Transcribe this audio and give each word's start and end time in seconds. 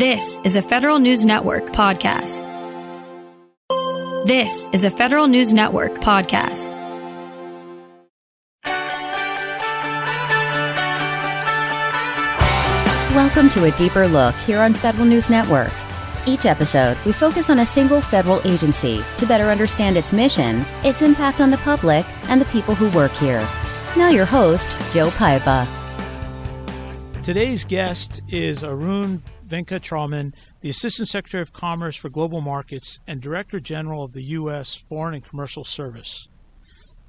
This 0.00 0.38
is 0.44 0.56
a 0.56 0.62
Federal 0.62 0.98
News 0.98 1.26
Network 1.26 1.66
podcast. 1.66 2.40
This 4.26 4.66
is 4.72 4.84
a 4.84 4.90
Federal 4.90 5.26
News 5.26 5.52
Network 5.52 5.92
podcast. 5.96 6.70
Welcome 13.14 13.50
to 13.50 13.64
a 13.64 13.72
deeper 13.72 14.08
look 14.08 14.34
here 14.36 14.60
on 14.60 14.72
Federal 14.72 15.04
News 15.04 15.28
Network. 15.28 15.70
Each 16.26 16.46
episode, 16.46 16.96
we 17.04 17.12
focus 17.12 17.50
on 17.50 17.58
a 17.58 17.66
single 17.66 18.00
federal 18.00 18.40
agency 18.46 19.04
to 19.18 19.26
better 19.26 19.50
understand 19.50 19.98
its 19.98 20.14
mission, 20.14 20.64
its 20.82 21.02
impact 21.02 21.42
on 21.42 21.50
the 21.50 21.58
public, 21.58 22.06
and 22.30 22.40
the 22.40 22.46
people 22.46 22.74
who 22.74 22.88
work 22.96 23.12
here. 23.12 23.46
Now, 23.98 24.08
your 24.08 24.24
host, 24.24 24.70
Joe 24.90 25.10
Paiva. 25.10 25.68
Today's 27.22 27.66
guest 27.66 28.22
is 28.30 28.64
Arun 28.64 29.22
Venkataraman, 29.50 30.32
the 30.60 30.70
Assistant 30.70 31.08
Secretary 31.08 31.42
of 31.42 31.52
Commerce 31.52 31.96
for 31.96 32.08
Global 32.08 32.40
Markets 32.40 33.00
and 33.06 33.20
Director 33.20 33.60
General 33.60 34.02
of 34.02 34.12
the 34.12 34.22
U.S. 34.22 34.74
Foreign 34.74 35.14
and 35.14 35.24
Commercial 35.24 35.64
Service. 35.64 36.28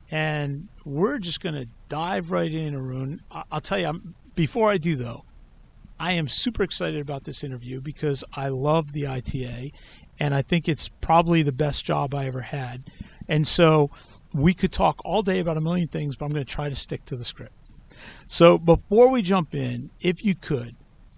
And 0.09 0.67
we're 0.83 1.19
just 1.19 1.39
going 1.39 1.55
to 1.55 1.67
dive 1.87 2.31
right 2.31 2.51
in, 2.51 2.75
Arun. 2.75 3.21
I'll 3.31 3.61
tell 3.61 3.79
you, 3.79 3.87
I'm, 3.87 4.15
before 4.35 4.69
I 4.69 4.77
do, 4.77 4.95
though, 4.95 5.23
I 5.99 6.13
am 6.13 6.27
super 6.27 6.63
excited 6.63 6.99
about 6.99 7.23
this 7.23 7.43
interview 7.43 7.79
because 7.79 8.23
I 8.33 8.49
love 8.49 8.91
the 8.91 9.07
ITA 9.07 9.71
and 10.19 10.33
I 10.33 10.41
think 10.41 10.67
it's 10.67 10.87
probably 10.87 11.43
the 11.43 11.51
best 11.51 11.85
job 11.85 12.13
I 12.13 12.25
ever 12.25 12.41
had. 12.41 12.89
And 13.27 13.47
so 13.47 13.91
we 14.33 14.53
could 14.53 14.71
talk 14.71 15.01
all 15.05 15.21
day 15.21 15.39
about 15.39 15.57
a 15.57 15.61
million 15.61 15.87
things, 15.87 16.15
but 16.15 16.25
I'm 16.25 16.33
going 16.33 16.45
to 16.45 16.51
try 16.51 16.69
to 16.69 16.75
stick 16.75 17.05
to 17.05 17.15
the 17.15 17.23
script. 17.23 17.53
So 18.27 18.57
before 18.57 19.09
we 19.09 19.21
jump 19.21 19.53
in, 19.53 19.91
if 20.01 20.25
you 20.25 20.35
could, 20.35 20.75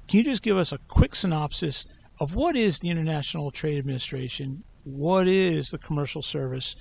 can 0.07 0.19
you 0.19 0.23
just 0.23 0.43
give 0.43 0.57
us 0.57 0.71
a 0.71 0.77
quick 0.77 1.15
synopsis 1.15 1.85
of 2.19 2.35
what 2.35 2.55
is 2.55 2.79
the 2.79 2.89
International 2.89 3.51
Trade 3.51 3.77
Administration? 3.77 4.63
What 4.83 5.27
is 5.27 5.71
the 5.71 5.77
Commercial 5.77 6.21
Service? 6.21 6.75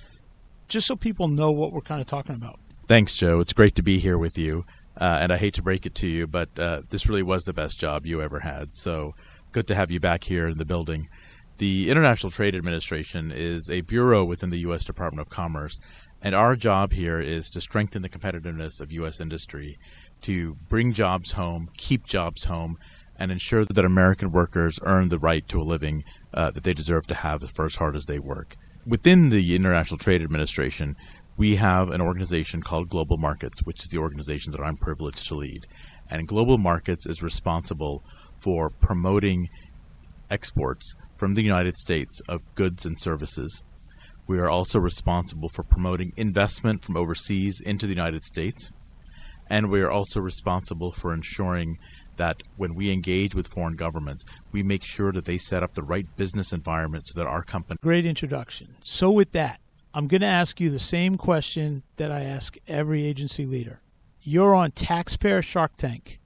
Just 0.67 0.87
so 0.87 0.95
people 0.95 1.27
know 1.27 1.51
what 1.51 1.71
we're 1.71 1.81
kind 1.81 2.01
of 2.01 2.07
talking 2.07 2.35
about. 2.35 2.59
Thanks, 2.87 3.15
Joe. 3.15 3.39
It's 3.39 3.53
great 3.53 3.75
to 3.75 3.83
be 3.83 3.99
here 3.99 4.17
with 4.17 4.37
you. 4.37 4.65
Uh, 4.99 5.17
and 5.21 5.31
I 5.31 5.37
hate 5.37 5.55
to 5.55 5.63
break 5.63 5.85
it 5.85 5.95
to 5.95 6.07
you, 6.07 6.27
but 6.27 6.49
uh, 6.59 6.81
this 6.89 7.07
really 7.07 7.23
was 7.23 7.45
the 7.45 7.53
best 7.53 7.79
job 7.79 8.05
you 8.05 8.21
ever 8.21 8.41
had. 8.41 8.73
So 8.73 9.15
good 9.51 9.67
to 9.67 9.75
have 9.75 9.89
you 9.89 9.99
back 9.99 10.25
here 10.25 10.47
in 10.47 10.57
the 10.57 10.65
building. 10.65 11.09
The 11.57 11.89
International 11.89 12.31
Trade 12.31 12.55
Administration 12.55 13.31
is 13.31 13.69
a 13.69 13.81
bureau 13.81 14.23
within 14.23 14.49
the 14.49 14.59
U.S. 14.59 14.83
Department 14.83 15.25
of 15.25 15.29
Commerce, 15.29 15.79
and 16.21 16.35
our 16.35 16.55
job 16.55 16.93
here 16.93 17.19
is 17.19 17.49
to 17.51 17.61
strengthen 17.61 18.01
the 18.01 18.09
competitiveness 18.09 18.81
of 18.81 18.91
U.S. 18.91 19.19
industry, 19.19 19.77
to 20.21 20.55
bring 20.69 20.93
jobs 20.93 21.33
home, 21.33 21.69
keep 21.77 22.05
jobs 22.05 22.45
home, 22.45 22.77
and 23.17 23.31
ensure 23.31 23.65
that 23.65 23.85
American 23.85 24.31
workers 24.31 24.79
earn 24.83 25.09
the 25.09 25.19
right 25.19 25.47
to 25.47 25.61
a 25.61 25.63
living 25.63 26.03
uh, 26.33 26.51
that 26.51 26.63
they 26.63 26.73
deserve 26.73 27.07
to 27.07 27.15
have 27.15 27.49
for 27.51 27.65
as 27.65 27.75
hard 27.75 27.95
as 27.95 28.05
they 28.05 28.19
work. 28.19 28.57
Within 28.85 29.29
the 29.29 29.55
International 29.55 29.97
Trade 29.97 30.21
Administration, 30.21 30.95
we 31.37 31.55
have 31.55 31.89
an 31.89 32.01
organization 32.01 32.61
called 32.61 32.89
Global 32.89 33.17
Markets, 33.17 33.63
which 33.63 33.83
is 33.83 33.89
the 33.89 33.97
organization 33.97 34.51
that 34.51 34.61
I'm 34.61 34.77
privileged 34.77 35.27
to 35.27 35.35
lead. 35.35 35.65
And 36.09 36.27
Global 36.27 36.57
Markets 36.57 37.05
is 37.05 37.23
responsible 37.23 38.03
for 38.37 38.69
promoting 38.69 39.49
exports 40.29 40.95
from 41.15 41.33
the 41.33 41.41
United 41.41 41.75
States 41.75 42.21
of 42.27 42.53
goods 42.55 42.85
and 42.85 42.99
services. 42.99 43.63
We 44.27 44.39
are 44.39 44.49
also 44.49 44.79
responsible 44.79 45.49
for 45.49 45.63
promoting 45.63 46.13
investment 46.17 46.83
from 46.83 46.97
overseas 46.97 47.59
into 47.59 47.87
the 47.87 47.93
United 47.93 48.23
States. 48.23 48.71
And 49.49 49.69
we 49.69 49.81
are 49.81 49.91
also 49.91 50.19
responsible 50.19 50.91
for 50.91 51.13
ensuring 51.13 51.77
that 52.17 52.43
when 52.57 52.75
we 52.75 52.91
engage 52.91 53.35
with 53.35 53.47
foreign 53.47 53.75
governments, 53.75 54.25
we 54.51 54.63
make 54.63 54.83
sure 54.83 55.11
that 55.11 55.25
they 55.25 55.37
set 55.37 55.63
up 55.63 55.73
the 55.73 55.83
right 55.83 56.07
business 56.15 56.53
environment 56.53 57.07
so 57.07 57.13
that 57.19 57.27
our 57.27 57.43
company. 57.43 57.77
Great 57.81 58.05
introduction. 58.05 58.75
So, 58.83 59.11
with 59.11 59.31
that, 59.33 59.59
I'm 59.93 60.07
going 60.07 60.21
to 60.21 60.27
ask 60.27 60.59
you 60.59 60.69
the 60.69 60.79
same 60.79 61.17
question 61.17 61.83
that 61.97 62.11
I 62.11 62.23
ask 62.23 62.57
every 62.67 63.05
agency 63.05 63.45
leader. 63.45 63.81
You're 64.21 64.55
on 64.55 64.71
Taxpayer 64.71 65.41
Shark 65.41 65.77
Tank, 65.77 66.19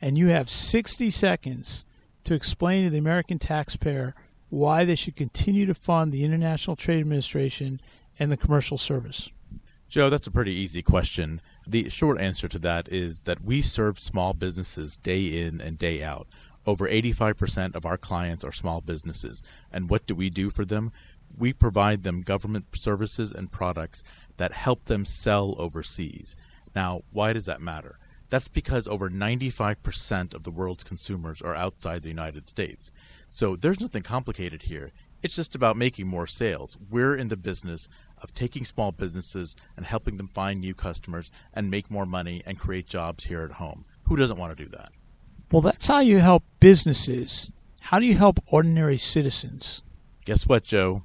and 0.00 0.18
you 0.18 0.28
have 0.28 0.50
60 0.50 1.10
seconds 1.10 1.84
to 2.24 2.34
explain 2.34 2.84
to 2.84 2.90
the 2.90 2.98
American 2.98 3.38
taxpayer 3.38 4.14
why 4.48 4.84
they 4.84 4.94
should 4.94 5.16
continue 5.16 5.64
to 5.66 5.74
fund 5.74 6.12
the 6.12 6.24
International 6.24 6.76
Trade 6.76 7.00
Administration 7.00 7.80
and 8.18 8.30
the 8.30 8.36
Commercial 8.36 8.78
Service. 8.78 9.30
Joe, 9.88 10.10
that's 10.10 10.26
a 10.26 10.32
pretty 10.32 10.52
easy 10.52 10.82
question. 10.82 11.40
The 11.66 11.90
short 11.90 12.20
answer 12.20 12.48
to 12.48 12.58
that 12.60 12.88
is 12.88 13.22
that 13.22 13.42
we 13.42 13.60
serve 13.62 13.98
small 13.98 14.34
businesses 14.34 14.96
day 14.96 15.42
in 15.42 15.60
and 15.60 15.78
day 15.78 16.02
out. 16.02 16.28
Over 16.64 16.88
85% 16.88 17.74
of 17.74 17.86
our 17.86 17.96
clients 17.96 18.44
are 18.44 18.52
small 18.52 18.80
businesses. 18.80 19.42
And 19.72 19.90
what 19.90 20.06
do 20.06 20.14
we 20.14 20.30
do 20.30 20.50
for 20.50 20.64
them? 20.64 20.92
we 21.36 21.52
provide 21.52 22.02
them 22.02 22.22
government 22.22 22.66
services 22.74 23.32
and 23.32 23.52
products 23.52 24.02
that 24.36 24.52
help 24.52 24.84
them 24.84 25.04
sell 25.04 25.54
overseas. 25.58 26.36
Now, 26.74 27.02
why 27.10 27.32
does 27.32 27.46
that 27.46 27.60
matter? 27.60 27.98
That's 28.28 28.48
because 28.48 28.88
over 28.88 29.08
95% 29.08 30.34
of 30.34 30.42
the 30.42 30.50
world's 30.50 30.84
consumers 30.84 31.40
are 31.40 31.54
outside 31.54 32.02
the 32.02 32.08
United 32.08 32.46
States. 32.46 32.92
So 33.30 33.54
there's 33.56 33.80
nothing 33.80 34.02
complicated 34.02 34.62
here. 34.62 34.92
It's 35.22 35.36
just 35.36 35.54
about 35.54 35.76
making 35.76 36.06
more 36.06 36.26
sales. 36.26 36.76
We're 36.90 37.14
in 37.14 37.28
the 37.28 37.36
business 37.36 37.88
of 38.26 38.34
taking 38.34 38.64
small 38.64 38.92
businesses 38.92 39.56
and 39.76 39.86
helping 39.86 40.16
them 40.18 40.28
find 40.28 40.60
new 40.60 40.74
customers 40.74 41.30
and 41.54 41.70
make 41.70 41.90
more 41.90 42.04
money 42.04 42.42
and 42.44 42.58
create 42.58 42.86
jobs 42.86 43.24
here 43.24 43.42
at 43.42 43.52
home. 43.52 43.84
Who 44.04 44.16
doesn't 44.16 44.36
want 44.38 44.56
to 44.56 44.64
do 44.64 44.68
that? 44.70 44.90
Well, 45.50 45.62
that's 45.62 45.86
how 45.86 46.00
you 46.00 46.18
help 46.18 46.42
businesses. 46.60 47.52
How 47.80 47.98
do 47.98 48.06
you 48.06 48.16
help 48.16 48.40
ordinary 48.48 48.98
citizens? 48.98 49.82
Guess 50.24 50.46
what, 50.46 50.64
Joe? 50.64 51.04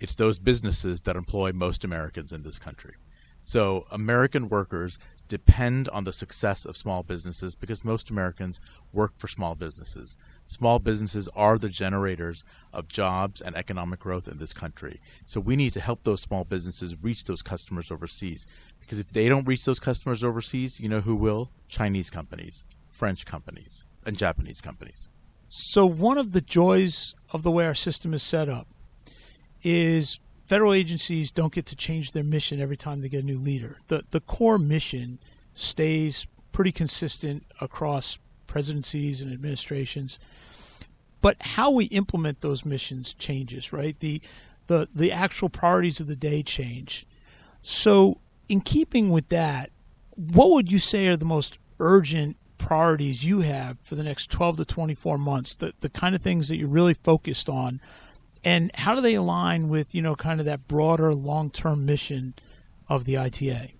it's 0.00 0.14
those 0.14 0.38
businesses 0.38 1.02
that 1.02 1.16
employ 1.16 1.52
most 1.52 1.84
Americans 1.84 2.32
in 2.32 2.42
this 2.42 2.58
country. 2.58 2.94
So 3.42 3.86
American 3.90 4.48
workers 4.48 4.98
depend 5.26 5.88
on 5.90 6.04
the 6.04 6.12
success 6.12 6.64
of 6.64 6.76
small 6.76 7.02
businesses 7.02 7.54
because 7.54 7.84
most 7.84 8.10
Americans 8.10 8.60
work 8.92 9.12
for 9.16 9.28
small 9.28 9.54
businesses. 9.54 10.16
Small 10.48 10.78
businesses 10.78 11.28
are 11.36 11.58
the 11.58 11.68
generators 11.68 12.42
of 12.72 12.88
jobs 12.88 13.42
and 13.42 13.54
economic 13.54 14.00
growth 14.00 14.26
in 14.26 14.38
this 14.38 14.54
country. 14.54 14.98
So 15.26 15.40
we 15.40 15.56
need 15.56 15.74
to 15.74 15.80
help 15.80 16.04
those 16.04 16.22
small 16.22 16.44
businesses 16.44 16.96
reach 17.02 17.24
those 17.24 17.42
customers 17.42 17.90
overseas. 17.90 18.46
Because 18.80 18.98
if 18.98 19.12
they 19.12 19.28
don't 19.28 19.46
reach 19.46 19.66
those 19.66 19.78
customers 19.78 20.24
overseas, 20.24 20.80
you 20.80 20.88
know 20.88 21.02
who 21.02 21.14
will? 21.14 21.50
Chinese 21.68 22.08
companies, 22.08 22.64
French 22.88 23.26
companies, 23.26 23.84
and 24.06 24.16
Japanese 24.16 24.62
companies. 24.62 25.10
So 25.50 25.84
one 25.84 26.16
of 26.16 26.32
the 26.32 26.40
joys 26.40 27.14
of 27.30 27.42
the 27.42 27.50
way 27.50 27.66
our 27.66 27.74
system 27.74 28.14
is 28.14 28.22
set 28.22 28.48
up 28.48 28.68
is 29.62 30.18
federal 30.46 30.72
agencies 30.72 31.30
don't 31.30 31.52
get 31.52 31.66
to 31.66 31.76
change 31.76 32.12
their 32.12 32.24
mission 32.24 32.58
every 32.58 32.78
time 32.78 33.02
they 33.02 33.10
get 33.10 33.22
a 33.22 33.26
new 33.26 33.38
leader. 33.38 33.80
The 33.88 34.04
the 34.12 34.20
core 34.20 34.58
mission 34.58 35.18
stays 35.52 36.26
pretty 36.52 36.72
consistent 36.72 37.44
across 37.60 38.18
presidencies 38.46 39.20
and 39.20 39.30
administrations. 39.30 40.18
But 41.20 41.36
how 41.40 41.70
we 41.70 41.86
implement 41.86 42.40
those 42.40 42.64
missions 42.64 43.14
changes, 43.14 43.72
right? 43.72 43.98
The 43.98 44.20
the 44.66 44.88
the 44.94 45.12
actual 45.12 45.48
priorities 45.48 46.00
of 46.00 46.06
the 46.06 46.16
day 46.16 46.42
change. 46.42 47.06
So 47.62 48.20
in 48.48 48.60
keeping 48.60 49.10
with 49.10 49.28
that, 49.30 49.70
what 50.14 50.50
would 50.50 50.70
you 50.70 50.78
say 50.78 51.06
are 51.08 51.16
the 51.16 51.24
most 51.24 51.58
urgent 51.80 52.36
priorities 52.56 53.24
you 53.24 53.40
have 53.40 53.78
for 53.82 53.94
the 53.94 54.02
next 54.02 54.30
12 54.30 54.58
to 54.58 54.64
24 54.64 55.18
months? 55.18 55.56
The 55.56 55.74
the 55.80 55.88
kind 55.88 56.14
of 56.14 56.22
things 56.22 56.48
that 56.48 56.56
you're 56.56 56.68
really 56.68 56.94
focused 56.94 57.48
on 57.48 57.80
and 58.44 58.70
how 58.74 58.94
do 58.94 59.00
they 59.00 59.14
align 59.14 59.68
with 59.68 59.94
you 59.94 60.02
know 60.02 60.14
kind 60.14 60.40
of 60.40 60.46
that 60.46 60.68
broader 60.68 61.14
long-term 61.14 61.84
mission 61.84 62.34
of 62.88 63.04
the 63.04 63.16
ITA? 63.16 63.72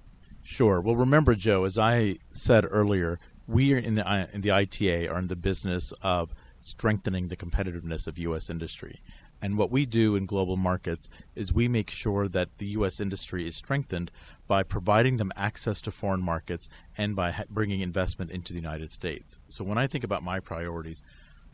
Sure. 0.42 0.80
Well, 0.80 0.96
remember, 0.96 1.34
Joe, 1.34 1.64
as 1.64 1.78
I 1.78 2.18
said 2.30 2.66
earlier, 2.68 3.18
we 3.46 3.72
are 3.74 3.78
in 3.78 3.96
the 3.96 4.08
uh, 4.08 4.26
in 4.32 4.40
the 4.40 4.50
ITA 4.50 5.08
are 5.08 5.18
in 5.18 5.28
the 5.28 5.36
business 5.36 5.92
of 6.02 6.34
strengthening 6.68 7.28
the 7.28 7.36
competitiveness 7.36 8.06
of 8.06 8.18
U.S. 8.18 8.50
industry. 8.50 9.00
And 9.40 9.56
what 9.56 9.70
we 9.70 9.86
do 9.86 10.16
in 10.16 10.26
global 10.26 10.56
markets 10.56 11.08
is 11.34 11.52
we 11.52 11.68
make 11.68 11.90
sure 11.90 12.26
that 12.28 12.58
the 12.58 12.66
U.S. 12.68 13.00
industry 13.00 13.46
is 13.46 13.56
strengthened 13.56 14.10
by 14.46 14.62
providing 14.62 15.16
them 15.16 15.32
access 15.36 15.80
to 15.82 15.90
foreign 15.90 16.22
markets 16.22 16.68
and 16.96 17.14
by 17.14 17.30
ha- 17.30 17.44
bringing 17.48 17.80
investment 17.80 18.30
into 18.30 18.52
the 18.52 18.58
United 18.58 18.90
States. 18.90 19.38
So 19.48 19.62
when 19.62 19.78
I 19.78 19.86
think 19.86 20.02
about 20.02 20.24
my 20.24 20.40
priorities, 20.40 21.02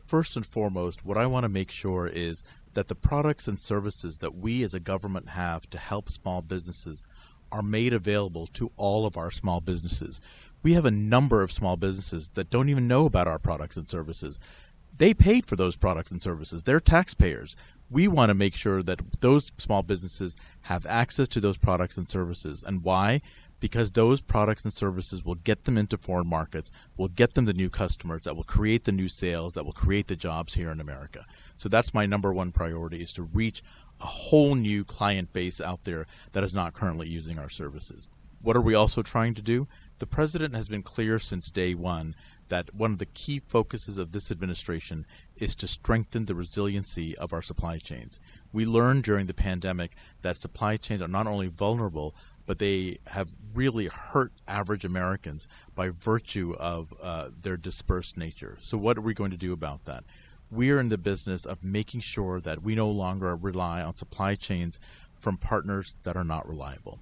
first 0.06 0.36
and 0.36 0.46
foremost, 0.46 1.04
what 1.04 1.18
I 1.18 1.26
want 1.26 1.44
to 1.44 1.48
make 1.48 1.70
sure 1.70 2.06
is 2.06 2.42
that 2.72 2.88
the 2.88 2.94
products 2.94 3.46
and 3.46 3.58
services 3.58 4.18
that 4.18 4.34
we 4.34 4.62
as 4.62 4.74
a 4.74 4.80
government 4.80 5.30
have 5.30 5.68
to 5.70 5.78
help 5.78 6.08
small 6.08 6.42
businesses 6.42 7.04
are 7.52 7.62
made 7.62 7.92
available 7.92 8.46
to 8.48 8.72
all 8.76 9.06
of 9.06 9.16
our 9.16 9.30
small 9.30 9.60
businesses. 9.60 10.20
We 10.62 10.72
have 10.72 10.86
a 10.86 10.90
number 10.90 11.42
of 11.42 11.52
small 11.52 11.76
businesses 11.76 12.30
that 12.30 12.50
don't 12.50 12.70
even 12.70 12.88
know 12.88 13.04
about 13.04 13.28
our 13.28 13.38
products 13.38 13.76
and 13.76 13.86
services. 13.86 14.40
They 14.96 15.14
paid 15.14 15.46
for 15.46 15.56
those 15.56 15.76
products 15.76 16.10
and 16.10 16.22
services. 16.22 16.62
They're 16.62 16.80
taxpayers. 16.80 17.56
We 17.90 18.08
want 18.08 18.30
to 18.30 18.34
make 18.34 18.54
sure 18.54 18.82
that 18.82 19.20
those 19.20 19.52
small 19.58 19.82
businesses 19.82 20.36
have 20.62 20.86
access 20.86 21.28
to 21.28 21.40
those 21.40 21.58
products 21.58 21.96
and 21.96 22.08
services. 22.08 22.62
And 22.66 22.82
why? 22.82 23.20
because 23.64 23.92
those 23.92 24.20
products 24.20 24.62
and 24.64 24.74
services 24.74 25.24
will 25.24 25.36
get 25.36 25.64
them 25.64 25.78
into 25.78 25.96
foreign 25.96 26.26
markets, 26.26 26.70
will 26.98 27.08
get 27.08 27.32
them 27.32 27.46
the 27.46 27.54
new 27.54 27.70
customers 27.70 28.24
that 28.24 28.36
will 28.36 28.44
create 28.44 28.84
the 28.84 28.92
new 28.92 29.08
sales, 29.08 29.54
that 29.54 29.64
will 29.64 29.72
create 29.72 30.06
the 30.06 30.14
jobs 30.14 30.52
here 30.52 30.70
in 30.70 30.82
America. 30.82 31.24
So 31.56 31.70
that's 31.70 31.94
my 31.94 32.04
number 32.04 32.30
one 32.30 32.52
priority 32.52 33.00
is 33.00 33.14
to 33.14 33.22
reach 33.22 33.62
a 34.02 34.06
whole 34.06 34.54
new 34.54 34.84
client 34.84 35.32
base 35.32 35.62
out 35.62 35.84
there 35.84 36.06
that 36.32 36.44
is 36.44 36.52
not 36.52 36.74
currently 36.74 37.08
using 37.08 37.38
our 37.38 37.48
services. 37.48 38.06
What 38.42 38.54
are 38.54 38.60
we 38.60 38.74
also 38.74 39.00
trying 39.00 39.32
to 39.32 39.40
do? 39.40 39.66
The 39.98 40.06
president 40.06 40.54
has 40.54 40.68
been 40.68 40.82
clear 40.82 41.18
since 41.18 41.50
day 41.50 41.74
one 41.74 42.14
that 42.48 42.74
one 42.74 42.92
of 42.92 42.98
the 42.98 43.06
key 43.06 43.40
focuses 43.48 43.98
of 43.98 44.12
this 44.12 44.30
administration 44.30 45.06
is 45.36 45.56
to 45.56 45.66
strengthen 45.66 46.26
the 46.26 46.34
resiliency 46.34 47.16
of 47.18 47.32
our 47.32 47.42
supply 47.42 47.78
chains. 47.78 48.20
We 48.52 48.66
learned 48.66 49.04
during 49.04 49.26
the 49.26 49.34
pandemic 49.34 49.96
that 50.22 50.36
supply 50.36 50.76
chains 50.76 51.02
are 51.02 51.08
not 51.08 51.26
only 51.26 51.48
vulnerable, 51.48 52.14
but 52.46 52.58
they 52.58 52.98
have 53.08 53.34
really 53.54 53.86
hurt 53.86 54.32
average 54.46 54.84
Americans 54.84 55.48
by 55.74 55.88
virtue 55.88 56.54
of 56.58 56.92
uh, 57.02 57.30
their 57.40 57.56
dispersed 57.56 58.16
nature. 58.16 58.58
So, 58.60 58.76
what 58.76 58.98
are 58.98 59.02
we 59.02 59.14
going 59.14 59.30
to 59.30 59.36
do 59.36 59.52
about 59.52 59.86
that? 59.86 60.04
We 60.50 60.70
are 60.70 60.78
in 60.78 60.88
the 60.88 60.98
business 60.98 61.46
of 61.46 61.64
making 61.64 62.00
sure 62.00 62.40
that 62.40 62.62
we 62.62 62.74
no 62.74 62.90
longer 62.90 63.34
rely 63.34 63.82
on 63.82 63.96
supply 63.96 64.34
chains 64.34 64.78
from 65.18 65.38
partners 65.38 65.96
that 66.02 66.16
are 66.16 66.24
not 66.24 66.46
reliable. 66.46 67.00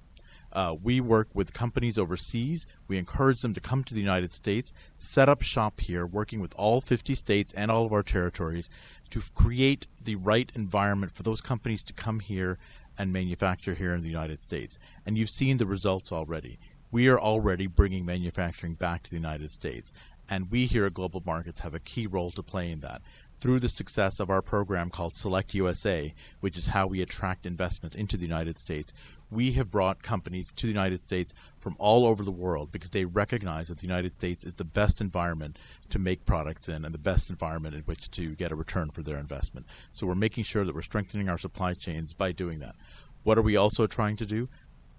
Uh, 0.53 0.75
we 0.81 1.01
work 1.01 1.27
with 1.33 1.51
companies 1.51 1.97
overseas. 1.97 2.67
We 2.87 2.97
encourage 2.97 3.41
them 3.41 3.55
to 3.55 3.59
come 3.59 3.83
to 3.83 3.93
the 3.93 3.99
United 3.99 4.31
States, 4.31 4.71
set 4.95 5.27
up 5.27 5.41
shop 5.41 5.81
here, 5.81 6.05
working 6.05 6.39
with 6.39 6.53
all 6.55 6.79
50 6.79 7.15
states 7.15 7.53
and 7.53 7.71
all 7.71 7.85
of 7.85 7.91
our 7.91 8.03
territories 8.03 8.69
to 9.09 9.21
create 9.33 9.87
the 10.01 10.15
right 10.15 10.51
environment 10.55 11.11
for 11.11 11.23
those 11.23 11.41
companies 11.41 11.83
to 11.85 11.93
come 11.93 12.19
here 12.19 12.59
and 12.97 13.11
manufacture 13.11 13.73
here 13.73 13.93
in 13.93 14.01
the 14.01 14.09
United 14.09 14.39
States. 14.39 14.77
And 15.05 15.17
you've 15.17 15.29
seen 15.29 15.57
the 15.57 15.65
results 15.65 16.11
already. 16.11 16.59
We 16.91 17.07
are 17.07 17.19
already 17.19 17.65
bringing 17.65 18.05
manufacturing 18.05 18.75
back 18.75 19.01
to 19.03 19.09
the 19.09 19.15
United 19.15 19.51
States. 19.51 19.91
And 20.29 20.51
we 20.51 20.67
here 20.67 20.85
at 20.85 20.93
Global 20.93 21.23
Markets 21.25 21.61
have 21.61 21.73
a 21.73 21.79
key 21.79 22.05
role 22.05 22.29
to 22.31 22.43
play 22.43 22.71
in 22.71 22.81
that 22.81 23.01
through 23.43 23.59
the 23.59 23.67
success 23.67 24.21
of 24.21 24.29
our 24.29 24.41
program 24.41 24.89
called 24.89 25.13
Select 25.13 25.53
USA, 25.53 26.13
which 26.39 26.57
is 26.57 26.67
how 26.67 26.87
we 26.87 27.01
attract 27.01 27.45
investment 27.45 27.93
into 27.93 28.15
the 28.15 28.25
United 28.25 28.57
States, 28.57 28.93
we 29.33 29.53
have 29.53 29.71
brought 29.71 30.03
companies 30.03 30.51
to 30.55 30.67
the 30.67 30.71
United 30.71 31.01
States 31.01 31.33
from 31.57 31.75
all 31.79 32.05
over 32.05 32.23
the 32.23 32.31
world 32.31 32.71
because 32.71 32.91
they 32.91 33.05
recognize 33.05 33.67
that 33.67 33.79
the 33.79 33.87
United 33.87 34.13
States 34.13 34.43
is 34.43 34.55
the 34.55 34.63
best 34.63 35.01
environment 35.01 35.57
to 35.89 35.99
make 35.99 36.25
products 36.25 36.69
in 36.69 36.85
and 36.85 36.93
the 36.93 36.99
best 36.99 37.29
environment 37.29 37.75
in 37.75 37.81
which 37.81 38.11
to 38.11 38.35
get 38.35 38.51
a 38.51 38.55
return 38.55 38.89
for 38.89 39.01
their 39.01 39.17
investment. 39.17 39.65
So 39.91 40.05
we're 40.05 40.15
making 40.15 40.43
sure 40.43 40.63
that 40.63 40.75
we're 40.75 40.81
strengthening 40.81 41.29
our 41.29 41.37
supply 41.37 41.73
chains 41.73 42.13
by 42.13 42.31
doing 42.31 42.59
that. 42.59 42.75
What 43.23 43.37
are 43.37 43.41
we 43.41 43.55
also 43.55 43.87
trying 43.87 44.17
to 44.17 44.25
do? 44.25 44.49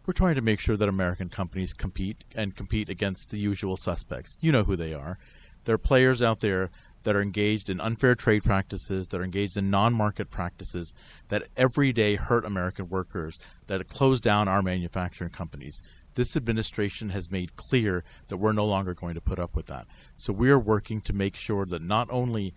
We're 0.07 0.13
trying 0.13 0.35
to 0.35 0.43
make 0.43 0.61
sure 0.61 0.77
that 0.77 0.89
American 0.89 1.29
companies 1.29 1.73
compete 1.73 2.25
and 2.35 2.55
compete 2.55 2.89
against 2.89 3.31
the 3.31 3.39
usual 3.39 3.77
suspects. 3.77 4.37
You 4.41 4.53
know 4.53 4.65
who 4.65 4.77
they 4.77 4.93
are. 4.93 5.19
There 5.65 5.75
are 5.75 5.79
players 5.79 6.21
out 6.21 6.41
there 6.41 6.71
that 7.05 7.15
are 7.15 7.23
engaged 7.23 7.71
in 7.71 7.81
unfair 7.81 8.15
trade 8.15 8.45
practices, 8.45 9.09
that 9.09 9.21
are 9.21 9.25
engaged 9.25 9.57
in 9.57 9.71
non 9.71 9.95
market 9.95 10.31
practices 10.31 10.93
that 11.29 11.47
every 11.57 11.93
day 11.93 12.17
hurt 12.17 12.45
American 12.45 12.89
workers, 12.89 13.39
that 13.69 13.87
close 13.89 14.21
down 14.21 14.49
our 14.49 14.63
manufacturing 14.63 15.31
companies. 15.31 15.81
This 16.15 16.37
administration 16.37 17.11
has 17.11 17.31
made 17.31 17.57
clear 17.57 18.05
that 18.29 18.37
we're 18.37 18.53
no 18.53 18.67
longer 18.67 18.95
going 18.95 19.15
to 19.15 19.21
put 19.21 19.39
up 19.39 19.57
with 19.57 19.67
that. 19.67 19.87
So 20.17 20.33
we 20.33 20.51
are 20.51 20.59
working 20.59 21.01
to 21.03 21.13
make 21.13 21.37
sure 21.37 21.67
that 21.67 21.83
not 21.83 22.09
only 22.11 22.55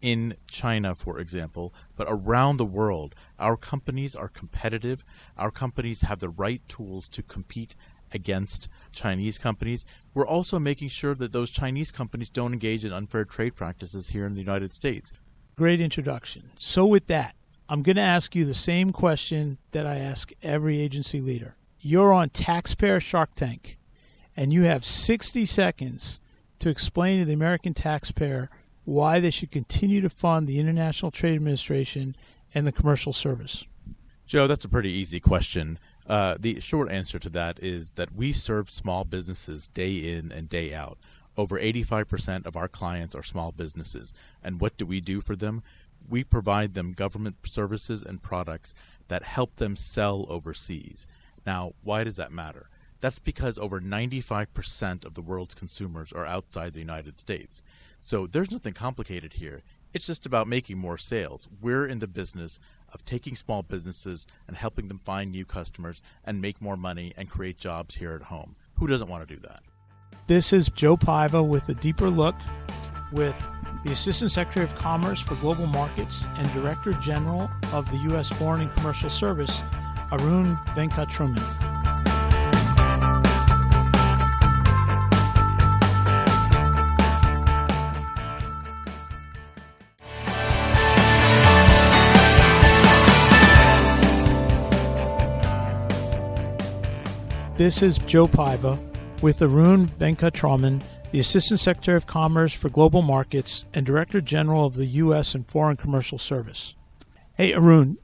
in 0.00 0.36
China, 0.48 0.94
for 0.94 1.18
example, 1.18 1.72
but 1.96 2.08
around 2.10 2.56
the 2.56 2.64
world, 2.64 3.14
our 3.38 3.56
companies 3.56 4.16
are 4.16 4.28
competitive. 4.28 5.04
Our 5.38 5.50
companies 5.50 6.02
have 6.02 6.18
the 6.18 6.28
right 6.28 6.60
tools 6.68 7.08
to 7.10 7.22
compete 7.22 7.76
against 8.12 8.68
Chinese 8.92 9.38
companies. 9.38 9.84
We're 10.14 10.26
also 10.26 10.58
making 10.58 10.88
sure 10.88 11.14
that 11.14 11.32
those 11.32 11.50
Chinese 11.50 11.90
companies 11.90 12.28
don't 12.28 12.52
engage 12.52 12.84
in 12.84 12.92
unfair 12.92 13.24
trade 13.24 13.54
practices 13.54 14.08
here 14.08 14.26
in 14.26 14.34
the 14.34 14.40
United 14.40 14.72
States. 14.72 15.12
Great 15.56 15.80
introduction. 15.80 16.50
So, 16.58 16.86
with 16.86 17.06
that, 17.08 17.34
I'm 17.68 17.82
going 17.82 17.96
to 17.96 18.02
ask 18.02 18.34
you 18.34 18.44
the 18.44 18.54
same 18.54 18.92
question 18.92 19.58
that 19.70 19.86
I 19.86 19.98
ask 19.98 20.32
every 20.42 20.80
agency 20.80 21.20
leader. 21.20 21.56
You're 21.80 22.12
on 22.12 22.30
Taxpayer 22.30 23.00
Shark 23.00 23.34
Tank, 23.34 23.78
and 24.36 24.52
you 24.52 24.62
have 24.62 24.84
60 24.84 25.44
seconds 25.46 26.20
to 26.58 26.68
explain 26.68 27.18
to 27.18 27.24
the 27.24 27.32
American 27.32 27.74
taxpayer 27.74 28.50
why 28.84 29.20
they 29.20 29.30
should 29.30 29.50
continue 29.50 30.00
to 30.00 30.10
fund 30.10 30.46
the 30.46 30.58
International 30.58 31.10
Trade 31.10 31.34
Administration 31.36 32.16
and 32.54 32.66
the 32.66 32.72
Commercial 32.72 33.12
Service. 33.12 33.66
Joe, 34.26 34.46
that's 34.46 34.64
a 34.64 34.68
pretty 34.68 34.90
easy 34.90 35.20
question. 35.20 35.78
Uh, 36.06 36.36
the 36.38 36.60
short 36.60 36.90
answer 36.90 37.18
to 37.18 37.28
that 37.30 37.58
is 37.62 37.94
that 37.94 38.14
we 38.14 38.32
serve 38.32 38.70
small 38.70 39.04
businesses 39.04 39.68
day 39.68 39.96
in 39.96 40.32
and 40.32 40.48
day 40.48 40.74
out. 40.74 40.98
Over 41.36 41.58
85% 41.58 42.44
of 42.44 42.56
our 42.56 42.68
clients 42.68 43.14
are 43.14 43.22
small 43.22 43.52
businesses. 43.52 44.12
And 44.42 44.60
what 44.60 44.76
do 44.76 44.84
we 44.84 45.00
do 45.00 45.20
for 45.20 45.36
them? 45.36 45.62
We 46.08 46.24
provide 46.24 46.74
them 46.74 46.92
government 46.92 47.36
services 47.44 48.02
and 48.02 48.22
products 48.22 48.74
that 49.08 49.22
help 49.22 49.54
them 49.56 49.76
sell 49.76 50.26
overseas. 50.28 51.06
Now, 51.46 51.72
why 51.82 52.04
does 52.04 52.16
that 52.16 52.32
matter? 52.32 52.68
That's 53.00 53.18
because 53.18 53.58
over 53.58 53.80
95% 53.80 55.04
of 55.04 55.14
the 55.14 55.22
world's 55.22 55.54
consumers 55.54 56.12
are 56.12 56.26
outside 56.26 56.72
the 56.72 56.80
United 56.80 57.18
States. 57.18 57.62
So 58.00 58.26
there's 58.26 58.50
nothing 58.50 58.74
complicated 58.74 59.34
here. 59.34 59.62
It's 59.92 60.06
just 60.06 60.24
about 60.24 60.48
making 60.48 60.78
more 60.78 60.98
sales. 60.98 61.48
We're 61.60 61.86
in 61.86 61.98
the 61.98 62.06
business 62.06 62.58
of 62.92 63.04
taking 63.04 63.36
small 63.36 63.62
businesses 63.62 64.26
and 64.46 64.56
helping 64.56 64.88
them 64.88 64.98
find 64.98 65.30
new 65.30 65.44
customers 65.44 66.02
and 66.24 66.40
make 66.40 66.60
more 66.60 66.76
money 66.76 67.12
and 67.16 67.30
create 67.30 67.58
jobs 67.58 67.96
here 67.96 68.14
at 68.14 68.22
home. 68.22 68.56
Who 68.76 68.86
doesn't 68.86 69.08
want 69.08 69.26
to 69.26 69.34
do 69.34 69.40
that? 69.42 69.62
This 70.26 70.52
is 70.52 70.68
Joe 70.68 70.96
Paiva 70.96 71.46
with 71.46 71.68
a 71.68 71.74
deeper 71.74 72.08
look 72.08 72.36
with 73.12 73.36
the 73.84 73.92
Assistant 73.92 74.30
Secretary 74.30 74.64
of 74.64 74.74
Commerce 74.74 75.20
for 75.20 75.34
Global 75.36 75.66
Markets 75.66 76.26
and 76.36 76.50
Director 76.52 76.92
General 76.94 77.50
of 77.72 77.90
the 77.90 77.98
U.S. 78.10 78.28
Foreign 78.28 78.62
and 78.62 78.72
Commercial 78.76 79.10
Service, 79.10 79.60
Arun 80.12 80.56
Venkataraman. 80.74 81.71
This 97.58 97.82
is 97.82 97.98
Joe 97.98 98.26
Paiva 98.26 98.80
with 99.20 99.42
Arun 99.42 99.88
Venkataraman, 99.98 100.82
the 101.10 101.20
Assistant 101.20 101.60
Secretary 101.60 101.98
of 101.98 102.06
Commerce 102.06 102.54
for 102.54 102.70
Global 102.70 103.02
Markets 103.02 103.66
and 103.74 103.84
Director 103.84 104.22
General 104.22 104.64
of 104.64 104.74
the 104.74 104.86
U.S. 104.86 105.34
and 105.34 105.46
Foreign 105.46 105.76
Commercial 105.76 106.16
Service. 106.16 106.76
Hey, 107.34 107.52
Arun, 107.52 107.98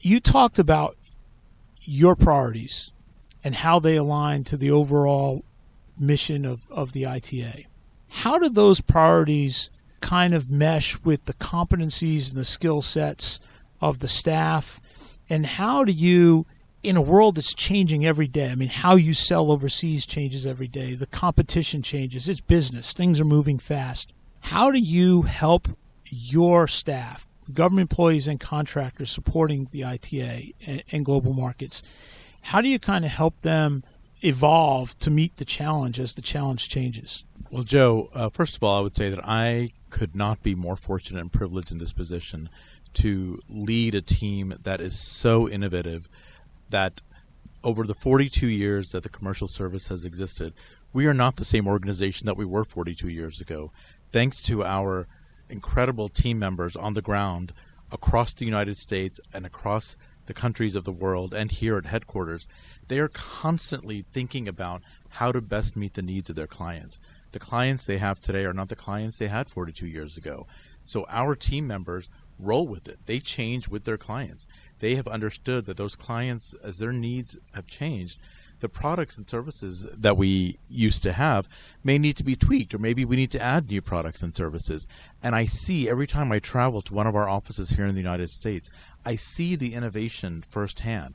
you 0.00 0.18
talked 0.18 0.58
about 0.58 0.96
your 1.82 2.16
priorities 2.16 2.90
and 3.44 3.56
how 3.56 3.80
they 3.80 3.96
align 3.96 4.44
to 4.44 4.56
the 4.56 4.70
overall 4.70 5.44
mission 5.98 6.46
of, 6.46 6.62
of 6.70 6.92
the 6.92 7.04
ITA. 7.04 7.66
How 8.08 8.38
do 8.38 8.48
those 8.48 8.80
priorities 8.80 9.68
kind 10.00 10.32
of 10.32 10.50
mesh 10.50 10.98
with 11.04 11.26
the 11.26 11.34
competencies 11.34 12.30
and 12.30 12.40
the 12.40 12.46
skill 12.46 12.80
sets 12.80 13.40
of 13.78 13.98
the 13.98 14.08
staff? 14.08 14.80
And 15.28 15.44
how 15.44 15.84
do 15.84 15.92
you 15.92 16.46
in 16.82 16.96
a 16.96 17.02
world 17.02 17.34
that's 17.34 17.54
changing 17.54 18.06
every 18.06 18.26
day, 18.26 18.50
I 18.50 18.54
mean, 18.54 18.68
how 18.68 18.94
you 18.94 19.12
sell 19.14 19.50
overseas 19.50 20.06
changes 20.06 20.46
every 20.46 20.68
day. 20.68 20.94
The 20.94 21.06
competition 21.06 21.82
changes. 21.82 22.28
It's 22.28 22.40
business. 22.40 22.92
Things 22.92 23.20
are 23.20 23.24
moving 23.24 23.58
fast. 23.58 24.12
How 24.40 24.70
do 24.70 24.78
you 24.78 25.22
help 25.22 25.68
your 26.06 26.66
staff, 26.66 27.28
government 27.52 27.90
employees 27.90 28.26
and 28.26 28.40
contractors 28.40 29.10
supporting 29.10 29.68
the 29.70 29.84
ITA 29.84 30.54
and, 30.66 30.82
and 30.90 31.04
global 31.04 31.34
markets? 31.34 31.82
How 32.42 32.60
do 32.60 32.68
you 32.68 32.78
kind 32.78 33.04
of 33.04 33.10
help 33.10 33.42
them 33.42 33.84
evolve 34.22 34.98
to 35.00 35.10
meet 35.10 35.36
the 35.36 35.44
challenge 35.44 36.00
as 36.00 36.14
the 36.14 36.22
challenge 36.22 36.68
changes? 36.68 37.24
Well, 37.50 37.62
Joe, 37.62 38.08
uh, 38.14 38.30
first 38.30 38.56
of 38.56 38.62
all, 38.62 38.78
I 38.78 38.80
would 38.80 38.96
say 38.96 39.10
that 39.10 39.24
I 39.24 39.70
could 39.90 40.14
not 40.14 40.42
be 40.42 40.54
more 40.54 40.76
fortunate 40.76 41.20
and 41.20 41.32
privileged 41.32 41.72
in 41.72 41.78
this 41.78 41.92
position 41.92 42.48
to 42.94 43.40
lead 43.48 43.94
a 43.94 44.02
team 44.02 44.54
that 44.62 44.80
is 44.80 44.98
so 44.98 45.48
innovative 45.48 46.08
that 46.70 47.02
over 47.62 47.84
the 47.84 47.94
42 47.94 48.48
years 48.48 48.92
that 48.92 49.02
the 49.02 49.08
commercial 49.08 49.48
service 49.48 49.88
has 49.88 50.04
existed, 50.04 50.54
we 50.92 51.06
are 51.06 51.14
not 51.14 51.36
the 51.36 51.44
same 51.44 51.68
organization 51.68 52.26
that 52.26 52.36
we 52.36 52.44
were 52.44 52.64
42 52.64 53.08
years 53.08 53.40
ago. 53.40 53.70
Thanks 54.12 54.42
to 54.42 54.64
our 54.64 55.06
incredible 55.48 56.08
team 56.08 56.38
members 56.38 56.76
on 56.76 56.94
the 56.94 57.02
ground 57.02 57.52
across 57.92 58.34
the 58.34 58.44
United 58.44 58.76
States 58.76 59.20
and 59.32 59.44
across 59.44 59.96
the 60.26 60.34
countries 60.34 60.76
of 60.76 60.84
the 60.84 60.92
world 60.92 61.34
and 61.34 61.50
here 61.50 61.76
at 61.76 61.86
headquarters, 61.86 62.46
they 62.88 62.98
are 62.98 63.08
constantly 63.08 64.02
thinking 64.02 64.48
about 64.48 64.82
how 65.10 65.32
to 65.32 65.40
best 65.40 65.76
meet 65.76 65.94
the 65.94 66.02
needs 66.02 66.30
of 66.30 66.36
their 66.36 66.46
clients. 66.46 67.00
The 67.32 67.38
clients 67.38 67.84
they 67.84 67.98
have 67.98 68.20
today 68.20 68.44
are 68.44 68.52
not 68.52 68.68
the 68.68 68.76
clients 68.76 69.18
they 69.18 69.28
had 69.28 69.48
42 69.48 69.86
years 69.86 70.16
ago. 70.16 70.46
So 70.84 71.04
our 71.08 71.34
team 71.34 71.66
members 71.66 72.10
roll 72.38 72.66
with 72.66 72.88
it. 72.88 72.98
They 73.06 73.20
change 73.20 73.68
with 73.68 73.84
their 73.84 73.98
clients 73.98 74.46
they 74.80 74.96
have 74.96 75.06
understood 75.06 75.66
that 75.66 75.76
those 75.76 75.94
clients, 75.94 76.54
as 76.64 76.78
their 76.78 76.92
needs 76.92 77.38
have 77.54 77.66
changed, 77.66 78.18
the 78.60 78.68
products 78.68 79.16
and 79.16 79.28
services 79.28 79.86
that 79.96 80.16
we 80.16 80.58
used 80.68 81.02
to 81.02 81.12
have 81.12 81.48
may 81.82 81.98
need 81.98 82.16
to 82.16 82.24
be 82.24 82.36
tweaked, 82.36 82.74
or 82.74 82.78
maybe 82.78 83.04
we 83.04 83.16
need 83.16 83.30
to 83.30 83.42
add 83.42 83.70
new 83.70 83.80
products 83.80 84.22
and 84.22 84.34
services. 84.34 84.86
And 85.22 85.34
I 85.34 85.46
see 85.46 85.88
every 85.88 86.06
time 86.06 86.30
I 86.30 86.38
travel 86.38 86.82
to 86.82 86.94
one 86.94 87.06
of 87.06 87.16
our 87.16 87.28
offices 87.28 87.70
here 87.70 87.86
in 87.86 87.94
the 87.94 88.00
United 88.00 88.30
States, 88.30 88.70
I 89.04 89.16
see 89.16 89.56
the 89.56 89.74
innovation 89.74 90.44
firsthand. 90.46 91.14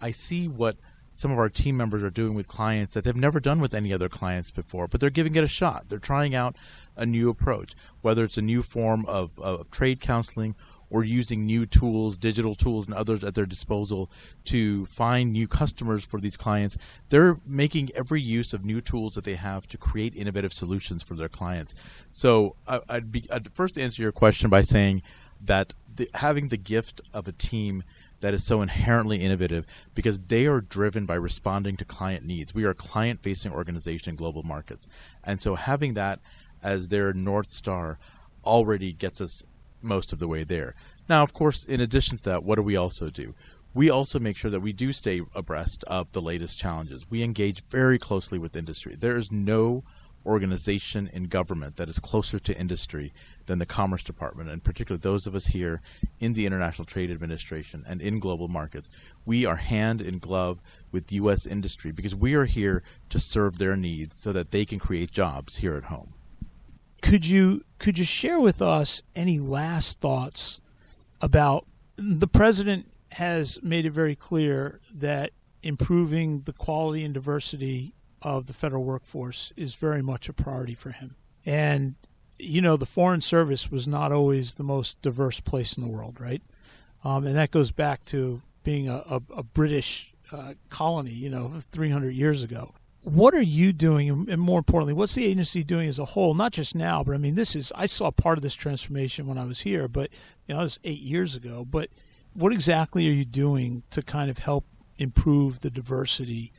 I 0.00 0.10
see 0.10 0.48
what 0.48 0.76
some 1.12 1.30
of 1.30 1.38
our 1.38 1.48
team 1.48 1.76
members 1.76 2.04
are 2.04 2.10
doing 2.10 2.34
with 2.34 2.48
clients 2.48 2.92
that 2.92 3.04
they've 3.04 3.16
never 3.16 3.40
done 3.40 3.60
with 3.60 3.74
any 3.74 3.92
other 3.92 4.08
clients 4.08 4.50
before, 4.50 4.86
but 4.86 5.00
they're 5.00 5.08
giving 5.08 5.34
it 5.34 5.44
a 5.44 5.48
shot. 5.48 5.88
They're 5.88 5.98
trying 5.98 6.34
out 6.34 6.56
a 6.94 7.06
new 7.06 7.30
approach, 7.30 7.74
whether 8.02 8.24
it's 8.24 8.36
a 8.36 8.42
new 8.42 8.62
form 8.62 9.06
of, 9.06 9.38
of 9.38 9.70
trade 9.70 10.00
counseling 10.00 10.54
or 10.90 11.04
using 11.04 11.44
new 11.44 11.66
tools, 11.66 12.16
digital 12.16 12.54
tools, 12.54 12.86
and 12.86 12.94
others 12.94 13.24
at 13.24 13.34
their 13.34 13.46
disposal 13.46 14.10
to 14.44 14.86
find 14.86 15.32
new 15.32 15.48
customers 15.48 16.04
for 16.04 16.20
these 16.20 16.36
clients. 16.36 16.78
They're 17.08 17.38
making 17.46 17.90
every 17.94 18.20
use 18.20 18.52
of 18.52 18.64
new 18.64 18.80
tools 18.80 19.14
that 19.14 19.24
they 19.24 19.34
have 19.34 19.66
to 19.68 19.78
create 19.78 20.14
innovative 20.14 20.52
solutions 20.52 21.02
for 21.02 21.14
their 21.14 21.28
clients. 21.28 21.74
So 22.10 22.56
I, 22.66 22.80
would 22.90 23.12
be 23.12 23.28
I'd 23.30 23.52
first 23.54 23.78
answer 23.78 24.02
your 24.02 24.12
question 24.12 24.50
by 24.50 24.62
saying 24.62 25.02
that 25.40 25.74
the, 25.94 26.08
having 26.14 26.48
the 26.48 26.56
gift 26.56 27.00
of 27.12 27.28
a 27.28 27.32
team 27.32 27.82
that 28.20 28.34
is 28.34 28.44
so 28.44 28.62
inherently 28.62 29.18
innovative 29.18 29.66
because 29.94 30.18
they 30.20 30.46
are 30.46 30.60
driven 30.60 31.04
by 31.06 31.14
responding 31.14 31.76
to 31.76 31.84
client 31.84 32.24
needs. 32.24 32.54
We 32.54 32.64
are 32.64 32.70
a 32.70 32.74
client 32.74 33.22
facing 33.22 33.52
organization 33.52 34.10
in 34.10 34.16
global 34.16 34.42
markets. 34.42 34.88
And 35.22 35.40
so 35.40 35.54
having 35.54 35.94
that 35.94 36.20
as 36.62 36.88
their 36.88 37.12
North 37.12 37.50
Star 37.50 37.98
already 38.44 38.92
gets 38.92 39.20
us 39.20 39.44
most 39.82 40.12
of 40.12 40.18
the 40.18 40.28
way 40.28 40.44
there. 40.44 40.74
Now, 41.08 41.22
of 41.22 41.32
course, 41.32 41.64
in 41.64 41.80
addition 41.80 42.18
to 42.18 42.24
that, 42.24 42.44
what 42.44 42.56
do 42.56 42.62
we 42.62 42.76
also 42.76 43.10
do? 43.10 43.34
We 43.74 43.90
also 43.90 44.18
make 44.18 44.36
sure 44.36 44.50
that 44.50 44.60
we 44.60 44.72
do 44.72 44.92
stay 44.92 45.20
abreast 45.34 45.84
of 45.84 46.12
the 46.12 46.22
latest 46.22 46.58
challenges. 46.58 47.10
We 47.10 47.22
engage 47.22 47.62
very 47.62 47.98
closely 47.98 48.38
with 48.38 48.56
industry. 48.56 48.96
There 48.96 49.16
is 49.16 49.30
no 49.30 49.84
organization 50.26 51.08
in 51.12 51.24
government 51.24 51.76
that 51.76 51.88
is 51.88 51.98
closer 51.98 52.38
to 52.38 52.58
industry 52.58 53.12
than 53.46 53.60
the 53.60 53.66
Commerce 53.66 54.02
Department, 54.02 54.50
and 54.50 54.62
particularly 54.62 55.00
those 55.00 55.26
of 55.26 55.34
us 55.34 55.46
here 55.46 55.80
in 56.18 56.32
the 56.32 56.46
International 56.46 56.84
Trade 56.84 57.10
Administration 57.10 57.84
and 57.86 58.02
in 58.02 58.18
global 58.18 58.48
markets. 58.48 58.90
We 59.24 59.46
are 59.46 59.56
hand 59.56 60.00
in 60.00 60.18
glove 60.18 60.60
with 60.90 61.12
U.S. 61.12 61.46
industry 61.46 61.92
because 61.92 62.14
we 62.14 62.34
are 62.34 62.46
here 62.46 62.82
to 63.10 63.20
serve 63.20 63.58
their 63.58 63.76
needs 63.76 64.16
so 64.16 64.32
that 64.32 64.50
they 64.50 64.64
can 64.64 64.80
create 64.80 65.12
jobs 65.12 65.58
here 65.58 65.76
at 65.76 65.84
home. 65.84 66.14
Could 67.02 67.26
you 67.26 67.64
could 67.78 67.98
you 67.98 68.04
share 68.04 68.40
with 68.40 68.62
us 68.62 69.02
any 69.14 69.38
last 69.38 70.00
thoughts 70.00 70.60
about 71.20 71.66
the 71.96 72.26
president 72.26 72.90
has 73.12 73.58
made 73.62 73.86
it 73.86 73.90
very 73.90 74.14
clear 74.14 74.80
that 74.92 75.30
improving 75.62 76.42
the 76.42 76.52
quality 76.52 77.04
and 77.04 77.14
diversity 77.14 77.94
of 78.22 78.46
the 78.46 78.52
federal 78.52 78.84
workforce 78.84 79.52
is 79.56 79.74
very 79.74 80.02
much 80.02 80.28
a 80.28 80.32
priority 80.32 80.74
for 80.74 80.90
him. 80.90 81.16
And 81.44 81.94
you 82.38 82.60
know, 82.60 82.76
the 82.76 82.86
Foreign 82.86 83.20
Service 83.20 83.70
was 83.70 83.86
not 83.86 84.12
always 84.12 84.54
the 84.54 84.62
most 84.62 85.00
diverse 85.00 85.40
place 85.40 85.76
in 85.76 85.82
the 85.82 85.88
world, 85.88 86.20
right? 86.20 86.42
Um, 87.04 87.26
and 87.26 87.36
that 87.36 87.50
goes 87.50 87.70
back 87.70 88.04
to 88.06 88.42
being 88.62 88.88
a, 88.88 89.02
a, 89.08 89.22
a 89.36 89.42
British 89.42 90.12
uh, 90.32 90.54
colony, 90.70 91.12
you 91.12 91.30
know, 91.30 91.52
300 91.72 92.10
years 92.10 92.42
ago. 92.42 92.74
What 93.06 93.34
are 93.34 93.42
you 93.42 93.72
doing, 93.72 94.26
and 94.28 94.40
more 94.40 94.58
importantly, 94.58 94.92
what's 94.92 95.14
the 95.14 95.26
agency 95.26 95.62
doing 95.62 95.88
as 95.88 96.00
a 96.00 96.04
whole? 96.04 96.34
Not 96.34 96.52
just 96.52 96.74
now, 96.74 97.04
but 97.04 97.14
I 97.14 97.18
mean, 97.18 97.36
this 97.36 97.54
is 97.54 97.72
I 97.76 97.86
saw 97.86 98.10
part 98.10 98.36
of 98.36 98.42
this 98.42 98.56
transformation 98.56 99.28
when 99.28 99.38
I 99.38 99.44
was 99.44 99.60
here, 99.60 99.86
but 99.86 100.10
you 100.48 100.54
know, 100.56 100.62
it 100.62 100.64
was 100.64 100.80
eight 100.82 101.02
years 101.02 101.36
ago. 101.36 101.64
But 101.64 101.88
what 102.34 102.52
exactly 102.52 103.06
are 103.06 103.12
you 103.12 103.24
doing 103.24 103.84
to 103.90 104.02
kind 104.02 104.28
of 104.28 104.38
help 104.38 104.64
improve 104.98 105.60
the 105.60 105.70
diversity 105.70 106.52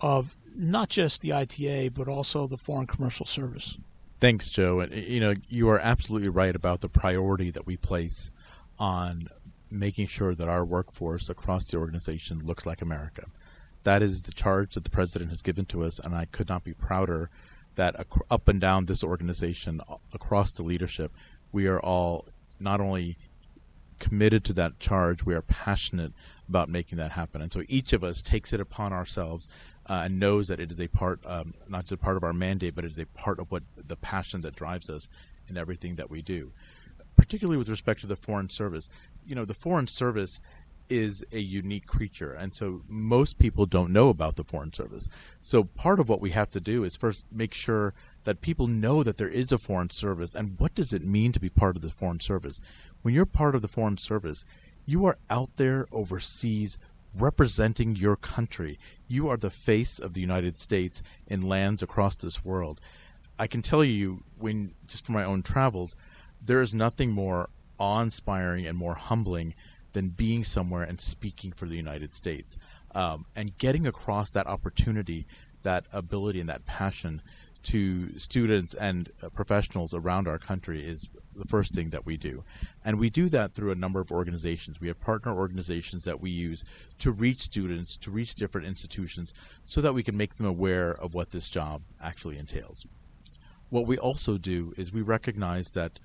of 0.00 0.38
not 0.56 0.88
just 0.88 1.20
the 1.20 1.34
ITA, 1.34 1.90
but 1.90 2.08
also 2.08 2.46
the 2.46 2.56
Foreign 2.56 2.86
Commercial 2.86 3.26
Service? 3.26 3.76
Thanks, 4.20 4.48
Joe. 4.48 4.80
And 4.80 4.94
you 4.94 5.20
know, 5.20 5.34
you 5.50 5.68
are 5.68 5.78
absolutely 5.78 6.30
right 6.30 6.56
about 6.56 6.80
the 6.80 6.88
priority 6.88 7.50
that 7.50 7.66
we 7.66 7.76
place 7.76 8.32
on 8.78 9.28
making 9.70 10.06
sure 10.06 10.34
that 10.34 10.48
our 10.48 10.64
workforce 10.64 11.28
across 11.28 11.66
the 11.66 11.76
organization 11.76 12.38
looks 12.38 12.64
like 12.64 12.80
America. 12.80 13.26
That 13.84 14.02
is 14.02 14.22
the 14.22 14.32
charge 14.32 14.74
that 14.74 14.84
the 14.84 14.90
president 14.90 15.30
has 15.30 15.42
given 15.42 15.64
to 15.66 15.84
us, 15.84 15.98
and 15.98 16.14
I 16.14 16.26
could 16.26 16.48
not 16.48 16.64
be 16.64 16.74
prouder 16.74 17.30
that 17.76 18.06
up 18.30 18.48
and 18.48 18.60
down 18.60 18.86
this 18.86 19.02
organization, 19.02 19.80
across 20.12 20.52
the 20.52 20.62
leadership, 20.62 21.12
we 21.52 21.66
are 21.66 21.80
all 21.80 22.26
not 22.58 22.80
only 22.80 23.16
committed 23.98 24.44
to 24.44 24.52
that 24.54 24.78
charge, 24.78 25.24
we 25.24 25.34
are 25.34 25.42
passionate 25.42 26.12
about 26.48 26.68
making 26.68 26.98
that 26.98 27.12
happen. 27.12 27.40
And 27.40 27.52
so 27.52 27.62
each 27.68 27.92
of 27.92 28.02
us 28.02 28.22
takes 28.22 28.52
it 28.52 28.60
upon 28.60 28.92
ourselves 28.92 29.48
uh, 29.86 30.02
and 30.04 30.18
knows 30.18 30.48
that 30.48 30.60
it 30.60 30.70
is 30.72 30.80
a 30.80 30.88
part, 30.88 31.20
um, 31.24 31.54
not 31.68 31.82
just 31.82 31.92
a 31.92 31.96
part 31.96 32.16
of 32.16 32.24
our 32.24 32.32
mandate, 32.32 32.74
but 32.74 32.84
it 32.84 32.90
is 32.90 32.98
a 32.98 33.06
part 33.06 33.38
of 33.38 33.50
what 33.50 33.62
the 33.76 33.96
passion 33.96 34.40
that 34.42 34.56
drives 34.56 34.90
us 34.90 35.08
in 35.48 35.56
everything 35.56 35.94
that 35.94 36.10
we 36.10 36.22
do. 36.22 36.52
Particularly 37.16 37.58
with 37.58 37.68
respect 37.68 38.00
to 38.00 38.06
the 38.06 38.16
Foreign 38.16 38.48
Service, 38.48 38.88
you 39.26 39.34
know, 39.34 39.44
the 39.44 39.54
Foreign 39.54 39.86
Service 39.86 40.40
is 40.90 41.24
a 41.32 41.38
unique 41.38 41.86
creature, 41.86 42.32
and 42.32 42.52
so 42.52 42.82
most 42.88 43.38
people 43.38 43.64
don't 43.64 43.92
know 43.92 44.08
about 44.08 44.36
the 44.36 44.44
Foreign 44.44 44.72
Service. 44.72 45.08
So 45.40 45.64
part 45.64 46.00
of 46.00 46.08
what 46.08 46.20
we 46.20 46.30
have 46.30 46.50
to 46.50 46.60
do 46.60 46.84
is 46.84 46.96
first 46.96 47.24
make 47.32 47.54
sure 47.54 47.94
that 48.24 48.40
people 48.40 48.66
know 48.66 49.02
that 49.02 49.16
there 49.16 49.28
is 49.28 49.52
a 49.52 49.58
Foreign 49.58 49.90
Service, 49.90 50.34
and 50.34 50.58
what 50.58 50.74
does 50.74 50.92
it 50.92 51.02
mean 51.02 51.32
to 51.32 51.40
be 51.40 51.48
part 51.48 51.76
of 51.76 51.82
the 51.82 51.90
Foreign 51.90 52.20
Service? 52.20 52.60
When 53.02 53.14
you're 53.14 53.24
part 53.24 53.54
of 53.54 53.62
the 53.62 53.68
Foreign 53.68 53.96
Service, 53.96 54.44
you 54.84 55.06
are 55.06 55.18
out 55.30 55.56
there 55.56 55.86
overseas 55.92 56.76
representing 57.14 57.96
your 57.96 58.16
country. 58.16 58.78
You 59.08 59.28
are 59.28 59.36
the 59.36 59.50
face 59.50 59.98
of 59.98 60.14
the 60.14 60.20
United 60.20 60.56
States 60.56 61.02
in 61.26 61.40
lands 61.40 61.82
across 61.82 62.16
this 62.16 62.44
world. 62.44 62.80
I 63.38 63.46
can 63.46 63.62
tell 63.62 63.82
you, 63.82 64.22
when 64.38 64.74
just 64.86 65.06
from 65.06 65.14
my 65.14 65.24
own 65.24 65.42
travels, 65.42 65.96
there 66.44 66.60
is 66.60 66.74
nothing 66.74 67.10
more 67.10 67.48
awe-inspiring 67.78 68.66
and 68.66 68.76
more 68.76 68.94
humbling 68.94 69.54
than 69.92 70.08
being 70.08 70.44
somewhere 70.44 70.82
and 70.82 71.00
speaking 71.00 71.52
for 71.52 71.66
the 71.66 71.76
United 71.76 72.12
States, 72.12 72.58
um, 72.94 73.26
and 73.34 73.56
getting 73.58 73.86
across 73.86 74.30
that 74.30 74.46
opportunity, 74.46 75.26
that 75.62 75.84
ability, 75.92 76.40
and 76.40 76.48
that 76.48 76.66
passion 76.66 77.22
to 77.62 78.18
students 78.18 78.72
and 78.74 79.10
uh, 79.22 79.28
professionals 79.28 79.92
around 79.92 80.26
our 80.26 80.38
country 80.38 80.82
is 80.86 81.08
the 81.36 81.44
first 81.44 81.74
thing 81.74 81.90
that 81.90 82.06
we 82.06 82.16
do. 82.16 82.42
And 82.84 82.98
we 82.98 83.10
do 83.10 83.28
that 83.28 83.54
through 83.54 83.70
a 83.70 83.74
number 83.74 84.00
of 84.00 84.10
organizations. 84.10 84.80
We 84.80 84.88
have 84.88 85.00
partner 85.00 85.36
organizations 85.36 86.04
that 86.04 86.20
we 86.20 86.30
use 86.30 86.64
to 87.00 87.12
reach 87.12 87.40
students, 87.40 87.96
to 87.98 88.10
reach 88.10 88.34
different 88.34 88.66
institutions, 88.66 89.34
so 89.64 89.80
that 89.80 89.92
we 89.92 90.02
can 90.02 90.16
make 90.16 90.36
them 90.36 90.46
aware 90.46 90.92
of 90.92 91.14
what 91.14 91.30
this 91.30 91.48
job 91.48 91.82
actually 92.02 92.38
entails. 92.38 92.86
What 93.68 93.86
we 93.86 93.98
also 93.98 94.38
do 94.38 94.72
is 94.76 94.92
we 94.92 95.02
recognize 95.02 95.70
that 95.72 96.00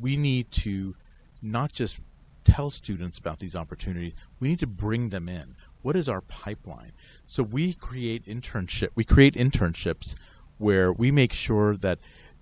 we 0.00 0.16
need 0.16 0.50
to 0.52 0.94
not 1.42 1.72
just 1.72 1.98
tell 2.46 2.70
students 2.70 3.18
about 3.18 3.40
these 3.40 3.56
opportunities, 3.56 4.12
we 4.40 4.48
need 4.48 4.60
to 4.60 4.66
bring 4.66 5.10
them 5.10 5.28
in. 5.28 5.56
What 5.82 5.96
is 5.96 6.08
our 6.08 6.20
pipeline? 6.20 6.92
So 7.26 7.42
we 7.42 7.74
create 7.74 8.24
internship 8.26 8.88
we 8.94 9.04
create 9.04 9.34
internships 9.34 10.14
where 10.58 10.92
we 10.92 11.10
make 11.10 11.32
sure 11.32 11.76
that 11.76 11.98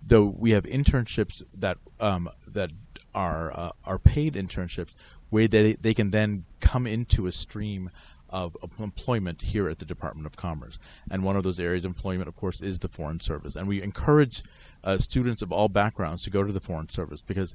though 0.06 0.24
we 0.24 0.52
have 0.52 0.64
internships 0.64 1.42
that 1.52 1.78
um, 2.00 2.30
that 2.46 2.70
are 3.14 3.52
uh, 3.52 3.70
are 3.84 3.98
paid 3.98 4.34
internships 4.34 4.90
where 5.30 5.48
they 5.48 5.72
they 5.74 5.94
can 5.94 6.10
then 6.10 6.44
come 6.60 6.86
into 6.86 7.26
a 7.26 7.32
stream 7.32 7.90
of, 8.34 8.56
employment 8.80 9.42
here 9.42 9.68
at 9.68 9.78
the 9.78 9.84
Department 9.84 10.26
of 10.26 10.36
Commerce. 10.36 10.80
And 11.08 11.22
one 11.22 11.36
of 11.36 11.44
those 11.44 11.60
areas 11.60 11.84
of 11.84 11.90
employment, 11.90 12.26
of 12.26 12.34
course, 12.34 12.60
is 12.60 12.80
the 12.80 12.88
Foreign 12.88 13.20
Service. 13.20 13.54
And 13.54 13.68
we 13.68 13.80
encourage 13.80 14.42
uh, 14.82 14.98
students 14.98 15.40
of 15.40 15.52
all 15.52 15.68
backgrounds 15.68 16.24
to 16.24 16.30
go 16.30 16.42
to 16.42 16.52
the 16.52 16.58
Foreign 16.58 16.88
Service 16.88 17.22
because 17.22 17.54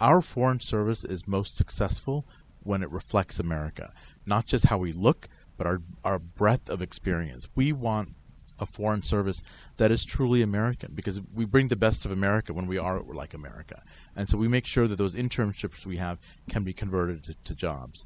our 0.00 0.20
Foreign 0.20 0.60
Service 0.60 1.04
is 1.04 1.26
most 1.26 1.56
successful 1.56 2.24
when 2.62 2.82
it 2.82 2.90
reflects 2.90 3.38
America, 3.38 3.92
not 4.26 4.46
just 4.46 4.66
how 4.66 4.78
we 4.78 4.92
look, 4.92 5.28
but 5.56 5.66
our 5.66 5.82
our 6.04 6.18
breadth 6.18 6.68
of 6.68 6.82
experience. 6.82 7.48
We 7.54 7.72
want 7.72 8.14
a 8.58 8.66
foreign 8.66 9.02
service 9.02 9.42
that 9.78 9.90
is 9.90 10.04
truly 10.04 10.42
American 10.42 10.92
because 10.94 11.20
we 11.34 11.44
bring 11.44 11.68
the 11.68 11.76
best 11.76 12.04
of 12.04 12.10
America 12.10 12.52
when 12.52 12.66
we 12.66 12.78
are 12.78 13.00
like 13.00 13.34
America. 13.34 13.82
And 14.14 14.28
so 14.28 14.36
we 14.36 14.48
make 14.48 14.66
sure 14.66 14.86
that 14.86 14.96
those 14.96 15.14
internships 15.14 15.86
we 15.86 15.96
have 15.96 16.18
can 16.48 16.62
be 16.62 16.72
converted 16.72 17.24
to, 17.24 17.34
to 17.44 17.54
jobs. 17.54 18.04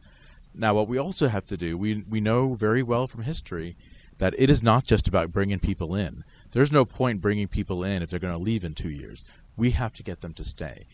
Now, 0.55 0.75
what 0.75 0.87
we 0.87 0.99
also 0.99 1.27
have 1.27 1.45
to 1.47 1.57
do, 1.57 1.77
we, 1.77 2.05
we 2.09 2.21
know 2.21 2.55
very 2.55 2.83
well 2.83 3.09
from 3.09 3.23
history 3.23 3.77
that 4.19 4.35
it 4.39 4.49
is 4.49 4.63
not 4.63 4.85
just 4.85 5.09
about 5.09 5.33
bringing 5.33 5.59
people 5.59 5.97
in. 5.97 6.25
There's 6.53 6.71
no 6.71 6.85
point 6.85 7.21
bringing 7.21 7.49
people 7.49 7.83
in 7.83 8.03
if 8.03 8.11
they're 8.11 8.21
going 8.21 8.33
to 8.33 8.39
leave 8.39 8.63
in 8.63 8.75
two 8.75 8.91
years. 8.91 9.25
We 9.57 9.73
have 9.73 9.93
to 9.95 10.05
get 10.05 10.21
them 10.21 10.35
to 10.35 10.45
stay. 10.45 10.87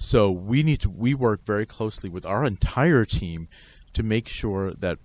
So 0.00 0.30
we 0.30 0.62
need 0.62 0.80
to 0.82 0.88
we 0.88 1.12
work 1.12 1.44
very 1.44 1.66
closely 1.66 2.08
with 2.08 2.24
our 2.24 2.44
entire 2.44 3.04
team 3.04 3.48
to 3.94 4.04
make 4.04 4.28
sure 4.28 4.70
that 4.70 4.98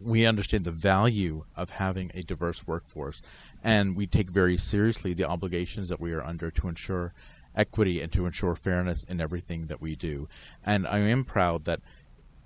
we 0.00 0.24
understand 0.24 0.64
the 0.64 0.70
value 0.70 1.42
of 1.56 1.70
having 1.70 2.12
a 2.14 2.22
diverse 2.22 2.64
workforce, 2.66 3.22
and 3.62 3.96
we 3.96 4.06
take 4.06 4.30
very 4.30 4.56
seriously 4.56 5.12
the 5.12 5.28
obligations 5.28 5.88
that 5.88 6.00
we 6.00 6.12
are 6.12 6.24
under 6.24 6.50
to 6.52 6.68
ensure 6.68 7.12
equity 7.56 8.00
and 8.00 8.12
to 8.12 8.24
ensure 8.24 8.54
fairness 8.54 9.02
in 9.02 9.20
everything 9.20 9.66
that 9.66 9.80
we 9.80 9.96
do. 9.96 10.28
And 10.64 10.86
I 10.86 10.98
am 10.98 11.24
proud 11.24 11.64
that, 11.64 11.80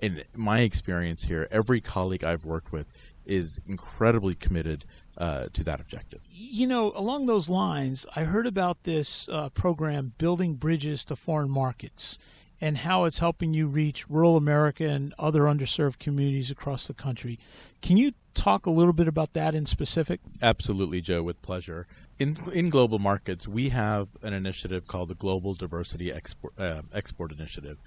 in 0.00 0.22
my 0.34 0.60
experience 0.60 1.24
here, 1.24 1.46
every 1.50 1.82
colleague 1.82 2.24
I've 2.24 2.46
worked 2.46 2.72
with 2.72 2.92
is 3.26 3.60
incredibly 3.66 4.34
committed 4.34 4.86
uh, 5.18 5.46
to 5.52 5.64
that 5.64 5.80
objective. 5.80 6.20
You 6.32 6.66
know, 6.66 6.92
along 6.94 7.26
those 7.26 7.48
lines, 7.48 8.06
I 8.16 8.24
heard 8.24 8.46
about 8.46 8.82
this 8.84 9.28
uh, 9.28 9.48
program, 9.50 10.12
Building 10.18 10.54
Bridges 10.54 11.04
to 11.06 11.16
Foreign 11.16 11.50
Markets, 11.50 12.18
and 12.60 12.78
how 12.78 13.04
it's 13.04 13.18
helping 13.18 13.52
you 13.52 13.66
reach 13.66 14.08
rural 14.08 14.36
America 14.36 14.84
and 14.84 15.14
other 15.18 15.42
underserved 15.42 15.98
communities 15.98 16.50
across 16.50 16.86
the 16.86 16.94
country. 16.94 17.38
Can 17.82 17.96
you 17.96 18.12
talk 18.32 18.66
a 18.66 18.70
little 18.70 18.92
bit 18.92 19.08
about 19.08 19.32
that 19.34 19.54
in 19.54 19.66
specific? 19.66 20.20
Absolutely, 20.42 21.00
Joe, 21.00 21.22
with 21.22 21.40
pleasure. 21.42 21.86
In, 22.18 22.36
in 22.52 22.70
global 22.70 22.98
markets, 22.98 23.48
we 23.48 23.70
have 23.70 24.16
an 24.22 24.32
initiative 24.32 24.86
called 24.86 25.08
the 25.08 25.14
Global 25.14 25.54
Diversity 25.54 26.12
Export, 26.12 26.58
uh, 26.58 26.82
Export 26.92 27.32
Initiative. 27.32 27.78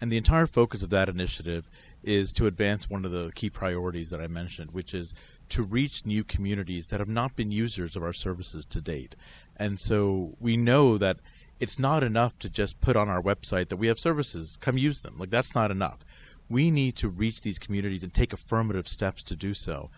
And 0.00 0.10
the 0.10 0.16
entire 0.16 0.46
focus 0.46 0.82
of 0.82 0.90
that 0.90 1.08
initiative 1.08 1.68
is 2.02 2.32
to 2.34 2.46
advance 2.46 2.90
one 2.90 3.04
of 3.04 3.12
the 3.12 3.30
key 3.34 3.50
priorities 3.50 4.10
that 4.10 4.20
I 4.20 4.26
mentioned, 4.26 4.72
which 4.72 4.94
is 4.94 5.14
to 5.50 5.62
reach 5.62 6.06
new 6.06 6.24
communities 6.24 6.88
that 6.88 7.00
have 7.00 7.08
not 7.08 7.36
been 7.36 7.50
users 7.50 7.96
of 7.96 8.02
our 8.02 8.12
services 8.12 8.64
to 8.66 8.80
date. 8.80 9.14
And 9.56 9.78
so 9.78 10.34
we 10.40 10.56
know 10.56 10.98
that 10.98 11.18
it's 11.60 11.78
not 11.78 12.02
enough 12.02 12.38
to 12.40 12.50
just 12.50 12.80
put 12.80 12.96
on 12.96 13.08
our 13.08 13.22
website 13.22 13.68
that 13.68 13.76
we 13.76 13.86
have 13.86 13.98
services, 13.98 14.58
come 14.60 14.76
use 14.76 15.00
them. 15.00 15.16
Like 15.18 15.30
that's 15.30 15.54
not 15.54 15.70
enough. 15.70 16.00
We 16.48 16.70
need 16.70 16.96
to 16.96 17.08
reach 17.08 17.42
these 17.42 17.58
communities 17.58 18.02
and 18.02 18.12
take 18.12 18.32
affirmative 18.32 18.88
steps 18.88 19.22
to 19.24 19.36
do 19.36 19.54
so. 19.54 19.90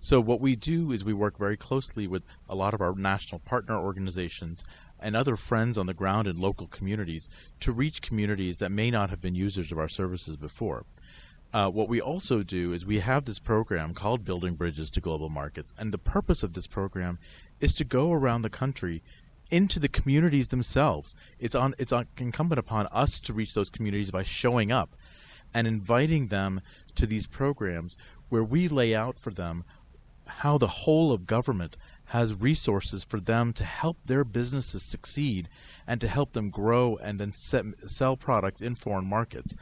So 0.00 0.20
what 0.20 0.40
we 0.40 0.54
do 0.54 0.92
is 0.92 1.04
we 1.04 1.14
work 1.14 1.38
very 1.38 1.56
closely 1.56 2.06
with 2.06 2.24
a 2.48 2.54
lot 2.54 2.74
of 2.74 2.80
our 2.80 2.94
national 2.94 3.38
partner 3.38 3.78
organizations 3.78 4.64
and 5.00 5.16
other 5.16 5.36
friends 5.36 5.78
on 5.78 5.86
the 5.86 5.94
ground 5.94 6.26
in 6.26 6.36
local 6.36 6.66
communities 6.66 7.28
to 7.60 7.72
reach 7.72 8.02
communities 8.02 8.58
that 8.58 8.72
may 8.72 8.90
not 8.90 9.10
have 9.10 9.20
been 9.20 9.34
users 9.34 9.72
of 9.72 9.78
our 9.78 9.88
services 9.88 10.36
before. 10.36 10.84
Uh, 11.54 11.68
what 11.68 11.88
we 11.88 12.00
also 12.00 12.42
do 12.42 12.72
is 12.72 12.84
we 12.84 12.98
have 12.98 13.26
this 13.26 13.38
program 13.38 13.94
called 13.94 14.24
Building 14.24 14.54
Bridges 14.54 14.90
to 14.90 15.00
Global 15.00 15.28
Markets, 15.28 15.72
and 15.78 15.92
the 15.92 15.98
purpose 15.98 16.42
of 16.42 16.54
this 16.54 16.66
program 16.66 17.16
is 17.60 17.72
to 17.74 17.84
go 17.84 18.12
around 18.12 18.42
the 18.42 18.50
country 18.50 19.04
into 19.52 19.78
the 19.78 19.88
communities 19.88 20.48
themselves. 20.48 21.14
It's 21.38 21.54
on 21.54 21.76
it's 21.78 21.92
on, 21.92 22.08
incumbent 22.18 22.58
upon 22.58 22.88
us 22.88 23.20
to 23.20 23.32
reach 23.32 23.54
those 23.54 23.70
communities 23.70 24.10
by 24.10 24.24
showing 24.24 24.72
up 24.72 24.96
and 25.54 25.68
inviting 25.68 26.26
them 26.26 26.60
to 26.96 27.06
these 27.06 27.28
programs 27.28 27.96
where 28.30 28.42
we 28.42 28.66
lay 28.66 28.92
out 28.92 29.16
for 29.16 29.30
them 29.30 29.62
how 30.26 30.58
the 30.58 30.66
whole 30.66 31.12
of 31.12 31.24
government 31.24 31.76
has 32.06 32.34
resources 32.34 33.04
for 33.04 33.20
them 33.20 33.52
to 33.52 33.62
help 33.62 33.98
their 34.04 34.24
businesses 34.24 34.82
succeed 34.82 35.48
and 35.86 36.00
to 36.00 36.08
help 36.08 36.32
them 36.32 36.50
grow 36.50 36.96
and 36.96 37.20
then 37.20 37.30
set, 37.30 37.64
sell 37.86 38.16
products 38.16 38.60
in 38.60 38.74
foreign 38.74 39.06
markets 39.06 39.54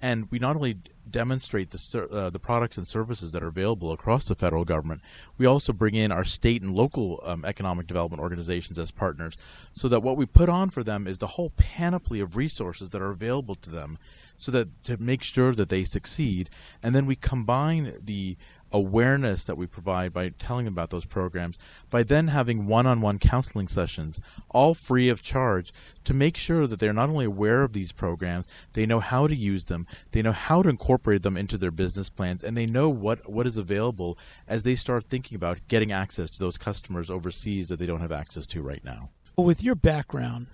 and 0.00 0.30
we 0.30 0.38
not 0.38 0.56
only 0.56 0.78
demonstrate 1.08 1.70
the 1.70 2.08
uh, 2.10 2.30
the 2.30 2.38
products 2.38 2.76
and 2.76 2.86
services 2.86 3.32
that 3.32 3.42
are 3.42 3.48
available 3.48 3.92
across 3.92 4.26
the 4.26 4.34
federal 4.34 4.64
government, 4.64 5.00
we 5.38 5.46
also 5.46 5.72
bring 5.72 5.94
in 5.94 6.12
our 6.12 6.24
state 6.24 6.62
and 6.62 6.74
local 6.74 7.20
um, 7.24 7.44
economic 7.44 7.86
development 7.86 8.20
organizations 8.20 8.78
as 8.78 8.90
partners, 8.90 9.36
so 9.72 9.88
that 9.88 10.00
what 10.00 10.16
we 10.16 10.26
put 10.26 10.48
on 10.48 10.70
for 10.70 10.82
them 10.82 11.06
is 11.06 11.18
the 11.18 11.26
whole 11.28 11.50
panoply 11.56 12.20
of 12.20 12.36
resources 12.36 12.90
that 12.90 13.00
are 13.00 13.10
available 13.10 13.54
to 13.54 13.70
them, 13.70 13.98
so 14.36 14.50
that 14.52 14.82
to 14.84 14.96
make 14.96 15.22
sure 15.22 15.54
that 15.54 15.68
they 15.68 15.84
succeed, 15.84 16.50
and 16.82 16.94
then 16.94 17.06
we 17.06 17.16
combine 17.16 17.94
the 18.02 18.36
awareness 18.72 19.44
that 19.44 19.56
we 19.56 19.66
provide 19.66 20.12
by 20.12 20.28
telling 20.30 20.66
about 20.66 20.90
those 20.90 21.04
programs, 21.04 21.58
by 21.90 22.02
then 22.02 22.28
having 22.28 22.66
one 22.66 22.86
on 22.86 23.00
one 23.00 23.18
counseling 23.18 23.68
sessions, 23.68 24.20
all 24.50 24.74
free 24.74 25.08
of 25.08 25.22
charge, 25.22 25.72
to 26.04 26.14
make 26.14 26.36
sure 26.36 26.66
that 26.66 26.78
they're 26.78 26.92
not 26.92 27.08
only 27.08 27.24
aware 27.24 27.62
of 27.62 27.72
these 27.72 27.92
programs, 27.92 28.44
they 28.72 28.86
know 28.86 29.00
how 29.00 29.26
to 29.26 29.34
use 29.34 29.66
them, 29.66 29.86
they 30.12 30.22
know 30.22 30.32
how 30.32 30.62
to 30.62 30.68
incorporate 30.68 31.22
them 31.22 31.36
into 31.36 31.56
their 31.56 31.70
business 31.70 32.10
plans, 32.10 32.42
and 32.42 32.56
they 32.56 32.66
know 32.66 32.88
what, 32.88 33.30
what 33.30 33.46
is 33.46 33.56
available 33.56 34.18
as 34.46 34.62
they 34.62 34.76
start 34.76 35.04
thinking 35.04 35.36
about 35.36 35.58
getting 35.68 35.92
access 35.92 36.30
to 36.30 36.38
those 36.38 36.58
customers 36.58 37.10
overseas 37.10 37.68
that 37.68 37.78
they 37.78 37.86
don't 37.86 38.00
have 38.00 38.12
access 38.12 38.46
to 38.46 38.62
right 38.62 38.84
now. 38.84 39.10
With 39.36 39.62
your 39.62 39.74
background, 39.74 40.46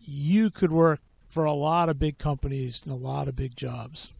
you 0.00 0.50
could 0.50 0.72
work 0.72 1.00
for 1.28 1.44
a 1.44 1.52
lot 1.52 1.88
of 1.88 1.98
big 1.98 2.18
companies 2.18 2.82
and 2.82 2.92
a 2.92 2.96
lot 2.96 3.28
of 3.28 3.36
big 3.36 3.54
jobs, 3.54 4.12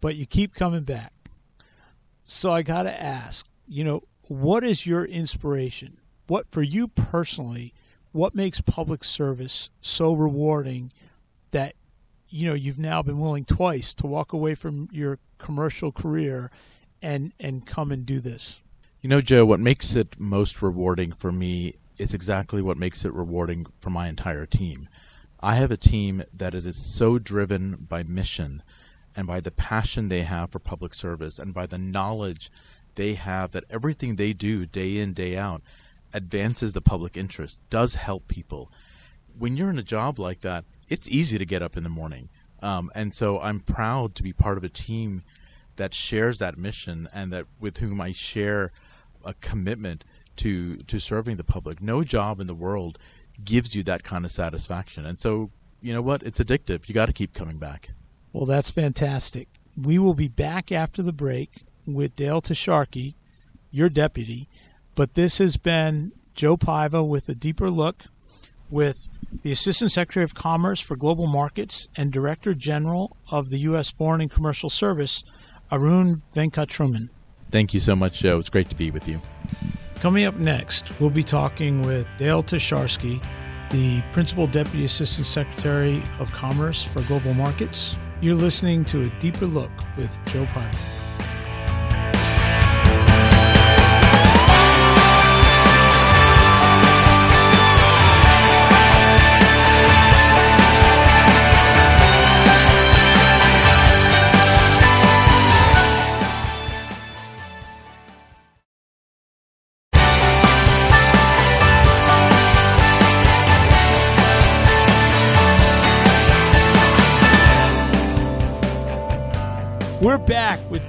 but 0.00 0.14
you 0.14 0.26
keep 0.26 0.54
coming 0.54 0.84
back 0.84 1.12
so 2.30 2.52
I 2.52 2.62
got 2.62 2.84
to 2.84 3.02
ask, 3.02 3.48
you 3.66 3.82
know, 3.82 4.04
what 4.22 4.62
is 4.62 4.86
your 4.86 5.04
inspiration? 5.04 5.96
What 6.28 6.46
for 6.52 6.62
you 6.62 6.86
personally, 6.86 7.74
what 8.12 8.36
makes 8.36 8.60
public 8.60 9.02
service 9.02 9.68
so 9.80 10.12
rewarding 10.12 10.92
that 11.50 11.74
you 12.28 12.48
know 12.48 12.54
you've 12.54 12.78
now 12.78 13.02
been 13.02 13.18
willing 13.18 13.44
twice 13.44 13.92
to 13.94 14.06
walk 14.06 14.32
away 14.32 14.54
from 14.54 14.88
your 14.92 15.18
commercial 15.38 15.90
career 15.90 16.52
and 17.02 17.32
and 17.40 17.66
come 17.66 17.90
and 17.90 18.06
do 18.06 18.20
this? 18.20 18.60
You 19.00 19.08
know, 19.08 19.20
Joe, 19.20 19.44
what 19.44 19.58
makes 19.58 19.96
it 19.96 20.14
most 20.16 20.62
rewarding 20.62 21.10
for 21.10 21.32
me 21.32 21.74
is 21.98 22.14
exactly 22.14 22.62
what 22.62 22.76
makes 22.76 23.04
it 23.04 23.12
rewarding 23.12 23.66
for 23.80 23.90
my 23.90 24.08
entire 24.08 24.46
team. 24.46 24.88
I 25.40 25.56
have 25.56 25.72
a 25.72 25.76
team 25.76 26.22
that 26.32 26.54
is 26.54 26.76
so 26.76 27.18
driven 27.18 27.86
by 27.88 28.04
mission 28.04 28.62
and 29.20 29.26
by 29.26 29.38
the 29.38 29.50
passion 29.50 30.08
they 30.08 30.22
have 30.22 30.48
for 30.48 30.58
public 30.58 30.94
service 30.94 31.38
and 31.38 31.52
by 31.52 31.66
the 31.66 31.76
knowledge 31.76 32.50
they 32.94 33.12
have 33.12 33.52
that 33.52 33.64
everything 33.68 34.16
they 34.16 34.32
do 34.32 34.64
day 34.64 34.96
in, 34.96 35.12
day 35.12 35.36
out 35.36 35.60
advances 36.14 36.72
the 36.72 36.80
public 36.80 37.18
interest, 37.18 37.60
does 37.68 37.96
help 37.96 38.28
people. 38.28 38.72
When 39.38 39.58
you're 39.58 39.68
in 39.68 39.78
a 39.78 39.82
job 39.82 40.18
like 40.18 40.40
that, 40.40 40.64
it's 40.88 41.06
easy 41.06 41.36
to 41.36 41.44
get 41.44 41.60
up 41.60 41.76
in 41.76 41.82
the 41.82 41.90
morning. 41.90 42.30
Um, 42.62 42.90
and 42.94 43.12
so 43.12 43.38
I'm 43.38 43.60
proud 43.60 44.14
to 44.14 44.22
be 44.22 44.32
part 44.32 44.56
of 44.56 44.64
a 44.64 44.70
team 44.70 45.22
that 45.76 45.92
shares 45.92 46.38
that 46.38 46.56
mission 46.56 47.06
and 47.12 47.30
that 47.30 47.44
with 47.60 47.76
whom 47.76 48.00
I 48.00 48.12
share 48.12 48.70
a 49.22 49.34
commitment 49.34 50.02
to 50.36 50.76
to 50.78 50.98
serving 50.98 51.36
the 51.36 51.44
public. 51.44 51.82
No 51.82 52.04
job 52.04 52.40
in 52.40 52.46
the 52.46 52.54
world 52.54 52.98
gives 53.44 53.74
you 53.74 53.82
that 53.82 54.02
kind 54.02 54.24
of 54.24 54.32
satisfaction. 54.32 55.04
And 55.04 55.18
so, 55.18 55.50
you 55.82 55.92
know 55.92 56.00
what? 56.00 56.22
It's 56.22 56.40
addictive. 56.40 56.88
You 56.88 56.94
got 56.94 57.06
to 57.06 57.12
keep 57.12 57.34
coming 57.34 57.58
back. 57.58 57.90
Well, 58.32 58.46
that's 58.46 58.70
fantastic. 58.70 59.48
We 59.80 59.98
will 59.98 60.14
be 60.14 60.28
back 60.28 60.70
after 60.70 61.02
the 61.02 61.12
break 61.12 61.62
with 61.86 62.16
Dale 62.16 62.40
Tasharski, 62.40 63.14
your 63.70 63.88
deputy. 63.88 64.48
But 64.94 65.14
this 65.14 65.38
has 65.38 65.56
been 65.56 66.12
Joe 66.34 66.56
Paiva 66.56 67.06
with 67.06 67.28
a 67.28 67.34
deeper 67.34 67.70
look 67.70 68.04
with 68.70 69.08
the 69.42 69.52
Assistant 69.52 69.92
Secretary 69.92 70.24
of 70.24 70.34
Commerce 70.34 70.80
for 70.80 70.96
Global 70.96 71.26
Markets 71.26 71.88
and 71.96 72.12
Director 72.12 72.54
General 72.54 73.16
of 73.30 73.50
the 73.50 73.58
U.S. 73.60 73.90
Foreign 73.90 74.20
and 74.20 74.30
Commercial 74.30 74.70
Service, 74.70 75.24
Arun 75.72 76.22
Venkataraman. 76.34 77.10
Thank 77.50 77.74
you 77.74 77.80
so 77.80 77.96
much, 77.96 78.20
Joe. 78.20 78.38
It's 78.38 78.48
great 78.48 78.68
to 78.68 78.74
be 78.76 78.90
with 78.90 79.08
you. 79.08 79.20
Coming 79.96 80.24
up 80.24 80.36
next, 80.36 80.98
we'll 81.00 81.10
be 81.10 81.24
talking 81.24 81.82
with 81.82 82.06
Dale 82.16 82.42
Tasharski, 82.42 83.22
the 83.70 84.02
Principal 84.12 84.46
Deputy 84.46 84.84
Assistant 84.84 85.26
Secretary 85.26 86.02
of 86.18 86.30
Commerce 86.32 86.82
for 86.82 87.02
Global 87.02 87.34
Markets. 87.34 87.96
You're 88.22 88.34
listening 88.34 88.84
to 88.86 89.04
A 89.04 89.08
Deeper 89.18 89.46
Look 89.46 89.70
with 89.96 90.22
Joe 90.26 90.44
Paiva. 90.44 90.99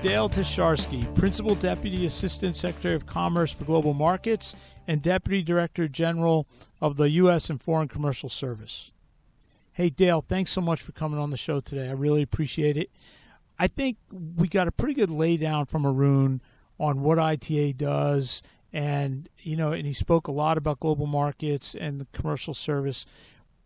Dale 0.02 0.30
Tasharski, 0.30 1.14
Principal 1.14 1.54
Deputy 1.54 2.08
Assistant 2.08 2.56
Secretary 2.56 2.96
of 2.96 3.06
Commerce 3.06 3.52
for 3.52 3.66
Global 3.66 3.94
Markets 3.94 4.56
and 4.88 5.00
Deputy 5.00 5.44
Director 5.44 5.88
General 5.88 6.48
of 6.82 6.98
the 6.98 7.08
U.S. 7.12 7.52
and 7.52 7.62
Foreign 7.62 7.88
Commercial 7.88 8.28
Service. 8.28 8.92
Hey, 9.74 9.92
Dale, 9.92 10.22
thanks 10.22 10.50
so 10.50 10.60
much 10.60 10.82
for 10.82 10.92
coming 10.92 11.20
on 11.20 11.30
the 11.30 11.38
show 11.38 11.60
today. 11.60 11.88
I 11.88 11.92
really 11.92 12.24
appreciate 12.24 12.78
it. 12.78 12.90
I 13.60 13.68
think 13.68 13.98
we 14.12 14.48
got 14.48 14.68
a 14.68 14.72
pretty 14.72 14.96
good 14.96 15.10
laydown 15.10 15.70
from 15.70 15.86
Arun 15.86 16.42
on 16.80 17.04
what 17.04 17.20
ITA 17.20 17.74
does, 17.74 18.42
and 18.74 19.30
you 19.38 19.56
know, 19.56 19.72
and 19.72 19.86
he 19.86 19.94
spoke 19.94 20.28
a 20.28 20.32
lot 20.32 20.58
about 20.58 20.80
global 20.80 21.06
markets 21.06 21.76
and 21.76 22.02
the 22.02 22.08
commercial 22.12 22.56
service. 22.56 23.06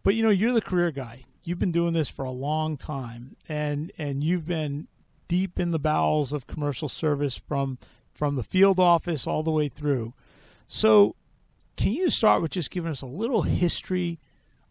But 0.03 0.15
you 0.15 0.23
know, 0.23 0.31
you're 0.31 0.51
the 0.51 0.61
career 0.61 0.91
guy. 0.91 1.21
You've 1.45 1.59
been 1.59 1.71
doing 1.71 1.93
this 1.93 2.09
for 2.09 2.25
a 2.25 2.31
long 2.31 2.75
time, 2.75 3.37
and 3.47 3.93
and 3.97 4.21
you've 4.21 4.45
been 4.45 4.89
deep 5.27 5.59
in 5.59 5.71
the 5.71 5.79
bowels 5.79 6.33
of 6.33 6.47
commercial 6.47 6.89
service 6.89 7.37
from 7.37 7.77
from 8.13 8.35
the 8.35 8.43
field 8.43 8.79
office 8.79 9.27
all 9.27 9.43
the 9.43 9.51
way 9.51 9.67
through. 9.67 10.13
So, 10.67 11.15
can 11.75 11.91
you 11.91 12.09
start 12.09 12.41
with 12.41 12.51
just 12.51 12.71
giving 12.71 12.91
us 12.91 13.01
a 13.01 13.07
little 13.07 13.41
history 13.41 14.19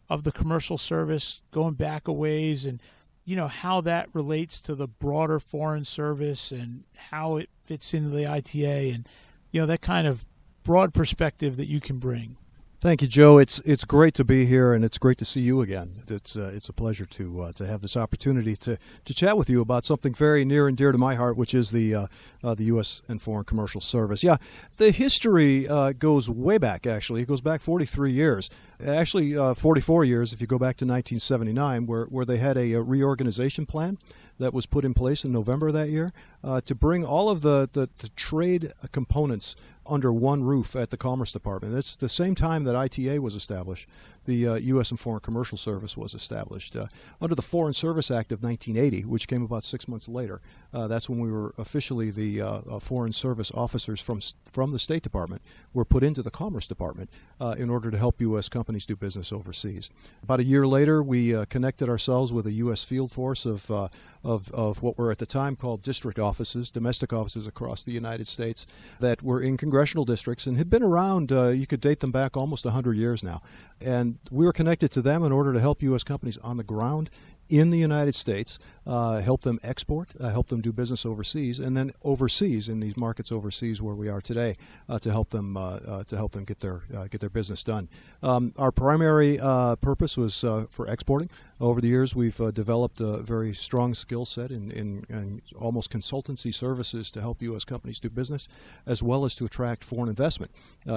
of 0.09 0.25
the 0.25 0.33
commercial 0.33 0.79
service 0.79 1.43
going 1.51 1.75
back 1.75 2.09
a 2.09 2.13
ways 2.13 2.65
and 2.65 2.81
you 3.25 3.37
know 3.37 3.49
how 3.49 3.81
that 3.81 4.09
relates 4.13 4.61
to 4.61 4.75
the 4.75 4.87
broader 4.87 5.41
foreign 5.41 5.85
service 5.85 6.51
and 6.51 6.85
how 7.11 7.37
it 7.37 7.49
fits 7.65 7.95
into 7.95 8.11
the 8.11 8.27
ITA 8.27 8.91
and 8.91 9.09
you 9.51 9.61
know 9.61 9.67
that 9.67 9.81
kind 9.81 10.07
of 10.07 10.25
broad 10.63 10.93
perspective 10.93 11.57
that 11.57 11.67
you 11.67 11.81
can 11.81 11.99
bring. 11.99 12.37
Thank 12.85 13.01
you, 13.01 13.09
Joe. 13.09 13.39
It's 13.39 13.61
it's 13.61 13.87
great 13.87 14.13
to 14.13 14.27
be 14.27 14.45
here, 14.45 14.75
and 14.75 14.85
it's 14.85 14.99
great 14.99 15.17
to 15.17 15.25
see 15.25 15.41
you 15.41 15.63
again. 15.63 16.03
It's 16.07 16.37
uh, 16.37 16.53
it's 16.55 16.69
a 16.69 16.73
pleasure 16.75 17.07
to 17.07 17.41
uh, 17.41 17.53
to 17.53 17.67
have 17.67 17.81
this 17.81 17.97
opportunity 17.97 18.57
to, 18.57 18.77
to 19.07 19.15
chat 19.15 19.39
with 19.39 19.49
you 19.49 19.63
about 19.63 19.87
something 19.87 20.13
very 20.13 20.45
near 20.45 20.69
and 20.69 20.77
dear 20.77 20.93
to 20.93 20.99
my 20.99 21.15
heart, 21.15 21.39
which 21.39 21.55
is 21.55 21.71
the 21.71 21.95
uh, 21.95 22.07
uh 22.43 22.55
the 22.55 22.65
U.S. 22.65 23.01
and 23.09 23.23
Foreign 23.23 23.47
Commercial 23.47 23.81
Service. 23.81 24.23
Yeah, 24.23 24.37
the 24.77 24.91
history 24.91 25.67
uh, 25.67 25.93
goes 25.93 26.29
way 26.29 26.59
back. 26.59 26.87
Actually, 26.87 27.23
it 27.23 27.29
goes 27.29 27.41
back 27.41 27.63
43 27.63 28.13
years. 28.13 28.51
Actually, 28.87 29.35
uh, 29.35 29.55
44 29.55 30.05
years 30.05 30.35
if 30.35 30.43
you 30.43 30.47
go 30.47 30.59
back 30.59 30.77
to 30.77 30.85
1979, 30.85 31.87
where 31.87 32.05
where 32.05 32.27
they 32.27 32.37
had 32.37 32.59
a, 32.59 32.75
a 32.75 32.83
reorganization 32.83 33.65
plan 33.65 33.97
that 34.39 34.53
was 34.53 34.67
put 34.67 34.85
in 34.85 34.95
place 34.95 35.25
in 35.25 35.33
November 35.33 35.71
that 35.73 35.89
year 35.89 36.13
uh, 36.43 36.61
to 36.63 36.75
bring 36.75 37.05
all 37.05 37.31
of 37.31 37.43
the, 37.43 37.69
the, 37.73 37.89
the 37.99 38.09
trade 38.11 38.73
components 38.93 39.57
under 39.87 40.13
one 40.13 40.43
roof 40.43 40.75
at 40.75 40.91
the 40.91 40.97
Commerce 40.97 41.33
Department. 41.33 41.75
It's 41.75 41.97
the 41.97 42.09
same 42.09 42.35
time 42.35 42.65
that 42.65 42.75
ITA 42.75 43.19
was 43.19 43.35
established 43.35 43.89
the 44.25 44.49
uh, 44.49 44.55
U.S. 44.55 44.91
and 44.91 44.99
Foreign 44.99 45.21
Commercial 45.21 45.59
Service 45.59 45.97
was 45.97 46.15
established. 46.15 46.77
Uh, 46.77 46.87
under 47.21 47.35
the 47.35 47.43
Foreign 47.43 47.75
Service 47.75 48.11
Act 48.11 48.33
of 48.33 48.43
1980, 48.43 49.05
which 49.05 49.29
came 49.29 49.43
about 49.43 49.65
six 49.65 49.89
months 49.89 50.09
later, 50.09 50.41
uh, 50.73 50.87
that's 50.87 51.09
when 51.09 51.19
we 51.19 51.31
were 51.31 51.55
officially 51.59 52.11
the 52.11 52.41
uh, 52.41 52.47
uh, 52.47 52.79
Foreign 52.79 53.13
Service 53.13 53.51
officers 53.53 54.01
from 54.01 54.21
from 54.53 54.73
the 54.73 54.79
State 54.79 55.03
Department 55.03 55.43
were 55.73 55.85
put 55.85 56.03
into 56.03 56.23
the 56.23 56.31
Commerce 56.31 56.67
Department 56.67 57.11
uh, 57.41 57.55
in 57.59 57.69
order 57.69 57.91
to 57.91 57.99
help 57.99 58.21
U.S. 58.21 58.49
companies 58.49 58.87
do 58.87 58.97
business 58.97 59.33
overseas. 59.33 59.91
About 60.23 60.41
a 60.41 60.45
year 60.45 60.67
later, 60.67 61.03
we 61.03 61.45
connected 61.47 61.89
ourselves 61.89 62.33
with 62.33 62.47
a 62.47 62.53
U.S. 62.53 62.85
field 62.85 63.11
force 63.11 63.45
of, 63.45 63.71
of, 63.71 64.51
of 64.53 64.83
what 64.83 64.97
were 64.97 65.11
at 65.11 65.19
the 65.19 65.27
time 65.27 65.57
called 65.57 65.83
district 65.83 66.19
offices, 66.19 66.71
domestic 66.71 67.13
offices 67.13 67.47
across 67.47 67.83
the 67.83 67.93
United 67.93 68.29
States 68.29 68.67
that 69.01 69.23
were 69.23 69.41
in 69.41 69.57
congressional 69.57 70.05
districts 70.05 70.47
and 70.47 70.57
had 70.57 70.71
been 70.71 70.83
around, 70.83 71.31
you 71.31 71.67
could 71.67 71.81
date 71.81 72.01
them 72.01 72.13
back 72.13 72.37
almost 72.37 72.65
100 72.65 72.97
years 72.97 73.23
now. 73.23 73.43
And 73.81 74.14
we 74.31 74.45
were 74.45 74.53
connected 74.53 74.91
to 74.93 75.03
them 75.03 75.23
in 75.23 75.33
order 75.33 75.53
to 75.53 75.61
help 75.61 75.83
U.S. 75.83 76.05
companies 76.05 76.39
on 76.39 76.57
the 76.57 76.65
ground 76.65 77.11
in 77.49 77.71
the 77.71 77.79
United 77.79 78.15
States, 78.15 78.59
uh, 78.87 79.21
help 79.21 79.41
them 79.43 79.59
export, 79.63 80.13
uh, 80.21 80.29
help 80.31 80.49
them 80.49 80.61
do 80.61 80.73
business 80.73 81.07
overseas, 81.07 81.59
and 81.59 81.77
then 81.77 81.91
overseas 82.03 82.69
in 82.69 82.81
these 82.81 82.97
markets 82.97 83.33
overseas 83.33 83.81
where 83.81 83.95
we 83.95 84.09
are 84.09 84.21
today 84.21 84.57
uh, 84.89 84.99
to 84.99 85.11
help 85.11 85.31
them 85.31 85.57
uh, 85.57 85.77
uh, 85.87 86.05
to 86.05 86.17
help 86.17 86.33
them 86.33 86.45
get 86.45 86.61
their 86.61 86.83
get 87.11 87.21
their 87.21 87.31
business 87.31 87.65
done. 87.65 87.89
Um, 88.23 88.53
our 88.59 88.73
primary 88.73 89.39
purpose 89.81 90.17
was 90.17 90.41
for 90.71 90.87
exporting. 90.89 91.31
Over 91.61 91.81
the 91.81 91.89
years, 91.89 92.15
we've 92.15 92.37
developed 92.53 93.01
a 93.01 93.19
very 93.19 93.55
strong 93.55 93.95
skill 93.95 94.27
set 94.27 94.51
in, 94.51 94.73
in, 94.73 95.07
in, 95.09 95.41
almost 95.57 95.91
consultancy 95.91 96.53
services 96.53 97.11
to 97.13 97.21
help 97.21 97.41
U.S. 97.43 97.65
companies 97.65 98.01
do 98.01 98.11
business, 98.11 98.49
as 98.87 99.03
well 99.03 99.25
as 99.25 99.37
to 99.37 99.45
attract 99.45 99.85
foreign 99.85 100.09
investment 100.09 100.51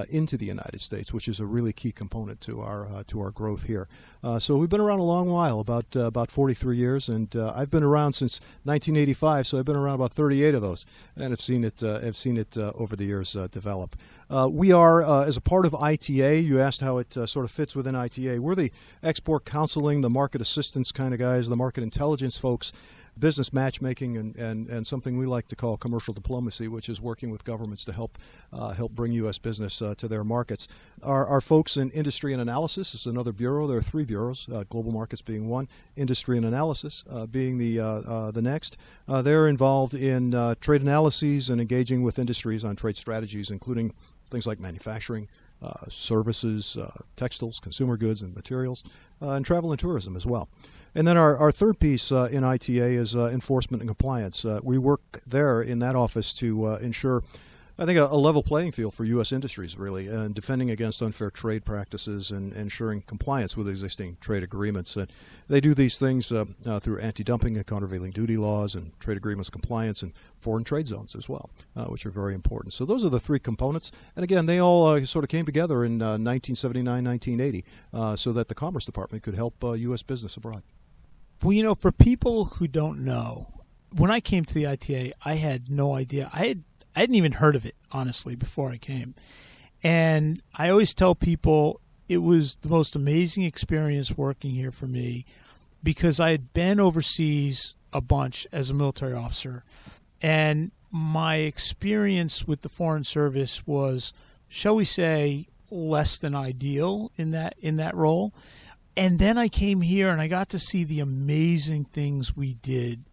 into 0.09 0.35
the 0.35 0.45
United 0.45 0.81
States, 0.81 1.13
which 1.13 1.27
is 1.27 1.39
a 1.39 1.45
really 1.45 1.73
key 1.73 1.91
component 1.91 2.41
to 2.41 2.61
our 2.61 3.03
to 3.05 3.21
our 3.21 3.31
growth 3.31 3.63
here. 3.63 3.87
so 4.39 4.57
we've 4.57 4.69
been 4.69 4.81
around 4.81 4.99
a 4.99 5.03
long 5.03 5.29
while, 5.29 5.59
about 5.59 5.95
about 5.95 6.31
43 6.31 6.75
years, 6.75 7.07
and 7.07 7.33
I've 7.35 7.69
been 7.69 7.76
around 7.83 8.13
since 8.13 8.39
1985, 8.63 9.47
so 9.47 9.59
I've 9.59 9.65
been 9.65 9.75
around 9.75 9.95
about 9.95 10.11
38 10.11 10.55
of 10.55 10.61
those, 10.61 10.85
and 11.15 11.31
I've 11.31 11.41
seen 11.41 11.63
it. 11.63 11.83
Uh, 11.83 11.99
have 11.99 12.15
seen 12.15 12.37
it 12.37 12.57
uh, 12.57 12.71
over 12.75 12.95
the 12.95 13.05
years 13.05 13.35
uh, 13.35 13.47
develop. 13.47 13.95
Uh, 14.29 14.49
we 14.51 14.71
are, 14.71 15.03
uh, 15.03 15.25
as 15.25 15.37
a 15.37 15.41
part 15.41 15.65
of 15.65 15.73
ITA, 15.73 16.39
you 16.39 16.59
asked 16.59 16.81
how 16.81 16.97
it 16.97 17.13
sort 17.13 17.45
of 17.45 17.51
fits 17.51 17.75
within 17.75 17.95
ITA. 17.95 18.39
We're 18.39 18.55
the 18.55 18.71
export 19.01 19.45
counseling, 19.45 20.01
the 20.01 20.09
market 20.09 20.41
assistance 20.41 20.91
kind 20.91 21.13
of 21.13 21.19
guys, 21.19 21.47
the 21.47 21.55
market 21.55 21.83
intelligence 21.83 22.37
folks 22.37 22.73
business 23.19 23.53
matchmaking 23.53 24.17
and, 24.17 24.35
and, 24.35 24.67
and 24.69 24.85
something 24.85 25.17
we 25.17 25.25
like 25.25 25.47
to 25.47 25.55
call 25.55 25.77
commercial 25.77 26.13
diplomacy, 26.13 26.67
which 26.67 26.89
is 26.89 27.01
working 27.01 27.29
with 27.29 27.43
governments 27.43 27.83
to 27.85 27.91
help 27.91 28.17
uh, 28.53 28.69
help 28.69 28.91
bring 28.93 29.11
U.S. 29.13 29.37
business 29.37 29.81
uh, 29.81 29.95
to 29.95 30.07
their 30.07 30.23
markets. 30.23 30.67
Our, 31.03 31.25
our 31.25 31.41
folks 31.41 31.77
in 31.77 31.89
industry 31.91 32.33
and 32.33 32.41
analysis 32.41 32.93
is 32.93 33.05
another 33.05 33.31
bureau. 33.31 33.67
There 33.67 33.77
are 33.77 33.81
three 33.83 34.05
bureaus, 34.05 34.47
uh, 34.49 34.63
global 34.69 34.91
markets 34.91 35.21
being 35.21 35.47
one, 35.47 35.67
industry 35.95 36.37
and 36.37 36.45
analysis 36.45 37.03
uh, 37.09 37.25
being 37.25 37.57
the 37.57 37.79
uh, 37.79 37.85
uh, 37.85 38.31
the 38.31 38.41
next. 38.41 38.77
they're 39.07 39.47
involved 39.47 39.93
in 39.93 40.31
trade 40.61 40.81
analyses 40.81 41.49
and 41.49 41.59
engaging 41.59 42.03
with 42.03 42.19
industries 42.19 42.63
on 42.63 42.75
trade 42.75 42.97
strategies, 42.97 43.49
including 43.51 43.93
things 44.29 44.47
like 44.47 44.59
manufacturing. 44.59 45.27
Services, 45.89 46.77
textiles, 47.15 47.59
consumer 47.59 47.97
goods, 47.97 48.21
and 48.21 48.35
materials, 48.35 48.83
and 49.21 49.43
travel 49.43 49.71
and 49.71 49.79
tourism 49.79 50.15
as 50.15 50.23
well. 50.23 50.49
And 50.97 51.07
then 51.07 51.15
our, 51.15 51.37
our 51.37 51.51
third 51.51 51.77
piece 51.77 52.11
uh, 52.11 52.27
in 52.31 52.43
ITA 52.43 52.95
is 52.95 53.15
uh, 53.15 53.27
enforcement 53.27 53.83
and 53.83 53.87
compliance. 53.87 54.43
Uh, 54.43 54.61
we 54.63 54.79
work 54.79 55.21
there 55.27 55.61
in 55.61 55.77
that 55.77 55.95
office 55.95 56.33
to 56.33 56.65
uh, 56.65 56.77
ensure, 56.77 57.21
I 57.77 57.85
think, 57.85 57.99
a, 57.99 58.05
a, 58.05 58.17
level 58.17 58.41
playing 58.41 58.71
field 58.71 58.95
for 58.95 59.03
U.S. 59.03 59.31
industries, 59.31 59.77
really, 59.77 60.07
and 60.07 60.33
defending 60.33 60.71
against 60.71 61.03
unfair 61.03 61.29
trade 61.29 61.65
practices 61.65 62.31
and 62.31 62.51
ensuring 62.53 63.03
compliance 63.03 63.55
with 63.55 63.69
existing 63.69 64.17
trade 64.21 64.41
agreements. 64.41 64.95
And 64.95 65.13
they 65.47 65.61
do 65.61 65.75
these 65.75 65.99
things 65.99 66.31
uh, 66.31 66.45
uh, 66.65 66.79
through 66.79 66.97
anti 66.97 67.23
dumping 67.23 67.57
and 67.57 67.67
countervailing 67.67 68.09
duty 68.09 68.35
laws 68.35 68.73
and 68.73 68.99
trade 68.99 69.17
agreements 69.17 69.51
compliance 69.51 70.01
and 70.01 70.13
foreign 70.35 70.63
trade 70.63 70.87
zones 70.87 71.13
as 71.13 71.29
well, 71.29 71.51
which 71.75 72.07
are 72.07 72.11
very 72.11 72.33
important. 72.33 72.73
So 72.73 72.85
those 72.85 73.05
are 73.05 73.09
the 73.09 73.19
three 73.19 73.37
components. 73.37 73.91
And 74.15 74.23
again, 74.23 74.47
they 74.47 74.59
all 74.59 74.99
sort 75.05 75.23
of 75.23 75.29
came 75.29 75.45
together 75.45 75.85
in 75.85 75.99
1979, 75.99 77.05
1980, 77.05 78.15
so 78.17 78.33
that 78.33 78.47
the 78.47 78.55
Commerce 78.55 78.85
Department 78.85 79.21
could 79.21 79.35
help 79.35 79.63
U.S. 79.63 80.01
business 80.01 80.35
abroad. 80.37 80.63
Well, 81.41 81.53
you 81.53 81.63
know, 81.63 81.75
for 81.75 81.91
people 81.91 82.45
who 82.45 82.67
don't 82.67 83.05
know, 83.05 83.47
when 83.95 84.11
I 84.11 84.19
came 84.19 84.43
to 84.45 84.53
the 84.53 84.67
ITA, 84.67 85.13
I 85.23 85.35
had 85.35 85.69
no 85.69 85.93
idea. 85.93 86.29
I 86.33 86.47
had 86.47 86.63
I 86.95 87.01
hadn't 87.01 87.15
even 87.15 87.33
heard 87.33 87.55
of 87.55 87.65
it 87.65 87.75
honestly 87.91 88.35
before 88.35 88.71
I 88.71 88.77
came, 88.77 89.13
and 89.83 90.41
I 90.55 90.69
always 90.69 90.93
tell 90.93 91.13
people 91.13 91.79
it 92.09 92.17
was 92.17 92.55
the 92.61 92.69
most 92.69 92.95
amazing 92.95 93.43
experience 93.43 94.17
working 94.17 94.51
here 94.51 94.71
for 94.71 94.87
me 94.87 95.25
because 95.83 96.19
I 96.19 96.31
had 96.31 96.53
been 96.53 96.79
overseas 96.79 97.75
a 97.93 98.01
bunch 98.01 98.47
as 98.51 98.69
a 98.69 98.73
military 98.73 99.13
officer, 99.13 99.63
and 100.21 100.71
my 100.91 101.37
experience 101.37 102.47
with 102.47 102.61
the 102.61 102.69
Foreign 102.69 103.03
Service 103.03 103.67
was, 103.67 104.11
shall 104.47 104.75
we 104.75 104.85
say, 104.85 105.47
less 105.69 106.17
than 106.17 106.33
ideal 106.33 107.11
in 107.17 107.31
that 107.31 107.55
in 107.59 107.75
that 107.75 107.95
role 107.95 108.33
and 108.97 109.19
then 109.19 109.37
I 109.37 109.47
came 109.47 109.81
here 109.81 110.09
and 110.09 110.19
I 110.19 110.27
got 110.27 110.49
to 110.49 110.59
see 110.59 110.83
the 110.83 110.99
amazing 110.99 111.85
things 111.85 112.35
we 112.35 112.55
did, 112.55 113.03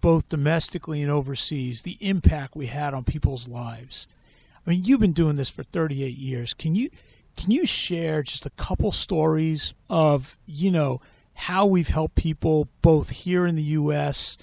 both 0.00 0.28
domestically 0.28 1.02
and 1.02 1.10
overseas, 1.10 1.82
the 1.82 1.98
impact 2.00 2.54
we 2.54 2.66
had 2.66 2.94
on 2.94 3.02
people's 3.02 3.48
lives. 3.48 4.06
I 4.64 4.70
mean, 4.70 4.84
you've 4.84 5.00
been 5.00 5.12
doing 5.12 5.34
this 5.34 5.50
for 5.50 5.64
38 5.64 6.16
years. 6.16 6.54
Can 6.54 6.76
you 6.76 6.90
can 7.36 7.50
you 7.50 7.66
share 7.66 8.22
just 8.22 8.46
a 8.46 8.50
couple 8.50 8.92
stories 8.92 9.74
of, 9.90 10.38
you 10.46 10.70
know, 10.70 11.02
how 11.34 11.66
we've 11.66 11.88
helped 11.88 12.14
people 12.14 12.68
both 12.80 13.10
here 13.10 13.46
in 13.46 13.56
the 13.56 13.62
US 13.62 14.38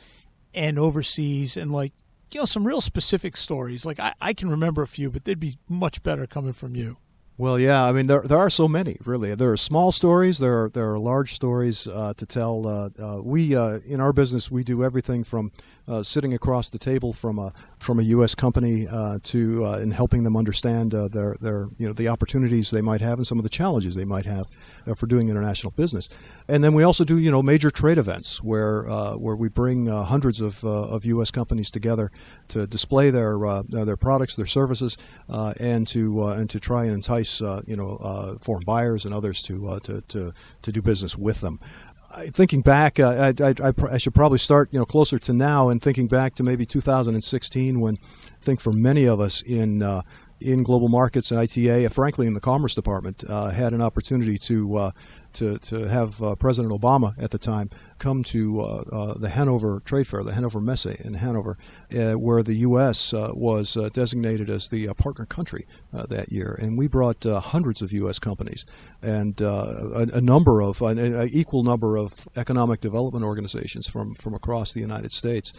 and 0.54 0.78
overseas 0.78 1.58
and 1.58 1.72
like, 1.72 1.94
you 2.32 2.42
know, 2.42 2.46
some 2.46 2.68
real 2.68 2.82
specific 2.82 3.36
stories. 3.38 3.86
Like 3.86 4.00
I, 4.00 4.14
I 4.22 4.34
can 4.34 4.50
remember 4.50 4.84
a 4.84 4.88
few, 4.88 5.10
but 5.10 5.24
they'd 5.24 5.40
be 5.40 5.58
much 5.68 6.04
better 6.04 6.28
coming 6.28 6.54
from 6.54 6.76
you. 6.76 6.98
Well, 7.38 7.58
yeah, 7.58 7.84
I 7.84 7.92
mean 7.92 8.06
there 8.06 8.22
there 8.22 8.38
are 8.38 8.50
so 8.50 8.68
many 8.68 8.98
really. 9.06 9.34
There 9.34 9.52
are 9.52 9.58
small 9.58 9.92
stories, 9.92 10.38
there 10.38 10.66
are 10.66 10.70
there 10.70 10.92
are 10.92 11.00
large 11.00 11.34
stories 11.34 11.88
uh, 11.88 12.14
to 12.18 12.26
tell. 12.26 12.68
Uh, 12.68 12.90
uh, 13.02 13.22
we 13.24 13.56
uh, 13.56 13.80
in 13.88 14.00
our 14.00 14.14
business 14.14 14.52
we 14.52 14.64
do 14.64 14.84
everything 14.84 15.24
from 15.24 15.52
Uh, 15.86 16.02
sitting 16.02 16.34
across 16.34 16.70
the 16.70 16.80
table 16.80 17.12
from 17.12 17.38
a 17.38 17.52
from 17.78 18.00
a 18.00 18.04
U.S. 18.04 18.34
company 18.36 18.88
uh, 18.88 19.20
to 19.22 19.66
uh, 19.66 19.80
in 19.80 19.92
helping 19.92 20.24
them 20.24 20.38
understand 20.38 20.96
uh, 20.96 21.10
their 21.10 21.36
their 21.42 21.68
you 21.78 21.86
know 21.86 21.92
the 21.92 22.08
opportunities 22.08 22.72
they 22.72 22.82
might 22.82 23.02
have 23.02 23.18
and 23.20 23.28
some 23.28 23.38
of 23.38 23.44
the 23.44 23.50
challenges 23.50 23.94
they 23.94 24.06
might 24.06 24.26
have 24.26 24.50
for 24.96 25.08
doing 25.08 25.28
international 25.28 25.72
business. 25.72 26.08
And 26.48 26.64
then 26.64 26.74
we 26.74 26.84
also 26.84 27.04
do 27.04 27.18
you 27.18 27.30
know 27.30 27.44
major 27.44 27.70
trade 27.70 27.98
events 27.98 28.42
where 28.42 28.84
where 29.18 29.36
we 29.36 29.50
bring 29.50 29.88
hundreds 29.88 30.40
of 30.40 30.64
of 30.64 31.04
U.S. 31.04 31.32
companies 31.32 31.70
together 31.70 32.12
to 32.48 32.66
display 32.66 33.10
their 33.10 33.38
their 33.68 33.98
products, 33.98 34.38
their 34.38 34.46
services, 34.46 34.98
and 35.28 35.86
to 35.88 36.24
and 36.30 36.50
to 36.50 36.62
try 36.62 36.86
and 36.86 36.94
entice 36.94 37.42
uh, 37.42 37.62
you 37.68 37.76
know 37.76 37.98
uh, 38.02 38.38
foreign 38.40 38.64
buyers 38.64 39.04
and 39.04 39.14
others 39.14 39.44
to, 39.44 39.68
uh, 39.68 39.80
to, 39.82 40.02
to 40.02 40.34
to 40.62 40.72
do 40.72 40.82
business 40.82 41.18
with 41.18 41.42
them. 41.42 41.60
Thinking 42.28 42.62
back, 42.62 43.00
I, 43.00 43.30
I, 43.30 43.54
I, 43.64 43.74
I, 43.92 43.98
should 43.98 44.14
probably 44.14 44.38
start 44.38 44.70
you 44.72 44.80
know 44.80 44.86
closer 44.86 45.18
to 45.20 45.34
now 45.34 45.70
and 45.70 45.82
thinking 45.82 46.08
back 46.08 46.36
to 46.36 46.44
maybe 46.44 46.66
2016 46.66 47.80
when 47.80 47.98
I 47.98 48.44
think 48.44 48.62
for 48.62 48.72
many 48.72 49.06
of 49.06 49.20
us 49.20 49.42
in 49.42 49.82
in 50.44 50.64
global 50.64 50.90
markets 50.90 51.32
and 51.32 51.40
ITA, 51.40 51.90
frankly, 51.90 52.28
in 52.28 52.34
the 52.34 52.40
Commerce 52.40 52.76
Department, 52.76 53.24
uh, 53.28 53.50
had 53.50 53.74
an 53.74 53.82
opportunity 53.82 54.38
to 54.38 54.76
uh, 54.78 54.92
to 55.34 55.58
to 55.60 55.88
have 55.88 56.22
uh, 56.22 56.36
President 56.36 56.74
Obama 56.74 57.14
at 57.18 57.32
the 57.32 57.38
time 57.38 57.70
come 58.00 58.24
to 58.24 58.62
uh, 58.62 58.66
uh, 58.92 59.14
the 59.14 59.30
Hanover 59.30 59.82
Trade 59.86 60.08
Fair, 60.08 60.24
the 60.24 60.34
Hanover 60.34 60.60
Messe 60.60 60.88
in 60.88 61.14
Hanover, 61.14 61.58
uh, 61.96 62.14
where 62.14 62.44
the 62.44 62.56
U.S. 62.56 63.14
was 63.14 63.78
designated 63.94 64.50
as 64.50 64.70
the 64.70 64.94
partner 64.96 65.26
country 65.26 65.66
that 65.92 66.32
year, 66.32 66.58
and 66.62 66.78
we 66.78 66.88
brought 66.88 67.24
hundreds 67.24 67.82
of 67.82 67.92
U.S. 67.94 68.20
companies 68.20 68.66
and 69.02 69.40
a, 69.42 70.08
a, 70.14 70.22
number 70.22 70.62
of 70.62 70.82
an, 70.82 70.98
an, 70.98 71.30
equal 71.32 71.64
number 71.64 71.98
of 71.98 72.28
economic 72.36 72.82
development 72.82 73.24
organizations 73.26 73.88
from 73.88 74.14
from 74.16 74.34
across 74.34 74.74
the 74.74 74.82
United 74.82 75.12
States 75.12 75.54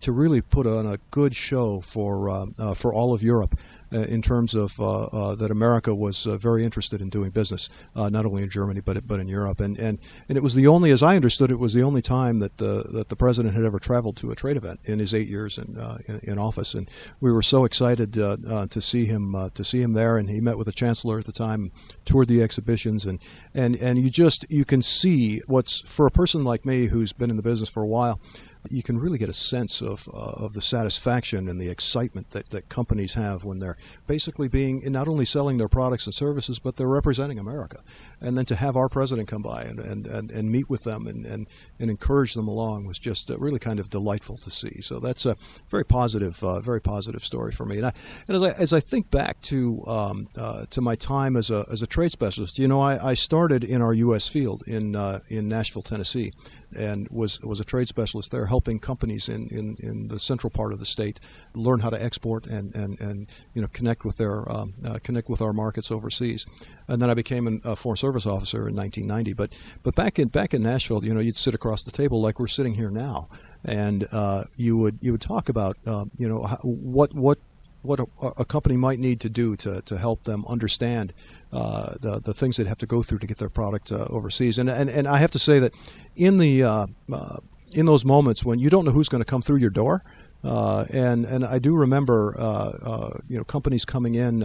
to 0.00 0.12
really 0.12 0.40
put 0.40 0.66
on 0.66 0.86
a 0.86 0.98
good 1.10 1.34
show 1.34 1.80
for 1.80 2.46
for 2.74 2.94
all 2.94 3.14
of 3.14 3.22
Europe. 3.22 3.56
Uh, 3.92 4.02
in 4.02 4.22
terms 4.22 4.54
of 4.54 4.78
uh, 4.80 5.02
uh, 5.06 5.34
that 5.34 5.50
America 5.50 5.92
was 5.92 6.24
very 6.24 6.62
interested 6.62 7.00
in 7.00 7.08
doing 7.08 7.30
business, 7.30 7.68
not 7.96 8.24
only 8.24 8.42
in 8.42 8.48
Germany 8.48 8.80
but 8.80 9.04
but 9.06 9.18
in 9.20 9.28
Europe, 9.28 9.60
and 9.60 9.78
and 9.78 9.98
and 10.28 10.36
it 10.36 10.42
was 10.42 10.54
the 10.54 10.66
only, 10.66 10.90
as 10.90 11.02
I 11.02 11.16
understood, 11.16 11.50
it 11.50 11.58
was 11.58 11.74
the 11.74 11.82
only 11.82 12.02
time 12.02 12.40
that 12.40 12.56
the 12.58 12.84
that 12.92 13.08
the 13.08 13.16
president 13.16 13.54
had 13.54 13.64
ever 13.64 13.78
traveled 13.78 14.16
to 14.18 14.32
a 14.32 14.34
trade 14.34 14.56
event 14.56 14.80
in 14.84 14.98
his 14.98 15.14
eight 15.14 15.28
years 15.28 15.58
in 15.58 15.78
uh, 15.78 15.98
in, 16.06 16.32
in, 16.32 16.38
office, 16.38 16.74
and 16.74 16.90
we 17.20 17.30
were 17.30 17.42
so 17.42 17.64
excited 17.64 18.18
uh, 18.18 18.36
uh 18.48 18.66
to 18.66 18.80
see 18.80 19.04
him 19.04 19.34
uh, 19.34 19.50
to 19.50 19.62
see 19.62 19.80
him 19.80 19.92
there, 19.92 20.16
and 20.16 20.28
he 20.28 20.40
met 20.40 20.58
with 20.58 20.66
the 20.66 20.72
chancellor 20.72 21.18
at 21.18 21.26
the 21.26 21.32
time, 21.32 21.70
toured 22.04 22.28
the 22.28 22.42
exhibitions, 22.42 23.04
and 23.04 23.20
and 23.54 23.76
and 23.76 23.98
you 23.98 24.10
just 24.10 24.50
you 24.50 24.64
can 24.64 24.82
see 24.82 25.40
what's 25.46 25.80
for 25.80 26.06
a 26.06 26.10
person 26.10 26.42
like 26.42 26.64
me 26.64 26.86
who's 26.86 27.12
been 27.12 27.30
in 27.30 27.36
the 27.36 27.42
business 27.42 27.68
for 27.68 27.82
a 27.82 27.88
while 27.88 28.20
you 28.68 28.82
can 28.82 28.98
really 28.98 29.18
get 29.18 29.28
a 29.28 29.34
sense 29.34 29.80
of, 29.80 30.08
uh, 30.12 30.44
of 30.44 30.52
the 30.52 30.60
satisfaction 30.60 31.48
and 31.48 31.60
the 31.60 31.70
excitement 31.70 32.30
that, 32.30 32.50
that 32.50 32.68
companies 32.68 33.14
have 33.14 33.44
when 33.44 33.58
they're 33.58 33.76
basically 34.06 34.48
being 34.48 34.82
not 34.92 35.08
only 35.08 35.24
selling 35.24 35.56
their 35.56 35.68
products 35.68 36.06
and 36.06 36.14
services, 36.14 36.58
but 36.58 36.76
they're 36.76 36.88
representing 36.88 37.38
America. 37.38 37.82
And 38.20 38.36
then 38.36 38.44
to 38.46 38.56
have 38.56 38.76
our 38.76 38.88
president 38.88 39.28
come 39.28 39.42
by 39.42 39.62
and, 39.62 39.78
and, 39.78 40.06
and, 40.06 40.30
and 40.30 40.52
meet 40.52 40.68
with 40.68 40.84
them 40.84 41.06
and, 41.06 41.24
and, 41.24 41.46
and 41.78 41.90
encourage 41.90 42.34
them 42.34 42.48
along 42.48 42.86
was 42.86 42.98
just 42.98 43.30
uh, 43.30 43.38
really 43.38 43.58
kind 43.58 43.80
of 43.80 43.88
delightful 43.88 44.36
to 44.38 44.50
see. 44.50 44.82
So 44.82 45.00
that's 45.00 45.24
a 45.24 45.36
very 45.68 45.84
positive, 45.84 46.42
uh, 46.44 46.60
very 46.60 46.80
positive 46.80 47.24
story 47.24 47.52
for 47.52 47.64
me. 47.64 47.78
And, 47.78 47.86
I, 47.86 47.92
and 48.28 48.36
as, 48.36 48.42
I, 48.42 48.50
as 48.60 48.72
I 48.72 48.80
think 48.80 49.10
back 49.10 49.40
to 49.42 49.82
um, 49.86 50.28
uh, 50.36 50.66
to 50.70 50.80
my 50.80 50.94
time 50.96 51.36
as 51.36 51.50
a, 51.50 51.66
as 51.70 51.82
a 51.82 51.86
trade 51.86 52.12
specialist, 52.12 52.58
you 52.58 52.68
know, 52.68 52.80
I, 52.80 53.10
I 53.10 53.14
started 53.14 53.64
in 53.64 53.80
our 53.82 53.94
U.S. 53.94 54.28
field 54.28 54.62
in 54.66 54.96
uh, 54.96 55.20
in 55.28 55.48
Nashville, 55.48 55.82
Tennessee 55.82 56.32
and 56.76 57.08
was 57.10 57.40
was 57.40 57.60
a 57.60 57.64
trade 57.64 57.88
specialist 57.88 58.30
there, 58.30 58.46
helping 58.46 58.78
companies 58.78 59.28
in, 59.28 59.48
in, 59.48 59.76
in 59.80 60.08
the 60.08 60.18
central 60.18 60.50
part 60.50 60.72
of 60.72 60.78
the 60.78 60.84
state 60.84 61.20
learn 61.54 61.80
how 61.80 61.90
to 61.90 62.02
export 62.02 62.46
and, 62.46 62.74
and, 62.74 63.00
and 63.00 63.30
you 63.54 63.62
know 63.62 63.68
connect 63.68 64.04
with 64.04 64.16
their 64.16 64.50
um, 64.50 64.74
uh, 64.84 64.98
connect 65.02 65.28
with 65.28 65.40
our 65.40 65.52
markets 65.52 65.90
overseas. 65.90 66.46
And 66.88 67.00
then 67.00 67.10
I 67.10 67.14
became 67.14 67.60
a 67.64 67.76
foreign 67.76 67.96
service 67.96 68.26
officer 68.26 68.68
in 68.68 68.74
1990. 68.74 69.32
But 69.34 69.58
but 69.82 69.94
back 69.94 70.18
in 70.18 70.28
back 70.28 70.54
in 70.54 70.62
Nashville, 70.62 71.04
you 71.04 71.14
know, 71.14 71.20
you'd 71.20 71.36
sit 71.36 71.54
across 71.54 71.84
the 71.84 71.90
table 71.90 72.20
like 72.20 72.38
we're 72.38 72.46
sitting 72.46 72.74
here 72.74 72.90
now, 72.90 73.28
and 73.64 74.06
uh, 74.12 74.44
you 74.56 74.76
would 74.76 74.98
you 75.00 75.12
would 75.12 75.20
talk 75.20 75.48
about 75.48 75.76
uh, 75.86 76.04
you 76.18 76.28
know 76.28 76.44
what 76.62 77.14
what 77.14 77.38
what 77.82 78.00
a, 78.00 78.06
a, 78.38 78.44
company 78.44 78.76
might 78.76 78.98
need 78.98 79.20
to 79.20 79.28
do 79.28 79.56
to, 79.56 79.80
to 79.82 79.96
help 79.96 80.24
them 80.24 80.44
understand 80.46 81.12
uh, 81.52 81.94
the, 82.00 82.20
the 82.20 82.34
things 82.34 82.56
they'd 82.56 82.66
have 82.66 82.78
to 82.78 82.86
go 82.86 83.02
through 83.02 83.18
to 83.18 83.26
get 83.26 83.38
their 83.38 83.48
product 83.48 83.90
uh, 83.90 84.06
overseas. 84.10 84.58
And, 84.58 84.68
and, 84.68 84.90
and 84.90 85.08
I 85.08 85.18
have 85.18 85.30
to 85.32 85.38
say 85.38 85.58
that 85.60 85.74
in, 86.16 86.38
the, 86.38 86.62
uh, 86.64 86.86
uh 87.12 87.36
in 87.72 87.86
those 87.86 88.04
moments 88.04 88.44
when 88.44 88.58
you 88.58 88.68
don't 88.68 88.84
know 88.84 88.90
who's 88.90 89.08
going 89.08 89.22
to 89.22 89.30
come 89.30 89.42
through 89.42 89.58
your 89.58 89.70
door, 89.70 90.04
uh, 90.42 90.86
and 90.90 91.26
and 91.26 91.44
I 91.44 91.58
do 91.58 91.76
remember 91.76 92.34
uh, 92.38 93.18
you 93.28 93.36
know 93.36 93.44
companies 93.44 93.84
coming 93.84 94.14
in 94.14 94.42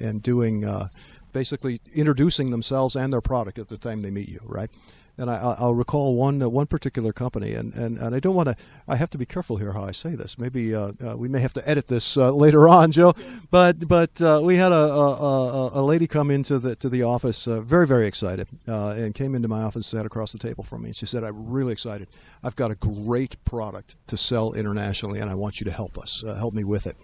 and 0.00 0.22
doing 0.22 0.64
basically 1.32 1.80
introducing 1.92 2.50
themselves 2.50 2.96
and 2.96 3.12
their 3.12 3.20
product 3.20 3.58
at 3.58 3.68
the 3.68 3.76
time 3.76 4.00
they 4.00 4.10
meet 4.10 4.28
you, 4.28 4.40
right? 4.44 4.70
And 5.16 5.30
I, 5.30 5.56
will 5.60 5.74
recall 5.74 6.14
one 6.16 6.42
uh, 6.42 6.48
one 6.48 6.66
particular 6.66 7.12
company, 7.12 7.54
and, 7.54 7.72
and, 7.74 7.98
and 7.98 8.14
I 8.14 8.20
don't 8.20 8.34
want 8.34 8.48
to. 8.48 8.56
I 8.88 8.96
have 8.96 9.10
to 9.10 9.18
be 9.18 9.26
careful 9.26 9.56
here 9.56 9.72
how 9.72 9.84
I 9.84 9.92
say 9.92 10.14
this. 10.16 10.38
Maybe 10.38 10.74
uh, 10.74 10.92
uh, 11.04 11.16
we 11.16 11.28
may 11.28 11.40
have 11.40 11.52
to 11.54 11.68
edit 11.68 11.86
this 11.86 12.16
uh, 12.16 12.30
later 12.44 12.68
on, 12.68 12.90
Joe. 12.90 13.14
But 13.50 13.86
but 13.86 14.20
uh, 14.20 14.40
we 14.42 14.56
had 14.56 14.72
a, 14.72 14.74
a, 14.74 15.80
a, 15.80 15.82
lady 15.82 16.06
come 16.06 16.30
into 16.30 16.58
the 16.58 16.74
to 16.76 16.88
the 16.88 17.04
office, 17.04 17.46
uh, 17.46 17.60
very 17.60 17.86
very 17.86 18.06
excited, 18.06 18.48
and 18.66 19.14
came 19.14 19.34
into 19.34 19.48
my 19.48 19.62
office, 19.62 19.86
sat 19.86 20.04
across 20.04 20.32
the 20.32 20.38
table 20.38 20.64
from 20.64 20.82
me, 20.82 20.88
and 20.88 20.96
she 20.96 21.06
said, 21.06 21.22
"I'm 21.22 21.48
really 21.48 21.72
excited. 21.72 22.08
I've 22.42 22.56
got 22.56 22.70
a 22.70 22.74
great 22.74 23.42
product 23.44 23.94
to 24.08 24.16
sell 24.16 24.52
internationally, 24.52 25.20
and 25.20 25.30
I 25.30 25.34
want 25.34 25.60
you 25.60 25.64
to 25.64 25.72
help 25.72 25.96
us, 25.96 26.24
help 26.26 26.54
me 26.54 26.64
with 26.64 26.86
it." 26.86 26.96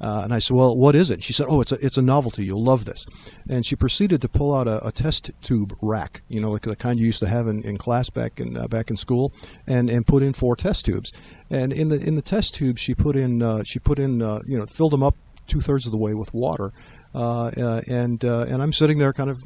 Uh, 0.00 0.20
and 0.24 0.34
I 0.34 0.38
said, 0.38 0.56
"Well, 0.56 0.76
what 0.76 0.94
is 0.94 1.10
it?" 1.10 1.22
She 1.22 1.32
said, 1.32 1.46
"Oh, 1.48 1.60
it's 1.60 1.72
a 1.72 1.84
it's 1.84 1.96
a 1.96 2.02
novelty. 2.02 2.44
You'll 2.44 2.62
love 2.62 2.84
this." 2.84 3.06
And 3.48 3.64
she 3.64 3.76
proceeded 3.76 4.20
to 4.22 4.28
pull 4.28 4.54
out 4.54 4.68
a, 4.68 4.86
a 4.86 4.92
test 4.92 5.30
tube 5.42 5.74
rack, 5.80 6.22
you 6.28 6.40
know, 6.40 6.50
like 6.50 6.62
the 6.62 6.76
kind 6.76 6.98
you 7.00 7.06
used 7.06 7.20
to 7.20 7.28
have 7.28 7.48
in, 7.48 7.62
in 7.62 7.78
class 7.78 8.10
back 8.10 8.38
in 8.38 8.56
uh, 8.56 8.68
back 8.68 8.90
in 8.90 8.96
school, 8.96 9.32
and, 9.66 9.88
and 9.88 10.06
put 10.06 10.22
in 10.22 10.32
four 10.32 10.54
test 10.54 10.84
tubes. 10.84 11.12
And 11.50 11.72
in 11.72 11.88
the 11.88 11.96
in 11.96 12.14
the 12.14 12.22
test 12.22 12.54
tubes, 12.54 12.80
she 12.80 12.94
put 12.94 13.16
in 13.16 13.42
uh, 13.42 13.62
she 13.64 13.78
put 13.78 13.98
in 13.98 14.20
uh, 14.20 14.42
you 14.46 14.58
know 14.58 14.66
filled 14.66 14.92
them 14.92 15.02
up 15.02 15.16
two 15.46 15.60
thirds 15.60 15.86
of 15.86 15.92
the 15.92 15.98
way 15.98 16.12
with 16.12 16.34
water, 16.34 16.72
uh, 17.14 17.46
uh, 17.46 17.80
and 17.88 18.22
and 18.22 18.62
I'm 18.62 18.72
sitting 18.72 18.98
there 18.98 19.12
kind 19.12 19.30
of 19.30 19.42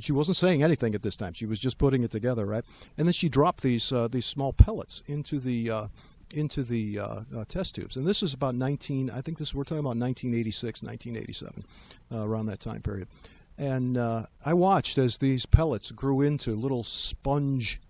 she 0.00 0.12
wasn't 0.12 0.36
saying 0.36 0.62
anything 0.62 0.94
at 0.94 1.02
this 1.02 1.16
time. 1.16 1.32
She 1.32 1.46
was 1.46 1.58
just 1.58 1.78
putting 1.78 2.02
it 2.02 2.10
together, 2.10 2.46
right? 2.46 2.64
And 2.96 3.08
then 3.08 3.12
she 3.12 3.28
dropped 3.28 3.62
these 3.62 3.90
uh, 3.90 4.08
these 4.08 4.26
small 4.26 4.52
pellets 4.52 5.02
into 5.06 5.40
the 5.40 5.88
into 6.32 6.62
the 6.62 6.98
uh, 6.98 7.20
uh, 7.36 7.44
test 7.48 7.74
tubes. 7.74 7.96
And 7.96 8.06
this 8.06 8.22
is 8.22 8.34
about 8.34 8.54
19, 8.54 9.10
I 9.10 9.20
think 9.20 9.38
this 9.38 9.54
we're 9.54 9.64
talking 9.64 9.78
about 9.78 9.96
1986, 9.96 10.82
1987, 10.82 11.64
uh, 12.12 12.28
around 12.28 12.46
that 12.46 12.60
time 12.60 12.82
period. 12.82 13.08
And 13.56 13.98
uh, 13.98 14.26
I 14.44 14.54
watched 14.54 14.98
as 14.98 15.18
these 15.18 15.44
pellets 15.44 15.90
grew 15.90 16.20
into 16.20 16.54
little 16.54 16.84
sponge 16.84 17.80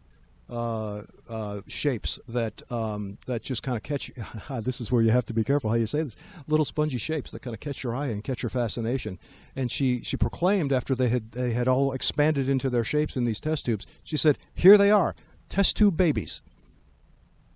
uh, 0.51 1.03
uh, 1.29 1.61
shapes 1.67 2.19
that 2.27 2.63
um, 2.73 3.19
that 3.27 3.43
just 3.43 3.63
kind 3.63 3.77
of 3.77 3.83
catch. 3.83 4.11
this 4.63 4.81
is 4.81 4.91
where 4.91 5.03
you 5.03 5.11
have 5.11 5.27
to 5.27 5.35
be 5.35 5.45
careful 5.45 5.69
how 5.69 5.77
you 5.77 5.87
say 5.87 6.03
this. 6.03 6.17
Little 6.47 6.65
spongy 6.65 6.97
shapes 6.97 7.33
that 7.33 7.43
kind 7.43 7.53
of 7.53 7.61
catch 7.61 7.85
your 7.85 7.95
eye 7.95 8.07
and 8.07 8.25
catch 8.25 8.43
your 8.43 8.49
fascination. 8.49 9.19
And 9.57 9.71
she 9.71 10.01
she 10.03 10.17
proclaimed 10.17 10.73
after 10.73 10.95
they 10.95 11.09
had 11.09 11.33
they 11.33 11.53
had 11.53 11.69
all 11.69 11.93
expanded 11.93 12.49
into 12.49 12.71
their 12.71 12.85
shapes 12.85 13.15
in 13.15 13.25
these 13.25 13.41
test 13.41 13.67
tubes. 13.67 13.87
She 14.03 14.17
said, 14.17 14.39
"Here 14.55 14.79
they 14.79 14.91
are, 14.91 15.15
test 15.51 15.77
tube 15.77 15.99
babies." 15.99 16.41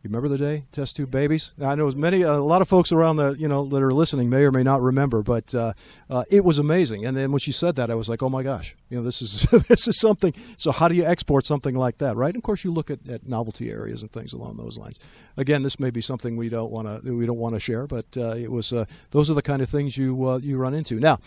You 0.03 0.09
remember 0.09 0.29
the 0.29 0.39
day 0.39 0.65
test 0.73 0.97
tube 0.97 1.13
babies? 1.13 1.53
I 1.63 1.77
know 1.77 1.89
many 1.93 2.23
a 2.23 2.35
lot 2.35 2.61
of 2.61 2.69
folks 2.69 2.91
around 2.91 3.17
the 3.17 3.37
you 3.39 3.47
know 3.47 3.65
that 3.67 3.81
are 3.81 3.93
listening 3.93 4.29
may 4.29 4.43
or 4.43 4.51
may 4.51 4.65
not 4.65 4.83
remember, 4.83 5.23
but 5.23 5.55
uh, 5.55 5.75
uh, 6.11 6.25
it 6.29 6.45
was 6.45 6.59
amazing. 6.59 7.07
And 7.07 7.17
then 7.17 7.31
when 7.31 7.39
she 7.39 7.53
said 7.53 7.77
that, 7.77 7.89
I 7.89 7.95
was 7.95 8.09
like, 8.09 8.21
oh 8.21 8.29
my 8.29 8.43
gosh, 8.43 8.75
you 8.91 8.97
know 8.97 9.05
this 9.05 9.23
is 9.23 9.43
this 9.69 9.87
is 9.87 10.01
something. 10.01 10.35
So 10.57 10.73
how 10.73 10.89
do 10.89 10.97
you 10.97 11.05
export 11.05 11.47
something 11.47 11.77
like 11.77 11.99
that, 11.99 12.17
right? 12.17 12.35
And 12.35 12.37
of 12.37 12.43
course, 12.43 12.65
you 12.65 12.73
look 12.73 12.91
at, 12.91 12.99
at 13.09 13.29
novelty 13.29 13.71
areas 13.71 14.03
and 14.03 14.11
things 14.11 14.33
along 14.33 14.57
those 14.57 14.77
lines. 14.77 14.99
Again, 15.37 15.63
this 15.63 15.79
may 15.79 15.91
be 15.91 16.01
something 16.01 16.37
we 16.37 16.49
don't 16.49 16.73
want 16.73 17.05
to 17.05 17.17
we 17.17 17.25
don't 17.25 17.39
want 17.39 17.55
to 17.55 17.61
share, 17.61 17.87
but 17.87 18.07
uh, 18.17 18.35
it 18.35 18.51
was 18.51 18.73
uh, 18.73 18.87
those 19.13 19.31
are 19.31 19.35
the 19.35 19.43
kind 19.43 19.63
of 19.63 19.69
things 19.69 19.97
you 19.97 20.29
uh, 20.29 20.39
you 20.39 20.59
run 20.59 20.75
into 20.75 20.99
now 20.99 21.21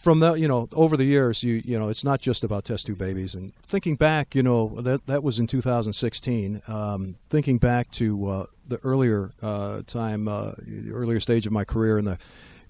from 0.00 0.18
the 0.18 0.32
you 0.32 0.48
know 0.48 0.66
over 0.72 0.96
the 0.96 1.04
years 1.04 1.42
you 1.42 1.60
you 1.62 1.78
know 1.78 1.90
it's 1.90 2.04
not 2.04 2.20
just 2.20 2.42
about 2.42 2.64
test 2.64 2.86
tube 2.86 2.98
babies. 2.98 3.34
And 3.34 3.54
thinking 3.62 3.96
back 3.96 4.34
you 4.34 4.42
know 4.42 4.80
that 4.80 5.06
that 5.06 5.22
was 5.22 5.38
in 5.38 5.46
2016 5.46 6.62
um, 6.66 7.16
thinking 7.28 7.58
back 7.58 7.90
to 7.92 8.26
uh, 8.26 8.46
the 8.66 8.78
earlier 8.78 9.32
uh, 9.42 9.82
time 9.86 10.26
uh, 10.26 10.52
earlier 10.90 11.20
stage 11.20 11.46
of 11.46 11.52
my 11.52 11.64
career 11.64 11.98
in 11.98 12.06
the 12.06 12.18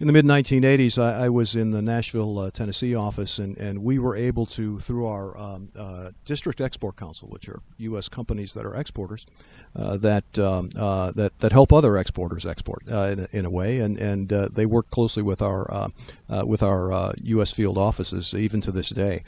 in 0.00 0.06
the 0.06 0.14
mid 0.14 0.24
1980s, 0.24 1.00
I, 1.00 1.26
I, 1.26 1.28
was 1.28 1.54
in 1.54 1.72
the 1.72 1.82
Nashville, 1.82 2.38
uh, 2.38 2.50
Tennessee 2.50 2.94
office, 2.94 3.38
and, 3.38 3.56
and 3.58 3.84
we 3.84 3.98
were 3.98 4.16
able 4.16 4.46
to, 4.46 4.80
through 4.80 5.06
our 5.06 5.36
um, 5.36 5.68
uh, 5.78 6.10
District 6.24 6.58
Export 6.58 6.96
Council, 6.96 7.28
which 7.28 7.50
are 7.50 7.60
U.S. 7.76 8.08
companies 8.08 8.54
that 8.54 8.64
are 8.64 8.74
exporters, 8.74 9.26
uh, 9.76 9.98
that, 9.98 10.38
um, 10.38 10.70
uh, 10.74 11.12
that 11.12 11.38
that 11.40 11.52
help 11.52 11.70
other 11.70 11.98
exporters 11.98 12.46
export 12.46 12.82
uh, 12.90 13.12
in, 13.12 13.20
a, 13.20 13.28
in 13.32 13.44
a 13.44 13.50
way, 13.50 13.80
and 13.80 13.98
and 13.98 14.32
uh, 14.32 14.48
they 14.50 14.64
work 14.64 14.88
closely 14.90 15.22
with 15.22 15.42
our 15.42 15.90
with 16.46 16.62
our 16.62 17.12
U.S. 17.22 17.52
field 17.52 17.76
offices 17.76 18.32
even 18.32 18.62
to 18.62 18.72
this 18.72 18.88
day. 18.88 19.22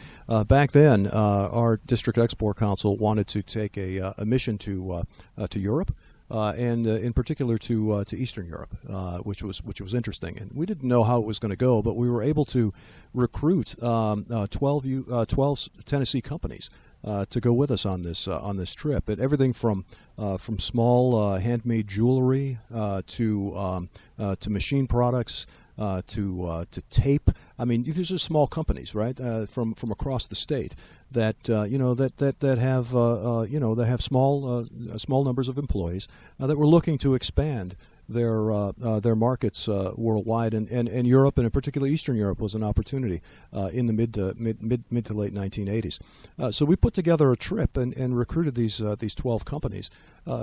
back 0.47 0.73
then, 0.73 1.07
our 1.07 1.81
District 1.87 2.19
Export 2.19 2.57
Council 2.57 2.97
wanted 2.97 3.27
to 3.29 3.43
take 3.43 3.77
a, 3.77 4.15
a 4.17 4.25
mission 4.25 4.57
to 4.59 5.03
to 5.51 5.59
Europe 5.61 5.95
uh, 6.33 6.55
and 6.57 6.87
uh, 6.87 6.92
in 6.92 7.12
particular 7.12 7.59
to 7.59 7.92
uh, 7.92 8.05
to 8.05 8.16
Eastern 8.16 8.47
Europe, 8.47 8.75
uh, 8.88 9.18
which 9.18 9.42
was 9.42 9.62
which 9.62 9.81
was 9.81 9.92
interesting. 9.92 10.38
And 10.38 10.51
we 10.55 10.64
didn't 10.64 10.88
know 10.88 11.05
how 11.05 11.21
it 11.21 11.27
was 11.27 11.38
going 11.38 11.51
to 11.51 11.57
go, 11.57 11.83
but 11.83 11.95
we 11.95 12.09
were 12.09 12.23
able 12.23 12.47
to 12.47 12.73
recruit 13.12 13.81
um, 13.83 14.25
uh, 14.31 14.47
12, 14.51 14.87
U, 14.87 15.07
uh, 15.12 15.25
12 15.27 15.68
Tennessee 15.85 16.23
companies. 16.23 16.71
to 17.05 17.40
go 17.40 17.53
with 17.53 17.71
us 17.71 17.85
on 17.85 18.03
this 18.03 18.27
on 18.29 18.57
this 18.57 18.75
trip, 18.75 19.09
and 19.09 19.21
everything 19.21 19.53
from 19.53 19.85
from 20.38 20.59
small 20.59 21.37
handmade 21.37 21.87
jewelry 21.87 22.59
to 23.07 23.57
um, 23.57 23.90
to 24.40 24.51
machine 24.51 24.87
products 24.87 25.47
to 26.07 26.66
to 26.71 26.83
tape. 26.90 27.31
I 27.59 27.64
mean, 27.64 27.83
these 27.83 28.12
are 28.12 28.18
small 28.18 28.47
companies, 28.47 28.95
right, 28.95 29.18
from 29.49 29.75
from 29.75 29.90
across 29.90 30.27
the 30.27 30.35
state 30.35 30.75
that 31.12 31.49
uh, 31.49 31.62
you 31.62 31.79
know 31.79 31.95
that 31.95 32.18
that 32.18 32.40
that 32.40 32.59
have 32.59 32.95
uh, 32.95 33.40
uh, 33.40 33.42
you 33.42 33.61
know 33.61 33.75
that 33.75 33.87
have 33.87 34.03
small 34.03 34.66
uh, 34.92 34.99
small 34.99 35.25
numbers 35.25 35.49
of 35.49 35.59
employees 35.59 36.09
uh, 36.40 36.47
that 36.47 36.57
were 36.57 36.66
looking 36.66 36.99
to 36.99 37.14
expand 37.14 37.77
their 38.09 38.53
uh, 38.53 38.73
uh, 38.83 39.01
their 39.01 39.17
markets 39.17 39.69
uh, 39.69 39.93
worldwide, 39.97 40.55
and, 40.55 40.69
and, 40.71 40.88
and 40.88 41.07
Europe, 41.07 41.38
and 41.38 41.45
in 41.45 41.51
particular 41.51 41.87
Eastern 41.87 42.17
Europe, 42.17 42.41
was 42.41 42.55
an 42.55 42.62
opportunity 42.62 43.21
uh, 43.53 43.71
in 43.73 43.87
the 43.87 43.93
mid 43.93 44.15
to 44.15 44.35
mid, 44.37 44.62
mid 44.62 44.85
mid 44.91 45.05
to 45.07 45.15
late 45.15 45.35
1980s. 45.35 46.01
Uh, 46.38 46.51
so 46.51 46.65
we 46.65 46.77
put 46.77 46.95
together 46.95 47.31
a 47.31 47.37
trip 47.37 47.77
and, 47.77 47.95
and 47.97 48.17
recruited 48.17 48.55
these 48.55 48.81
uh, 48.81 48.97
these 48.99 49.15
12 49.15 49.45
companies. 49.45 49.91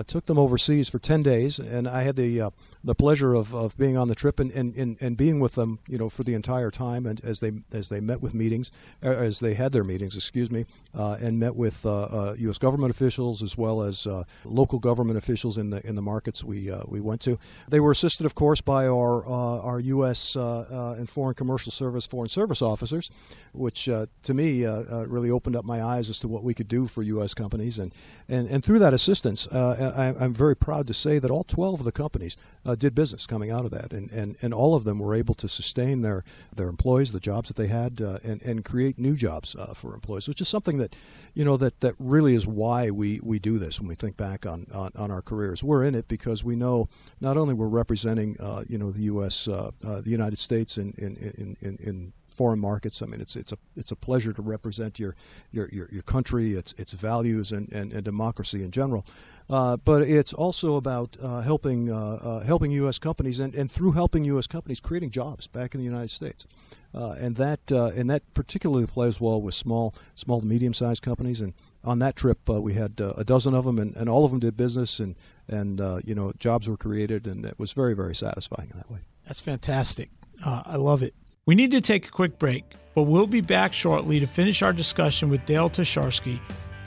took 0.07 0.25
them 0.25 0.37
overseas 0.37 0.89
for 0.89 0.99
10 0.99 1.23
days, 1.23 1.59
and 1.59 1.87
I 1.87 2.03
had 2.03 2.15
the 2.15 2.51
the 2.83 2.95
pleasure 2.95 3.33
of, 3.33 3.53
of 3.53 3.77
being 3.77 3.97
on 3.97 4.07
the 4.07 4.15
trip 4.15 4.39
and, 4.39 4.51
and, 4.51 4.73
and, 4.75 4.97
and 5.01 5.17
being 5.17 5.39
with 5.39 5.55
them, 5.55 5.79
you 5.87 5.97
know, 5.97 6.07
for 6.07 6.23
the 6.23 6.33
entire 6.33 6.71
time, 6.71 7.05
and 7.05 7.23
as 7.23 7.39
they 7.39 7.51
as 7.73 7.89
they 7.89 7.99
met 7.99 8.21
with 8.21 8.33
meetings, 8.33 8.71
as 9.01 9.39
they 9.39 9.53
had 9.53 9.71
their 9.71 9.83
meetings, 9.83 10.15
excuse 10.15 10.49
me, 10.49 10.65
Uh, 10.95 11.17
and 11.21 11.39
met 11.39 11.55
with 11.55 11.85
uh, 11.85 12.01
uh, 12.01 12.35
U.S. 12.39 12.57
government 12.57 12.89
officials 12.89 13.43
as 13.43 13.55
well 13.55 13.83
as 13.83 14.07
local 14.43 14.79
government 14.79 15.19
officials 15.19 15.59
in 15.59 15.69
the 15.69 15.87
in 15.87 15.93
the 15.93 16.01
markets 16.01 16.43
we 16.43 16.71
we 16.87 16.99
went 16.99 17.21
to. 17.21 17.37
They 17.67 17.79
were 17.79 17.91
assisted, 17.91 18.25
of 18.25 18.33
course, 18.33 18.59
by 18.59 18.87
our 18.87 19.23
uh, 19.27 19.61
our 19.61 19.79
U.S. 19.81 20.35
Uh, 20.35 20.61
uh, 20.61 20.95
and 20.97 21.07
Foreign 21.07 21.35
Commercial 21.35 21.71
Service 21.71 22.07
Foreign 22.07 22.27
Service 22.27 22.63
officers, 22.63 23.11
which 23.53 23.85
to 23.85 24.33
me 24.33 24.65
really 24.65 25.29
opened 25.29 25.55
up 25.55 25.63
my 25.63 25.83
eyes 25.83 26.09
as 26.09 26.19
to 26.21 26.27
what 26.27 26.43
we 26.43 26.55
could 26.55 26.67
do 26.67 26.87
for 26.87 27.03
U.S. 27.03 27.35
companies. 27.35 27.77
And 27.77 27.93
and, 28.27 28.47
and 28.49 28.65
through 28.65 28.79
that 28.79 28.93
assistance, 28.95 29.47
I, 29.51 30.15
am 30.19 30.33
very 30.33 30.55
proud 30.55 30.87
to 30.87 30.93
say 30.95 31.19
that 31.19 31.29
all 31.29 31.43
12 31.43 31.81
of 31.81 31.85
the 31.85 31.91
companies 31.91 32.35
did 32.79 32.95
business 32.95 33.27
coming 33.27 33.51
out 33.51 33.63
of 33.63 33.71
that, 33.71 33.93
and, 33.93 34.11
and, 34.11 34.37
and 34.41 34.55
all 34.55 34.73
of 34.73 34.85
them 34.85 34.97
were 34.97 35.13
able 35.13 35.35
to 35.35 35.47
sustain 35.47 36.01
their 36.01 36.23
their 36.55 36.67
employees, 36.67 37.11
the 37.11 37.19
jobs 37.19 37.49
that 37.49 37.57
they 37.57 37.67
had, 37.67 38.01
and 38.01 38.41
and 38.41 38.65
create 38.65 38.97
new 38.97 39.15
jobs 39.15 39.55
for 39.75 39.93
employees, 39.93 40.27
which 40.27 40.41
is 40.41 40.47
something 40.47 40.78
that 40.79 40.95
you 41.33 41.45
know 41.45 41.57
that 41.57 41.79
that 41.79 41.93
really 41.99 42.35
is 42.35 42.45
why 42.45 42.89
we 42.89 43.19
we 43.23 43.39
do 43.39 43.59
this 43.59 43.79
when 43.79 43.87
we 43.87 43.95
think 43.95 44.17
back 44.17 44.45
on 44.45 44.67
on, 44.73 44.91
on 44.95 45.11
our 45.11 45.21
careers. 45.21 45.63
We're 45.63 45.83
in 45.83 45.95
it 45.95 46.07
because 46.07 46.43
we 46.43 46.55
know 46.55 46.89
not 47.21 47.37
only 47.37 47.53
we're 47.53 47.67
representing, 47.67 48.35
uh, 48.39 48.63
you 48.67 48.77
know, 48.77 48.91
the 48.91 49.03
U.S., 49.03 49.47
uh, 49.47 49.71
uh, 49.85 50.01
the 50.01 50.09
United 50.09 50.39
States 50.39 50.77
in 50.77 50.93
in, 50.97 51.15
in, 51.37 51.57
in, 51.61 51.77
in 51.77 52.13
foreign 52.39 52.59
markets. 52.59 53.01
I 53.01 53.05
mean, 53.05 53.19
it's 53.19 53.35
it's 53.35 53.51
a 53.51 53.57
it's 53.75 53.91
a 53.91 53.97
pleasure 53.97 54.31
to 54.31 54.41
represent 54.41 54.97
your 54.97 55.15
your 55.51 55.67
your, 55.73 55.89
your 55.91 56.03
country, 56.03 56.53
its 56.53 56.71
its 56.73 56.93
values 56.93 57.51
and, 57.51 57.69
and, 57.73 57.91
and 57.91 58.03
democracy 58.03 58.63
in 58.63 58.71
general. 58.71 59.05
Uh, 59.49 59.75
but 59.77 60.03
it's 60.03 60.31
also 60.31 60.75
about 60.77 61.17
uh, 61.21 61.41
helping 61.41 61.91
uh, 61.91 61.97
uh 61.97 62.39
helping 62.41 62.71
U.S. 62.71 62.97
companies 62.97 63.41
and, 63.41 63.53
and 63.55 63.69
through 63.69 63.91
helping 63.91 64.23
U.S. 64.25 64.47
companies 64.47 64.79
creating 64.79 65.11
jobs 65.11 65.47
back 65.47 65.75
in 65.75 65.81
the 65.81 65.85
United 65.85 66.11
States, 66.11 66.47
uh, 66.93 67.15
and 67.19 67.35
that 67.35 67.71
uh, 67.71 67.91
and 67.95 68.09
that 68.09 68.23
particularly 68.33 68.87
plays 68.87 69.19
well 69.19 69.41
with 69.41 69.53
small 69.53 69.93
small 70.15 70.39
to 70.41 70.45
medium 70.45 70.73
sized 70.73 71.01
companies. 71.01 71.41
And 71.41 71.53
on 71.83 71.99
that 71.99 72.15
trip, 72.15 72.49
we 72.49 72.73
had 72.73 72.99
a 72.99 73.23
dozen 73.23 73.53
of 73.53 73.65
them, 73.65 73.79
and, 73.79 73.95
and 73.95 74.09
all 74.09 74.25
of 74.25 74.31
them 74.31 74.39
did 74.39 74.57
business, 74.57 74.99
and 74.99 75.15
and 75.47 75.79
you 76.05 76.15
know 76.15 76.33
jobs 76.37 76.67
were 76.67 76.77
created, 76.77 77.27
and 77.27 77.45
it 77.45 77.57
was 77.57 77.71
very 77.71 77.95
very 77.95 78.15
satisfying 78.15 78.69
in 78.71 78.77
that 78.77 78.91
way. 78.91 78.99
That's 79.25 79.39
fantastic. 79.39 80.09
I 80.43 80.77
love 80.77 81.03
it. 81.03 81.13
We 81.45 81.55
need 81.55 81.71
to 81.71 81.81
take 81.81 82.07
a 82.07 82.11
quick 82.11 82.37
break, 82.37 82.63
but 82.95 83.03
we'll 83.03 83.27
be 83.27 83.41
back 83.41 83.73
shortly 83.73 84.19
to 84.19 84.27
finish 84.27 84.61
our 84.61 84.73
discussion 84.73 85.29
with 85.29 85.45
Dale 85.45 85.69
Tasharski 85.69 86.39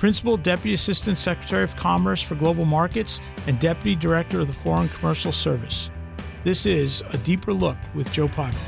Principal 0.03 0.37
Deputy 0.37 0.75
Assistant 0.75 1.17
Secretary 1.17 1.62
of 1.62 1.77
Commerce 1.77 2.21
for 2.21 2.35
Global 2.35 2.65
Markets 2.65 3.21
and 3.47 3.57
Deputy 3.61 3.95
Director 3.95 4.41
of 4.41 4.49
the 4.49 4.53
Foreign 4.53 4.88
Commercial 4.88 5.31
Service. 5.31 5.91
This 6.43 6.67
is 6.67 7.05
A 7.11 7.19
Deeper 7.19 7.53
Look 7.53 7.77
with 7.95 8.11
Joe 8.11 8.27
Potter. 8.27 8.59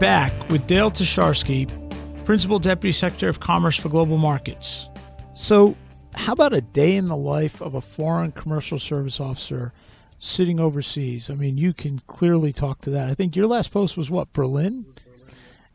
Back 0.00 0.32
with 0.48 0.66
Dale 0.66 0.90
Tasharski, 0.90 1.68
Principal 2.24 2.58
Deputy 2.58 2.90
Secretary 2.90 3.28
of 3.28 3.38
Commerce 3.38 3.76
for 3.76 3.90
Global 3.90 4.16
Markets. 4.16 4.88
So, 5.34 5.76
how 6.14 6.32
about 6.32 6.54
a 6.54 6.62
day 6.62 6.96
in 6.96 7.08
the 7.08 7.16
life 7.16 7.60
of 7.60 7.74
a 7.74 7.82
foreign 7.82 8.32
commercial 8.32 8.78
service 8.78 9.20
officer 9.20 9.74
sitting 10.18 10.58
overseas? 10.58 11.28
I 11.28 11.34
mean, 11.34 11.58
you 11.58 11.74
can 11.74 11.98
clearly 12.06 12.50
talk 12.50 12.80
to 12.80 12.90
that. 12.90 13.10
I 13.10 13.14
think 13.14 13.36
your 13.36 13.46
last 13.46 13.72
post 13.72 13.98
was 13.98 14.10
what 14.10 14.32
Berlin. 14.32 14.86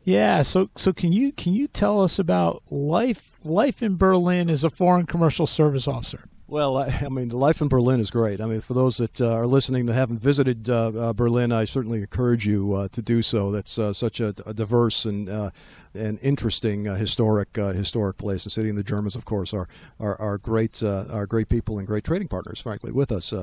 Yeah. 0.02 0.42
So, 0.42 0.70
so 0.74 0.92
can 0.92 1.12
you 1.12 1.30
can 1.30 1.52
you 1.52 1.68
tell 1.68 2.02
us 2.02 2.18
about 2.18 2.64
life 2.68 3.30
life 3.44 3.80
in 3.80 3.96
Berlin 3.96 4.50
as 4.50 4.64
a 4.64 4.70
foreign 4.70 5.06
commercial 5.06 5.46
service 5.46 5.86
officer? 5.86 6.24
Well, 6.48 6.76
I, 6.76 6.86
I, 7.04 7.08
mean, 7.08 7.30
life 7.30 7.60
in 7.60 7.66
Berlin 7.66 7.98
is 7.98 8.10
great. 8.10 8.40
I 8.40 8.46
mean, 8.46 8.60
for 8.60 8.74
those 8.74 8.98
that 8.98 9.20
uh, 9.20 9.32
are 9.32 9.48
listening 9.48 9.86
that 9.86 9.94
haven't 9.94 10.20
visited 10.20 10.70
uh, 10.70 10.88
uh, 10.88 11.12
Berlin, 11.12 11.50
I 11.50 11.64
certainly 11.64 12.00
encourage 12.00 12.46
you 12.46 12.72
uh, 12.72 12.88
to 12.88 13.02
do 13.02 13.20
so. 13.20 13.50
That's 13.50 13.78
uh, 13.80 13.92
such 13.92 14.20
a, 14.20 14.32
a, 14.46 14.54
diverse 14.54 15.04
and 15.06 15.28
uh, 15.28 15.50
and 15.92 16.20
interesting 16.22 16.84
historic 16.84 17.56
historic 17.56 18.18
place 18.18 18.44
and 18.44 18.52
city. 18.52 18.68
And 18.68 18.78
the 18.78 18.84
Germans, 18.84 19.16
of 19.16 19.24
course, 19.24 19.52
are 19.52 19.66
are, 19.98 20.20
are 20.20 20.38
great 20.38 20.82
are 20.84 21.26
great 21.26 21.48
people 21.48 21.78
and 21.78 21.86
great 21.86 22.04
trading 22.04 22.28
partners, 22.28 22.60
frankly, 22.60 22.92
with 22.92 23.10
us. 23.10 23.34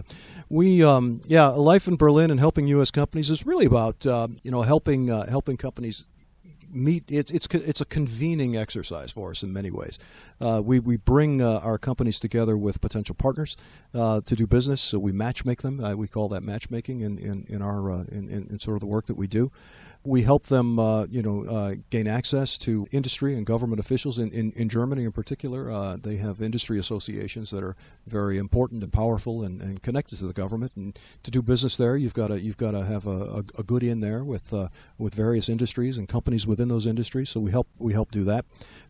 we, 0.50 0.82
um, 0.82 1.20
yeah, 1.28 1.48
life 1.48 1.88
in 1.88 1.98
Berlin 1.98 2.32
and 2.32 2.40
helping 2.40 2.68
U.S. 2.68 2.90
companies 2.90 3.30
is 3.30 3.46
really 3.46 3.66
about 3.66 4.06
you 4.06 4.52
know 4.52 4.62
helping 4.62 5.08
helping 5.08 5.58
companies 5.58 6.06
meet. 6.74 7.04
It's 7.08 7.32
it's 7.32 7.48
it's 7.48 7.82
a 7.82 7.86
convening 7.86 8.56
exercise 8.58 9.12
for 9.12 9.32
us 9.32 9.44
in 9.44 9.54
many 9.54 9.72
ways. 9.72 10.00
Uh, 10.42 10.62
we 10.64 10.80
we 10.80 10.98
bring 10.98 11.42
uh, 11.42 11.60
our 11.60 11.78
companies 11.78 12.20
together 12.20 12.58
with 12.58 12.82
potential 12.82 13.16
partners 13.16 13.58
uh, 13.94 14.22
to 14.22 14.36
do 14.36 14.48
business. 14.48 14.82
So 14.82 15.00
we 15.00 15.12
match 15.12 15.46
make 15.46 15.62
them. 15.62 15.84
Uh, 15.84 15.96
we 15.96 16.08
call 16.08 16.30
that 16.30 16.44
matchmaking 16.44 17.02
in 17.02 17.18
in 17.18 17.46
in 17.48 17.62
our 17.62 17.92
uh, 17.92 18.04
in, 18.12 18.30
in 18.30 18.60
sort 18.60 18.76
of 18.76 18.82
the 18.82 18.88
work 18.88 19.08
that 19.08 19.18
we 19.18 19.28
do. 19.28 19.52
We 20.06 20.24
help 20.24 20.48
them, 20.48 20.80
uh, 20.80 21.06
you 21.06 21.22
know, 21.22 21.46
uh, 21.46 21.76
gain 21.90 22.08
access 22.08 22.58
to 22.60 22.86
industry 22.92 23.36
and 23.36 23.46
government 23.46 23.80
officials. 23.80 24.18
In, 24.18 24.32
in, 24.32 24.52
in 24.54 24.68
Germany, 24.68 25.06
in 25.06 25.12
particular, 25.12 25.72
uh, 25.72 25.98
they 25.98 26.18
have 26.18 26.42
industry 26.42 26.78
associations 26.78 27.52
that 27.52 27.64
are 27.64 27.76
very 28.06 28.38
important 28.38 28.84
and 28.84 28.92
powerful 28.92 29.44
and, 29.44 29.62
and 29.62 29.82
connected 29.82 30.20
to 30.20 30.28
the 30.28 30.34
government. 30.34 30.74
And 30.76 31.00
to 31.24 31.32
do 31.32 31.42
business 31.42 31.78
there, 31.78 31.96
you've 31.96 32.14
got 32.14 32.28
to 32.28 32.40
you've 32.40 32.58
got 32.58 32.72
to 32.72 32.84
have 32.84 33.08
a, 33.08 33.10
a, 33.10 33.44
a, 33.60 33.64
good 33.64 33.84
in 33.84 34.02
there 34.02 34.24
with 34.24 34.54
uh, 34.54 34.68
with 34.98 35.16
various 35.16 35.48
industries 35.48 35.98
and 35.98 36.08
companies 36.08 36.46
within 36.46 36.68
those 36.68 36.86
industries. 36.86 37.30
So 37.30 37.40
we 37.40 37.52
help 37.52 37.68
we 37.78 37.94
help 37.94 38.12
do 38.12 38.24
that. 38.26 38.46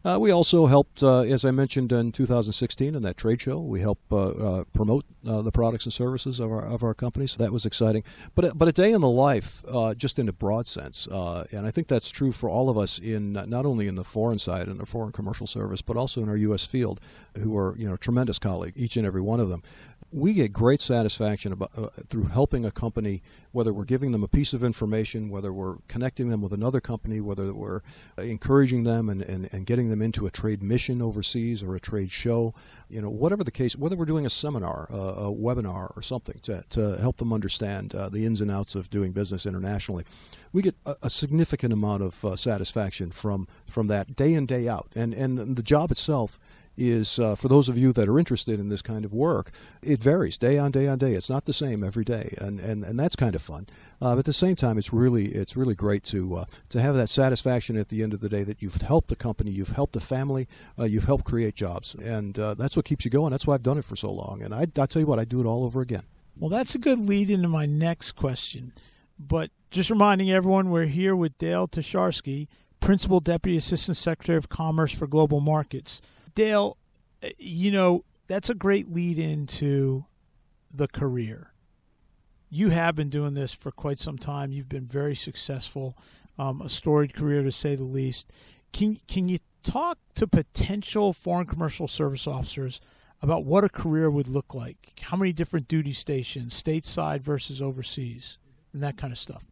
Uh, 0.05 0.17
we 0.19 0.31
also 0.31 0.65
helped, 0.65 1.01
uh, 1.01 1.21
as 1.21 1.45
I 1.45 1.51
mentioned 1.51 1.93
in 1.93 2.11
2016 2.11 2.93
in 2.93 3.01
that 3.03 3.15
trade 3.15 3.39
show, 3.39 3.59
we 3.59 3.79
help 3.79 3.99
promote 4.09 5.05
the 5.23 5.51
products 5.51 5.85
and 5.85 5.93
services 5.93 6.41
of 6.41 6.51
our 6.51 6.65
of 6.65 6.83
our 6.83 6.93
company. 6.93 7.25
So 7.27 7.37
that 7.37 7.51
was 7.51 7.65
exciting. 7.65 8.03
But 8.35 8.57
but 8.57 8.67
a 8.67 8.73
day 8.73 8.91
in 8.91 8.99
the 8.99 9.09
life, 9.09 9.63
just 9.95 10.19
in 10.19 10.27
a 10.27 10.33
broad 10.33 10.67
sense. 10.67 11.07
Uh, 11.07 11.45
and 11.51 11.65
I 11.65 11.71
think 11.71 11.87
that's 11.87 12.09
true 12.09 12.33
for 12.33 12.49
all 12.49 12.69
of 12.69 12.77
us 12.77 12.99
in 12.99 13.33
not 13.33 13.65
only 13.65 13.87
in 13.87 13.95
the 13.95 14.03
foreign 14.03 14.39
side 14.39 14.67
and 14.67 14.79
the 14.79 14.85
foreign 14.85 15.13
commercial 15.13 15.47
service, 15.47 15.81
but 15.81 15.95
also 15.95 16.21
in 16.21 16.27
our 16.27 16.37
U.S. 16.37 16.65
field, 16.65 16.99
who 17.37 17.57
are 17.57 17.75
you 17.77 17.87
know 17.87 17.95
tremendous 17.95 18.39
colleagues, 18.39 18.77
each 18.77 18.97
and 18.97 19.07
every 19.07 19.21
one 19.21 19.39
of 19.39 19.47
them 19.47 19.63
we 20.13 20.33
get 20.33 20.53
great 20.53 20.79
satisfaction 20.79 21.51
about, 21.51 21.71
uh, 21.75 21.87
through 22.07 22.25
helping 22.25 22.65
a 22.65 22.71
company, 22.71 23.23
whether 23.51 23.73
we're 23.73 23.83
giving 23.83 24.11
them 24.11 24.23
a 24.23 24.27
piece 24.27 24.53
of 24.53 24.63
information, 24.63 25.29
whether 25.29 25.51
we're 25.51 25.77
connecting 25.87 26.29
them 26.29 26.39
with 26.39 26.53
another 26.53 26.79
company, 26.79 27.19
whether 27.19 27.51
we're 27.51 27.81
encouraging 28.17 28.83
them 28.83 29.09
and, 29.09 29.23
and, 29.23 29.51
and 29.51 29.65
getting 29.65 29.89
them 29.89 30.01
into 30.01 30.27
a 30.27 30.31
trade 30.31 30.61
mission 30.61 31.01
overseas 31.01 31.63
or 31.63 31.75
a 31.75 31.79
trade 31.79 32.11
show, 32.11 32.53
you 32.89 33.01
know, 33.01 33.09
whatever 33.09 33.43
the 33.43 33.51
case, 33.51 33.75
whether 33.75 33.95
we're 33.95 34.05
doing 34.05 34.25
a 34.25 34.29
seminar, 34.29 34.87
uh, 34.91 34.95
a 34.95 35.33
webinar, 35.33 35.95
or 35.97 36.01
something 36.03 36.37
to, 36.43 36.63
to 36.69 36.97
help 36.97 37.17
them 37.17 37.33
understand 37.33 37.95
uh, 37.95 38.07
the 38.07 38.25
ins 38.25 38.39
and 38.39 38.51
outs 38.51 38.75
of 38.75 38.89
doing 38.91 39.11
business 39.11 39.47
internationally, 39.47 40.05
we 40.51 40.61
get 40.61 40.75
a, 40.85 40.95
a 41.01 41.09
significant 41.09 41.73
amount 41.73 42.03
of 42.03 42.23
uh, 42.23 42.35
satisfaction 42.35 43.09
from 43.09 43.47
from 43.67 43.87
that 43.87 44.15
day 44.15 44.33
in 44.33 44.45
day 44.45 44.67
out, 44.67 44.89
and 44.95 45.13
and 45.13 45.55
the 45.55 45.63
job 45.63 45.89
itself 45.89 46.39
is 46.77 47.19
uh, 47.19 47.35
for 47.35 47.47
those 47.47 47.69
of 47.69 47.77
you 47.77 47.93
that 47.93 48.09
are 48.09 48.17
interested 48.17 48.59
in 48.59 48.69
this 48.69 48.81
kind 48.81 49.05
of 49.05 49.13
work, 49.13 49.51
it 49.81 50.01
varies 50.01 50.37
day 50.37 50.57
on 50.57 50.71
day 50.71 50.87
on 50.87 50.97
day. 50.97 51.13
It's 51.13 51.29
not 51.29 51.45
the 51.45 51.53
same 51.53 51.83
every 51.83 52.03
day, 52.03 52.35
and 52.39 52.59
and, 52.59 52.83
and 52.83 52.99
that's 52.99 53.15
kind 53.15 53.35
of 53.35 53.41
fun. 53.41 53.67
Uh, 54.01 54.15
but 54.15 54.19
at 54.19 54.25
the 54.25 54.33
same 54.33 54.55
time, 54.55 54.77
it's 54.77 54.91
really 54.91 55.27
it's 55.27 55.55
really 55.55 55.75
great 55.75 56.03
to 56.05 56.35
uh, 56.35 56.45
to 56.69 56.81
have 56.81 56.95
that 56.95 57.07
satisfaction 57.07 57.77
at 57.77 57.89
the 57.89 58.03
end 58.03 58.13
of 58.13 58.19
the 58.19 58.29
day 58.29 58.43
that 58.43 58.61
you've 58.61 58.75
helped 58.75 59.09
the 59.09 59.15
company, 59.15 59.51
you've 59.51 59.69
helped 59.69 59.93
the 59.93 59.99
family, 59.99 60.47
uh, 60.79 60.83
you've 60.83 61.05
helped 61.05 61.25
create 61.25 61.55
jobs, 61.55 61.95
and 61.95 62.37
uh, 62.39 62.53
that's 62.53 62.75
what 62.75 62.85
keeps 62.85 63.05
you 63.05 63.11
going. 63.11 63.31
That's 63.31 63.47
why 63.47 63.53
I've 63.53 63.63
done 63.63 63.77
it 63.77 63.85
for 63.85 63.95
so 63.95 64.11
long, 64.11 64.41
and 64.41 64.53
I 64.53 64.61
I 64.61 64.85
tell 64.85 65.01
you 65.01 65.05
what, 65.07 65.19
I 65.19 65.25
do 65.25 65.39
it 65.39 65.45
all 65.45 65.63
over 65.63 65.81
again. 65.81 66.03
Well, 66.37 66.49
that's 66.49 66.73
a 66.73 66.79
good 66.79 66.99
lead 66.99 67.29
into 67.29 67.47
my 67.47 67.65
next 67.67 68.13
question, 68.13 68.73
but 69.19 69.51
just 69.69 69.89
reminding 69.89 70.31
everyone, 70.31 70.71
we're 70.71 70.85
here 70.85 71.15
with 71.15 71.37
Dale 71.37 71.67
Tasharski, 71.67 72.47
Principal 72.79 73.19
Deputy 73.19 73.57
Assistant 73.57 73.97
Secretary 73.97 74.37
of 74.37 74.49
Commerce 74.49 74.93
for 74.93 75.07
Global 75.07 75.39
Markets. 75.39 76.01
Dale, 76.35 76.77
uh, 77.23 77.29
you 77.37 77.71
know, 77.71 78.03
that's 78.27 78.49
a 78.49 78.55
great 78.55 78.91
lead 78.91 79.19
into 79.19 80.05
the 80.73 80.87
career. 80.87 81.53
you 82.49 82.69
have 82.69 82.95
been 82.95 83.09
doing 83.09 83.33
this 83.33 83.51
for 83.51 83.71
quite 83.71 83.99
some 83.99 84.17
time. 84.17 84.51
You've 84.51 84.69
been 84.69 84.87
very 84.87 85.15
successful, 85.15 85.97
um, 86.37 86.61
a 86.61 86.69
storied 86.69 87.13
career 87.15 87.41
to 87.43 87.51
say 87.51 87.75
the 87.75 87.83
least. 87.83 88.31
Can 88.71 88.99
can 89.07 89.27
you 89.27 89.39
talk 89.63 89.97
to 90.15 90.27
potential 90.27 91.13
foreign 91.13 91.47
commercial 91.47 91.87
service 91.87 92.27
officers 92.27 92.79
about 93.21 93.43
what 93.45 93.63
a 93.63 93.69
career 93.69 94.11
would 94.11 94.27
look 94.27 94.53
like? 94.53 94.99
How 95.01 95.17
many 95.17 95.33
different 95.33 95.67
duty 95.67 95.93
stations, 95.93 96.61
stateside 96.61 97.21
versus 97.21 97.61
overseas, 97.61 98.37
and 98.71 98.83
that 98.83 98.97
kind 98.97 99.11
of 99.13 99.17
stuff. 99.17 99.43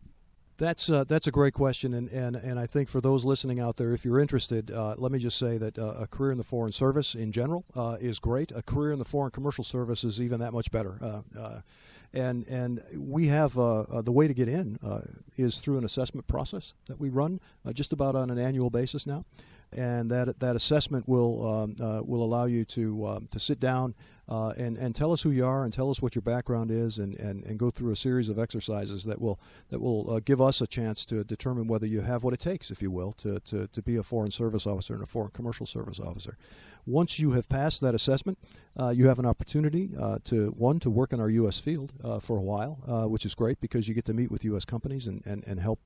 That's 0.62 0.92
uh, 0.92 1.06
that's 1.06 1.26
a 1.26 1.32
great 1.32 1.56
question, 1.56 1.96
and, 1.96 2.08
and, 2.10 2.36
and 2.36 2.60
I 2.60 2.68
think 2.68 2.88
for 2.88 3.02
those 3.02 3.26
listening 3.26 3.60
out 3.60 3.78
there, 3.78 3.94
if 3.94 4.06
you're 4.06 4.20
interested, 4.20 4.70
uh, 4.70 4.94
let 4.96 5.12
me 5.12 5.18
just 5.18 5.40
say 5.40 5.58
that 5.58 5.80
uh, 5.80 5.96
a 6.02 6.06
career 6.06 6.32
in 6.32 6.38
the 6.38 6.44
foreign 6.44 6.72
service 6.72 7.16
in 7.16 7.32
general 7.32 7.66
uh, 7.76 7.98
is 8.00 8.20
great. 8.20 8.52
A 8.52 8.62
career 8.62 8.92
in 8.92 9.00
the 9.00 9.06
foreign 9.06 9.32
commercial 9.32 9.64
service 9.64 10.04
is 10.04 10.22
even 10.22 10.40
that 10.40 10.54
much 10.54 10.70
better. 10.70 11.00
Uh, 11.02 11.22
uh, 11.36 11.62
and 12.14 12.46
and 12.48 12.84
we 12.96 13.26
have 13.26 13.56
the 13.56 14.12
way 14.12 14.28
to 14.28 14.36
get 14.36 14.48
in 14.48 14.78
is 15.36 15.58
through 15.58 15.80
an 15.80 15.84
assessment 15.84 16.28
process 16.28 16.76
that 16.86 17.00
we 17.00 17.10
run 17.10 17.40
just 17.74 17.92
about 17.92 18.16
on 18.16 18.30
an 18.30 18.38
annual 18.38 18.70
basis 18.70 19.08
now, 19.08 19.26
and 19.76 20.12
that 20.12 20.40
that 20.42 20.56
assessment 20.56 21.08
will 21.08 21.48
um, 21.48 21.76
will 22.06 22.24
allow 22.24 22.46
you 22.46 22.66
to 22.66 23.08
um, 23.08 23.28
to 23.32 23.40
sit 23.40 23.60
down 23.60 23.96
uh, 24.30 24.54
and 24.58 24.78
and 24.78 24.96
tell 24.96 25.12
us 25.12 25.22
who 25.22 25.32
you 25.32 25.46
are 25.46 25.64
and 25.64 25.74
tell 25.74 25.90
us 25.90 26.02
what 26.02 26.16
your 26.16 26.22
background 26.22 26.72
is 26.72 27.00
and, 27.00 27.16
and, 27.16 27.44
and 27.44 27.58
go 27.58 27.70
through 27.70 27.92
a 27.92 27.96
series 27.96 28.30
of 28.30 28.40
exercises 28.40 29.04
that 29.04 29.20
will 29.20 29.40
that 29.70 29.80
will 29.80 30.10
uh, 30.10 30.20
give 30.24 30.42
us 30.42 30.62
a 30.62 30.68
chance 30.68 31.06
to 31.06 31.24
determine 31.24 31.68
whether 31.68 31.86
you 31.86 32.02
have 32.02 32.24
what 32.24 32.34
it 32.34 32.40
takes, 32.40 32.72
if 32.72 32.82
you 32.82 32.92
will, 32.92 33.12
to, 33.14 33.40
to, 33.42 33.68
to 33.68 33.82
be 33.82 33.98
a 33.98 34.04
foreign 34.04 34.32
service 34.32 34.68
officer 34.68 34.94
and 34.94 35.04
a 35.04 35.06
foreign 35.06 35.32
commercial 35.32 35.66
service 35.66 36.00
officer. 36.00 36.38
Once 36.86 37.20
you 37.20 37.32
have 37.32 37.48
passed 37.48 37.82
that 37.82 37.94
assessment, 37.96 38.38
uh, 38.80 38.90
you 38.90 39.08
have 39.08 39.20
an 39.20 39.26
opportunity 39.26 39.92
uh, 40.00 40.18
to 40.24 40.48
one 40.58 40.80
to 40.80 40.90
work 40.90 41.14
in 41.14 41.20
our 41.20 41.30
U.S. 41.30 41.60
field 41.60 41.94
uh, 42.04 42.20
for 42.20 42.38
a 42.38 42.42
while, 42.42 42.80
uh, 42.88 43.08
which 43.08 43.26
is 43.26 43.36
great 43.36 43.60
because 43.62 43.88
you 43.88 43.94
get 43.94 44.06
to 44.06 44.14
meet 44.14 44.32
with 44.32 44.44
U.S. 44.46 44.66
companies 44.66 45.08
and 45.08 45.22
and, 45.26 45.44
and 45.48 45.60
help 45.60 45.80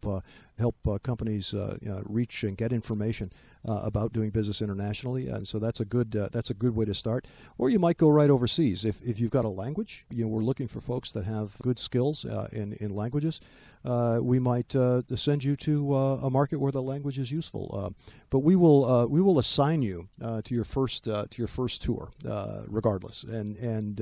help 0.57 0.75
companies 1.03 1.53
you 1.53 1.77
know, 1.83 2.01
reach 2.05 2.43
and 2.43 2.57
get 2.57 2.71
information 2.71 3.31
about 3.65 4.13
doing 4.13 4.29
business 4.29 4.61
internationally, 4.61 5.27
and 5.27 5.47
so 5.47 5.59
that's 5.59 5.79
a 5.79 5.85
good 5.85 6.11
that's 6.11 6.51
a 6.51 6.53
good 6.53 6.75
way 6.75 6.85
to 6.85 6.93
start. 6.93 7.27
Or 7.57 7.69
you 7.69 7.79
might 7.79 7.97
go 7.97 8.09
right 8.09 8.29
overseas. 8.29 8.85
If, 8.85 9.01
if 9.01 9.19
you've 9.19 9.31
got 9.31 9.45
a 9.45 9.49
language, 9.49 10.05
you 10.09 10.23
know, 10.23 10.29
we're 10.29 10.43
looking 10.43 10.67
for 10.67 10.79
folks 10.79 11.11
that 11.11 11.25
have 11.25 11.57
good 11.61 11.79
skills 11.79 12.25
uh, 12.25 12.47
in, 12.51 12.73
in 12.73 12.95
languages. 12.95 13.41
Uh, 13.85 14.19
we 14.21 14.39
might 14.39 14.75
uh, 14.75 15.01
send 15.15 15.43
you 15.43 15.55
to 15.55 15.93
uh, 15.93 16.15
a 16.23 16.29
market 16.29 16.59
where 16.59 16.71
the 16.71 16.81
language 16.81 17.19
is 17.19 17.31
useful. 17.31 17.69
Uh, 17.71 17.89
but 18.29 18.39
we 18.39 18.55
will 18.55 18.83
uh, 18.85 19.05
we 19.05 19.21
will 19.21 19.39
assign 19.39 19.81
you 19.81 20.09
uh, 20.21 20.41
to 20.41 20.55
your 20.55 20.63
first 20.63 21.07
uh, 21.07 21.25
to 21.29 21.37
your 21.37 21.47
first 21.47 21.81
tour, 21.81 22.11
uh, 22.27 22.63
regardless, 22.67 23.23
and 23.23 23.55
and 23.57 23.97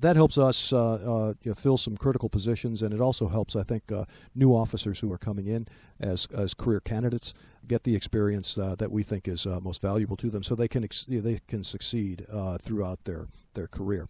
that 0.00 0.16
helps 0.16 0.36
us 0.36 0.72
you 0.72 0.78
know, 0.78 1.34
fill 1.56 1.78
some 1.78 1.96
critical 1.96 2.28
positions, 2.28 2.82
and 2.82 2.92
it 2.92 3.00
also 3.00 3.28
helps, 3.28 3.56
I 3.56 3.62
think, 3.62 3.84
new 4.34 4.50
officers 4.50 4.98
who 4.98 5.12
are 5.12 5.18
coming 5.18 5.46
in 5.46 5.66
as 6.00 6.26
as 6.34 6.52
career 6.52 6.80
candidates 6.80 7.34
get 7.68 7.84
the 7.84 7.94
experience 7.94 8.54
that 8.54 8.90
we 8.90 9.02
think 9.02 9.28
is 9.28 9.46
most 9.62 9.80
valuable 9.80 10.16
to 10.16 10.30
them, 10.30 10.42
so 10.42 10.54
they 10.54 10.68
can 10.68 10.84
ex- 10.84 11.06
they 11.08 11.40
can 11.46 11.62
succeed 11.62 12.26
throughout 12.60 13.04
their 13.04 13.28
their 13.54 13.68
career. 13.68 14.08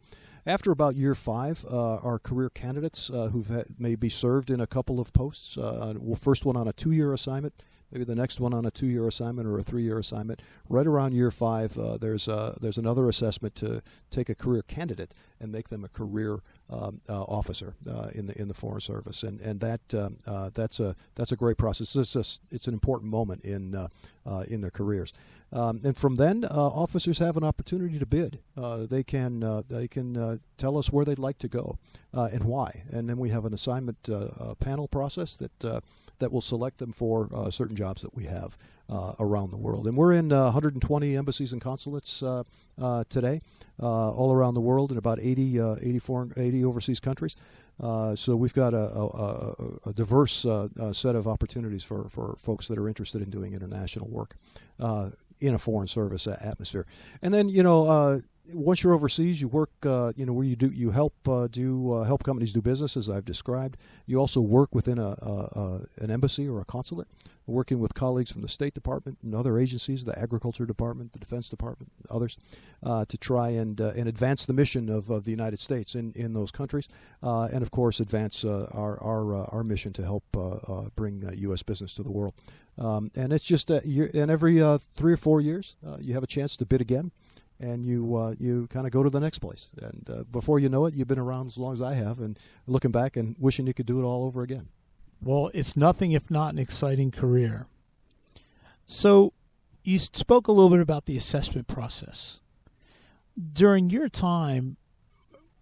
After 0.48 0.70
about 0.70 0.96
year 0.96 1.14
five, 1.14 1.62
uh, 1.70 1.96
our 1.96 2.18
career 2.18 2.48
candidates 2.48 3.10
uh, 3.10 3.28
who 3.28 3.44
may 3.78 3.96
be 3.96 4.08
served 4.08 4.50
in 4.50 4.62
a 4.62 4.66
couple 4.66 4.98
of 4.98 5.12
posts, 5.12 5.58
uh, 5.58 5.92
well, 5.98 6.16
first 6.16 6.46
one 6.46 6.56
on 6.56 6.66
a 6.66 6.72
two-year 6.72 7.12
assignment, 7.12 7.52
maybe 7.92 8.04
the 8.04 8.14
next 8.14 8.40
one 8.40 8.54
on 8.54 8.64
a 8.64 8.70
two-year 8.70 9.06
assignment 9.06 9.46
or 9.46 9.58
a 9.58 9.62
three-year 9.62 9.98
assignment. 9.98 10.40
Right 10.70 10.86
around 10.86 11.12
year 11.12 11.30
five, 11.30 11.74
there's 12.00 12.30
there's 12.62 12.78
another 12.78 13.10
assessment 13.10 13.56
to 13.56 13.82
take 14.10 14.30
a 14.30 14.34
career 14.34 14.62
candidate 14.62 15.12
and 15.38 15.52
make 15.52 15.68
them 15.68 15.84
a 15.84 15.88
career 15.88 16.38
um, 16.70 17.00
uh, 17.08 17.22
officer 17.22 17.74
uh, 17.90 18.10
in 18.14 18.26
the 18.26 18.40
in 18.40 18.48
the 18.48 18.54
Foreign 18.54 18.80
Service, 18.80 19.22
and 19.22 19.40
and 19.40 19.60
that 19.60 19.80
um, 19.94 20.18
uh, 20.26 20.50
that's 20.52 20.80
a 20.80 20.94
that's 21.14 21.32
a 21.32 21.36
great 21.36 21.56
process. 21.56 21.96
It's 21.96 22.40
it's 22.50 22.66
an 22.66 22.74
important 22.74 23.10
moment 23.10 23.44
in 23.44 23.74
uh, 23.74 23.88
uh, 24.26 24.44
in 24.48 24.60
their 24.60 24.70
careers, 24.70 25.12
um, 25.52 25.80
and 25.84 25.96
from 25.96 26.16
then 26.16 26.44
uh, 26.44 26.48
officers 26.50 27.18
have 27.18 27.36
an 27.36 27.44
opportunity 27.44 27.98
to 27.98 28.06
bid. 28.06 28.40
they 28.90 29.02
can 29.02 29.64
they 29.68 29.88
can 29.88 30.40
tell 30.56 30.76
us 30.76 30.92
where 30.92 31.04
they'd 31.04 31.18
like 31.18 31.38
to 31.38 31.48
go 31.48 31.78
and 32.12 32.44
why, 32.44 32.82
and 32.90 33.08
then 33.08 33.18
we 33.18 33.30
have 33.30 33.44
an 33.44 33.54
assignment 33.54 34.08
panel 34.60 34.88
process 34.88 35.36
that 35.36 35.82
that 36.18 36.32
will 36.32 36.40
select 36.40 36.78
them 36.78 36.92
for 36.92 37.28
certain 37.50 37.76
jobs 37.76 38.02
that 38.02 38.14
we 38.14 38.24
have 38.24 38.58
uh, 38.88 39.12
around 39.20 39.50
the 39.50 39.56
world. 39.56 39.86
And 39.86 39.96
we're 39.96 40.12
in 40.12 40.32
uh, 40.32 40.44
120 40.44 41.16
embassies 41.16 41.52
and 41.52 41.60
consulates 41.60 42.22
uh, 42.22 42.42
uh 42.80 43.04
today, 43.08 43.40
uh, 43.82 44.10
all 44.12 44.32
around 44.32 44.54
the 44.54 44.60
world, 44.60 44.92
in 44.92 44.98
about 44.98 45.18
80, 45.20 45.60
uh, 45.60 45.76
80, 45.80 45.98
foreign, 45.98 46.32
80 46.36 46.64
overseas 46.64 47.00
countries. 47.00 47.36
so 47.80 48.36
we've 48.36 48.54
got 48.54 48.74
a, 48.74 48.90
a, 48.90 49.90
a 49.90 49.92
diverse 49.92 50.46
set 50.92 51.16
of 51.16 51.26
opportunities 51.26 51.84
for, 51.84 52.08
for 52.08 52.36
folks 52.38 52.68
that 52.68 52.78
are 52.78 52.88
interested 52.88 53.22
in 53.22 53.30
doing 53.30 53.54
international 53.54 54.08
work 54.08 54.36
in 55.40 55.54
a 55.54 55.58
foreign 55.58 55.86
service 55.86 56.26
atmosphere. 56.26 56.86
And 57.22 57.32
then, 57.32 57.48
you 57.48 57.62
know, 57.62 58.20
once 58.52 58.82
you're 58.82 58.94
overseas, 58.94 59.40
you 59.40 59.48
work, 59.48 59.70
uh, 59.84 60.12
you 60.16 60.24
know, 60.24 60.32
where 60.32 60.44
you 60.44 60.56
do 60.56 60.68
you 60.68 60.90
help 60.90 61.14
uh, 61.28 61.48
do 61.48 61.92
uh, 61.92 62.04
help 62.04 62.24
companies 62.24 62.52
do 62.52 62.62
business, 62.62 62.96
as 62.96 63.10
I've 63.10 63.24
described. 63.24 63.76
You 64.06 64.18
also 64.18 64.40
work 64.40 64.74
within 64.74 64.98
a, 64.98 65.08
a, 65.08 65.32
a, 65.60 65.80
an 65.98 66.10
embassy 66.10 66.48
or 66.48 66.60
a 66.60 66.64
consulate, 66.64 67.08
working 67.48 67.78
with 67.78 67.94
colleagues 67.94 68.30
from 68.30 68.42
the 68.42 68.48
State 68.48 68.74
Department 68.74 69.18
and 69.22 69.34
other 69.34 69.58
agencies, 69.58 70.04
the 70.04 70.18
Agriculture 70.18 70.66
Department, 70.66 71.12
the 71.12 71.18
Defense 71.18 71.48
Department, 71.48 71.90
others, 72.10 72.38
uh, 72.82 73.04
to 73.06 73.16
try 73.18 73.48
and 73.50 73.80
uh, 73.80 73.92
and 73.96 74.08
advance 74.08 74.46
the 74.46 74.52
mission 74.52 74.88
of, 74.88 75.10
of 75.10 75.24
the 75.24 75.30
United 75.30 75.58
States 75.58 75.94
in, 75.94 76.12
in 76.12 76.32
those 76.32 76.50
countries, 76.50 76.88
uh, 77.22 77.48
and 77.52 77.62
of 77.62 77.70
course 77.70 78.00
advance 78.00 78.44
our 78.44 79.02
our 79.02 79.34
our 79.52 79.64
mission 79.64 79.92
to 79.92 80.02
help 80.02 80.24
bring 80.94 81.28
U.S. 81.34 81.62
business 81.62 81.94
to 81.94 82.02
the 82.02 82.10
world. 82.10 82.34
Um, 82.78 83.10
and 83.16 83.32
it's 83.32 83.44
just 83.44 83.70
uh, 83.70 83.80
and 83.84 84.30
every 84.30 84.60
three 84.94 85.12
or 85.12 85.16
four 85.16 85.40
years, 85.40 85.76
you 85.98 86.14
have 86.14 86.22
a 86.22 86.28
chance 86.28 86.56
to 86.58 86.66
bid 86.66 86.80
again 86.80 87.10
and 87.60 87.84
you 87.84 88.16
uh, 88.16 88.34
you 88.38 88.66
kind 88.68 88.86
of 88.86 88.92
go 88.92 89.02
to 89.02 89.10
the 89.10 89.20
next 89.20 89.40
place. 89.40 89.70
And 89.80 90.08
uh, 90.10 90.24
before 90.24 90.58
you 90.58 90.68
know 90.68 90.86
it, 90.86 90.94
you've 90.94 91.08
been 91.08 91.18
around 91.18 91.48
as 91.48 91.58
long 91.58 91.72
as 91.72 91.82
I 91.82 91.94
have, 91.94 92.20
and 92.20 92.38
looking 92.66 92.90
back 92.90 93.16
and 93.16 93.34
wishing 93.38 93.66
you 93.66 93.74
could 93.74 93.86
do 93.86 94.00
it 94.00 94.04
all 94.04 94.24
over 94.24 94.42
again. 94.42 94.68
Well, 95.22 95.50
it's 95.52 95.76
nothing 95.76 96.12
if 96.12 96.30
not 96.30 96.52
an 96.52 96.58
exciting 96.58 97.10
career. 97.10 97.66
So, 98.86 99.32
you 99.82 99.98
spoke 99.98 100.48
a 100.48 100.52
little 100.52 100.70
bit 100.70 100.80
about 100.80 101.06
the 101.06 101.16
assessment 101.16 101.66
process. 101.66 102.40
During 103.52 103.90
your 103.90 104.08
time, 104.08 104.76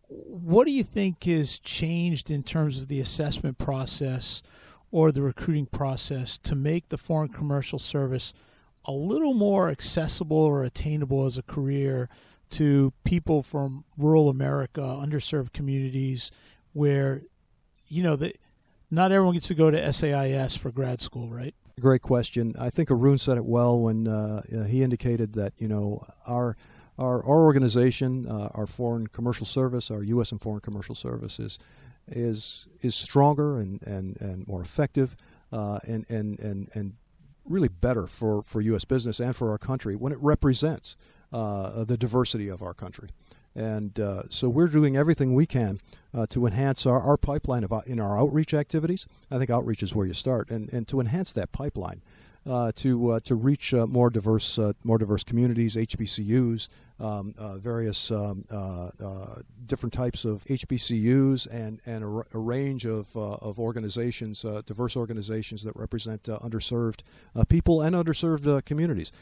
what 0.09 0.67
do 0.67 0.73
you 0.73 0.85
think 0.85 1.25
has 1.25 1.59
changed 1.59 2.31
in 2.31 2.43
terms 2.43 2.79
of 2.79 2.89
the 2.89 3.01
assessment 3.01 3.59
process 3.59 4.43
or 4.91 5.13
the 5.13 5.23
recruiting 5.23 5.67
process 5.67 6.39
to 6.39 6.55
make 6.55 6.89
the 6.89 6.99
foreign 6.99 7.29
commercial 7.29 7.79
service 7.79 8.33
a 8.85 8.93
little 8.93 9.35
more 9.35 9.69
accessible 9.69 10.37
or 10.37 10.63
attainable 10.63 11.27
as 11.27 11.37
a 11.37 11.43
career 11.43 12.09
to 12.51 12.93
people 13.05 13.43
from 13.43 13.85
rural 13.99 14.29
America, 14.29 14.81
underserved 14.81 15.53
communities, 15.53 16.31
where 16.73 17.23
you 17.89 18.03
know 18.03 18.15
that 18.17 18.39
not 18.91 19.13
everyone 19.13 19.35
gets 19.35 19.49
to 19.49 19.55
go 19.55 19.71
to 19.71 19.93
SAIS 19.93 20.57
for 20.57 20.71
grad 20.71 21.03
school, 21.03 21.31
right? 21.31 21.55
Great 21.81 22.03
question. 22.03 22.55
I 22.59 22.71
think 22.71 22.91
Arun 22.91 23.19
said 23.19 23.37
it 23.37 23.45
well 23.45 23.79
when 23.79 24.09
uh, 24.09 24.43
he 24.67 24.83
indicated 24.83 25.35
that 25.35 25.53
you 25.59 25.69
know 25.69 26.03
our 26.27 26.57
our, 26.99 27.23
our 27.25 27.45
organization, 27.45 28.27
uh, 28.27 28.49
our 28.55 28.67
foreign 28.67 29.07
commercial 29.07 29.45
service, 29.45 29.91
our 29.91 30.03
U.S. 30.03 30.33
and 30.33 30.41
foreign 30.41 30.61
commercial 30.61 30.95
services, 30.95 31.37
is 31.47 31.59
is 32.09 32.69
is 32.81 32.95
stronger 32.95 33.59
and, 33.59 33.83
and, 33.83 34.21
and 34.21 34.47
more 34.47 34.63
effective 34.63 35.17
uh, 35.53 35.79
and, 35.87 36.09
and, 36.11 36.39
and, 36.39 36.69
and 36.75 36.95
really 37.45 37.69
better 37.69 38.07
for, 38.07 38.43
for 38.43 38.61
U.S. 38.61 38.85
business 38.85 39.21
and 39.21 39.35
for 39.35 39.51
our 39.51 39.59
country 39.59 39.97
when 39.97 40.13
it 40.13 40.19
represents 40.21 40.97
uh, 41.33 41.85
the 41.85 41.97
diversity 41.97 42.49
of 42.49 42.63
our 42.63 42.75
country. 42.75 43.09
And 43.55 43.99
uh, 43.99 44.25
so 44.29 44.49
we're 44.49 44.69
doing 44.69 44.97
everything 44.97 45.35
we 45.35 45.47
can 45.47 45.81
uh, 46.17 46.27
to 46.31 46.47
enhance 46.47 46.87
our, 46.87 47.01
our 47.01 47.17
pipeline 47.17 47.63
of, 47.63 47.73
uh, 47.73 47.83
in 47.87 48.01
our 48.01 48.19
outreach 48.19 48.55
activities. 48.55 49.07
I 49.31 49.39
think 49.39 49.51
outreach 49.51 49.83
is 49.83 49.95
where 49.95 50.07
you 50.07 50.15
start, 50.15 50.51
and, 50.51 50.73
and 50.73 50.89
to 50.89 51.01
enhance 51.01 51.33
that 51.35 51.53
pipeline 51.53 52.01
uh, 52.47 52.73
to 52.77 53.11
uh, 53.11 53.21
to 53.21 53.35
reach 53.35 53.75
uh, 53.75 53.87
more 53.87 54.09
diverse 54.09 54.59
more 54.85 54.99
diverse 54.99 55.25
communities, 55.25 55.77
HBCUs, 55.77 56.69
um, 56.99 57.35
uh, 57.37 57.59
various 57.59 58.11
um, 58.11 58.43
uh, 58.51 58.91
uh, 59.03 59.35
different 59.67 59.93
types 59.93 60.25
of 60.25 60.45
HBCUs, 60.45 61.47
and 61.51 61.81
and 61.87 62.05
a, 62.05 62.37
a 62.37 62.39
range 62.39 62.87
of 62.87 63.15
of 63.17 63.59
organizations, 63.59 64.45
diverse 64.65 64.97
organizations 64.97 65.63
that 65.65 65.77
represent 65.77 66.25
underserved 66.25 67.03
people 67.49 67.83
and 67.83 67.95
underserved 67.95 68.65
communities. 68.65 69.13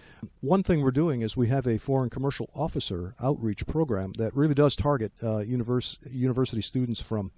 One 0.41 0.63
thing 0.63 0.83
we're 0.83 0.91
doing 0.91 1.23
is 1.23 1.37
we 1.37 1.49
have 1.49 1.67
a 1.67 1.79
foreign 1.79 2.11
commercial 2.11 2.51
officer 2.55 3.15
outreach 3.23 3.67
program 3.67 4.13
that 4.19 4.35
really 4.35 4.55
does 4.55 4.77
target 4.77 5.13
univers- 5.23 5.99
university 6.11 6.61
students 6.61 7.01
from 7.01 7.33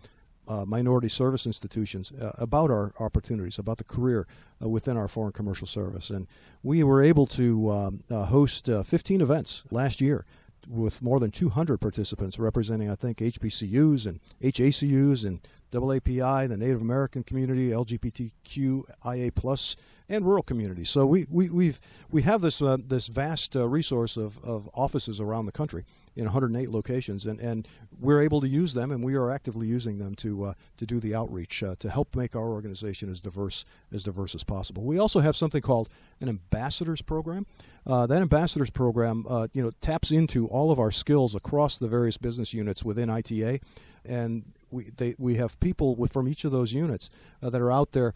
uh, 0.49 0.65
minority 0.65 1.09
service 1.09 1.47
institutions 1.47 2.13
uh, 2.13 2.33
about 2.39 2.71
our 2.71 2.93
opportunities, 3.01 3.59
about 3.59 3.79
the 3.79 3.85
career 3.85 4.27
uh, 4.63 4.69
within 4.69 4.97
our 4.97 5.09
foreign 5.09 5.33
commercial 5.33 5.67
service. 5.67 6.11
And 6.11 6.27
we 6.63 6.83
were 6.83 7.03
able 7.03 7.27
to 7.29 7.71
um, 7.71 8.03
uh, 8.11 8.25
host 8.25 8.69
uh, 8.69 8.83
15 8.83 9.21
events 9.21 9.65
last 9.71 10.01
year 10.01 10.25
with 10.69 11.01
more 11.01 11.21
than 11.21 11.31
200 11.31 11.79
participants 11.79 12.39
representing, 12.39 12.91
I 12.91 12.97
think, 12.97 13.19
HBCUs 13.19 14.07
and 14.07 14.21
HACUs 14.43 15.25
and 15.25 15.41
AAPI, 15.73 16.49
the 16.49 16.57
Native 16.57 16.81
American 16.81 17.23
community, 17.23 17.71
LGBTQIA 17.71 19.35
plus, 19.35 19.77
and 20.09 20.25
rural 20.25 20.43
communities. 20.43 20.89
So 20.89 21.05
we, 21.07 21.27
we 21.29 21.51
we've 21.51 21.81
we 22.11 22.23
have 22.23 22.41
this 22.41 22.63
uh, 22.63 22.79
this 22.81 23.09
vast 23.09 23.55
resource 23.55 24.17
of, 24.17 24.43
of 24.45 24.71
offices 24.75 25.21
around 25.21 25.47
the 25.47 25.53
country 25.53 25.85
in 26.17 26.25
108 26.25 26.71
locations, 26.71 27.27
and, 27.27 27.39
and 27.41 27.69
we're 28.01 28.23
able 28.23 28.41
to 28.41 28.49
use 28.49 28.75
them, 28.75 28.91
and 28.91 29.05
we 29.05 29.15
are 29.15 29.31
actively 29.31 29.67
using 29.67 29.99
them 29.99 30.15
to 30.17 30.45
uh, 30.45 30.55
to 30.79 30.87
do 30.87 30.99
the 30.99 31.15
outreach 31.15 31.63
uh, 31.63 31.75
to 31.79 31.91
help 31.91 32.17
make 32.17 32.35
our 32.35 32.49
organization 32.49 33.11
as 33.11 33.21
diverse 33.21 33.65
as 33.93 34.03
diverse 34.05 34.35
as 34.35 34.43
possible. 34.43 34.83
We 34.83 34.99
also 34.99 35.21
have 35.21 35.37
something 35.37 35.63
called 35.63 35.89
an 36.21 36.29
ambassadors 36.29 37.03
program. 37.03 37.47
Uh, 37.87 38.07
that 38.07 38.21
ambassadors 38.21 38.71
program, 38.71 39.25
uh, 39.29 39.47
you 39.53 39.63
know, 39.63 39.71
taps 39.81 40.11
into 40.11 40.49
all 40.49 40.73
of 40.73 40.81
our 40.81 40.91
skills 40.91 41.37
across 41.37 41.79
the 41.79 41.87
various 41.87 42.17
business 42.17 42.53
units 42.53 42.85
within 42.85 43.09
ITA, 43.09 43.61
and 44.05 44.43
we 44.71 44.91
they, 44.97 45.15
we 45.19 45.37
have 45.37 45.59
people 45.61 45.95
with, 45.95 46.13
from 46.13 46.29
each 46.29 46.45
of 46.45 46.53
those 46.53 46.73
units 46.73 47.11
uh, 47.43 47.51
that 47.51 47.61
are 47.61 47.71
out 47.71 47.93
there 47.93 48.15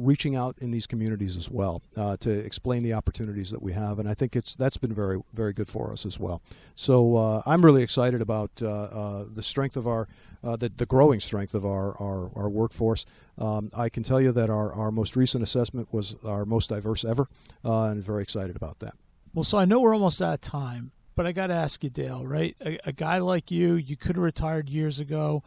reaching 0.00 0.34
out 0.34 0.56
in 0.60 0.70
these 0.70 0.86
communities 0.86 1.36
as 1.36 1.50
well 1.50 1.82
uh, 1.96 2.16
to 2.18 2.30
explain 2.30 2.82
the 2.82 2.94
opportunities 2.94 3.50
that 3.50 3.62
we 3.62 3.72
have, 3.72 3.98
and 3.98 4.08
I 4.08 4.14
think 4.14 4.34
it's 4.34 4.56
that's 4.56 4.76
been 4.76 4.92
very 4.92 5.20
very 5.34 5.52
good 5.52 5.68
for 5.68 5.92
us 5.92 6.06
as 6.06 6.18
well. 6.18 6.42
So 6.74 7.16
uh, 7.16 7.42
I'm 7.46 7.64
really 7.64 7.82
excited 7.82 8.20
about 8.20 8.50
uh, 8.62 8.68
uh 8.68 9.24
the 9.32 9.42
strength 9.42 9.76
of 9.76 9.86
our 9.86 10.08
uh, 10.42 10.56
the, 10.56 10.70
the 10.76 10.86
growing 10.86 11.20
strength 11.20 11.54
of 11.54 11.66
our 11.66 11.96
our, 12.00 12.30
our 12.34 12.48
workforce. 12.48 13.04
Um, 13.38 13.70
I 13.76 13.88
can 13.88 14.02
tell 14.02 14.20
you 14.20 14.32
that 14.32 14.50
our, 14.50 14.72
our 14.72 14.90
most 14.90 15.16
recent 15.16 15.42
assessment 15.42 15.88
was 15.92 16.16
our 16.24 16.44
most 16.44 16.70
diverse 16.70 17.04
ever, 17.04 17.26
uh, 17.64 17.84
and 17.84 18.02
very 18.02 18.22
excited 18.22 18.56
about 18.56 18.78
that. 18.80 18.94
Well, 19.32 19.44
so 19.44 19.58
I 19.58 19.64
know 19.64 19.80
we're 19.80 19.94
almost 19.94 20.20
out 20.20 20.34
of 20.34 20.40
time, 20.40 20.92
but 21.14 21.26
I 21.26 21.32
got 21.32 21.48
to 21.48 21.54
ask 21.54 21.84
you, 21.84 21.90
Dale. 21.90 22.26
Right, 22.26 22.56
a, 22.64 22.78
a 22.86 22.92
guy 22.92 23.18
like 23.18 23.50
you, 23.50 23.74
you 23.74 23.96
could 23.96 24.16
have 24.16 24.24
retired 24.24 24.68
years 24.68 25.00
ago. 25.00 25.42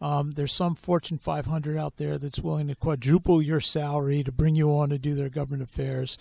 Um, 0.00 0.32
there's 0.32 0.52
some 0.52 0.74
Fortune 0.74 1.18
500 1.18 1.76
out 1.76 1.96
there 1.96 2.18
that's 2.18 2.38
willing 2.38 2.68
to 2.68 2.76
quadruple 2.76 3.42
your 3.42 3.60
salary 3.60 4.22
to 4.22 4.32
bring 4.32 4.54
you 4.54 4.70
on 4.70 4.90
to 4.90 4.98
do 4.98 5.14
their 5.14 5.28
government 5.28 5.62
affairs. 5.62 6.16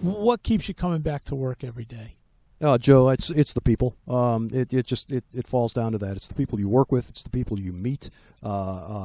What 0.00 0.42
keeps 0.42 0.68
you 0.68 0.74
coming 0.74 1.00
back 1.00 1.24
to 1.26 1.34
work 1.34 1.62
every 1.62 1.84
day? 1.84 2.16
Uh, 2.60 2.78
Joe, 2.78 3.08
it's 3.08 3.28
it's 3.30 3.52
the 3.52 3.60
people. 3.60 3.96
Um, 4.06 4.48
it, 4.52 4.72
it 4.72 4.86
just 4.86 5.10
it, 5.10 5.24
it 5.34 5.48
falls 5.48 5.72
down 5.72 5.92
to 5.92 5.98
that. 5.98 6.16
It's 6.16 6.28
the 6.28 6.34
people 6.34 6.60
you 6.60 6.68
work 6.68 6.92
with. 6.92 7.10
It's 7.10 7.24
the 7.24 7.30
people 7.30 7.58
you 7.58 7.72
meet 7.72 8.08
uh, 8.42 8.46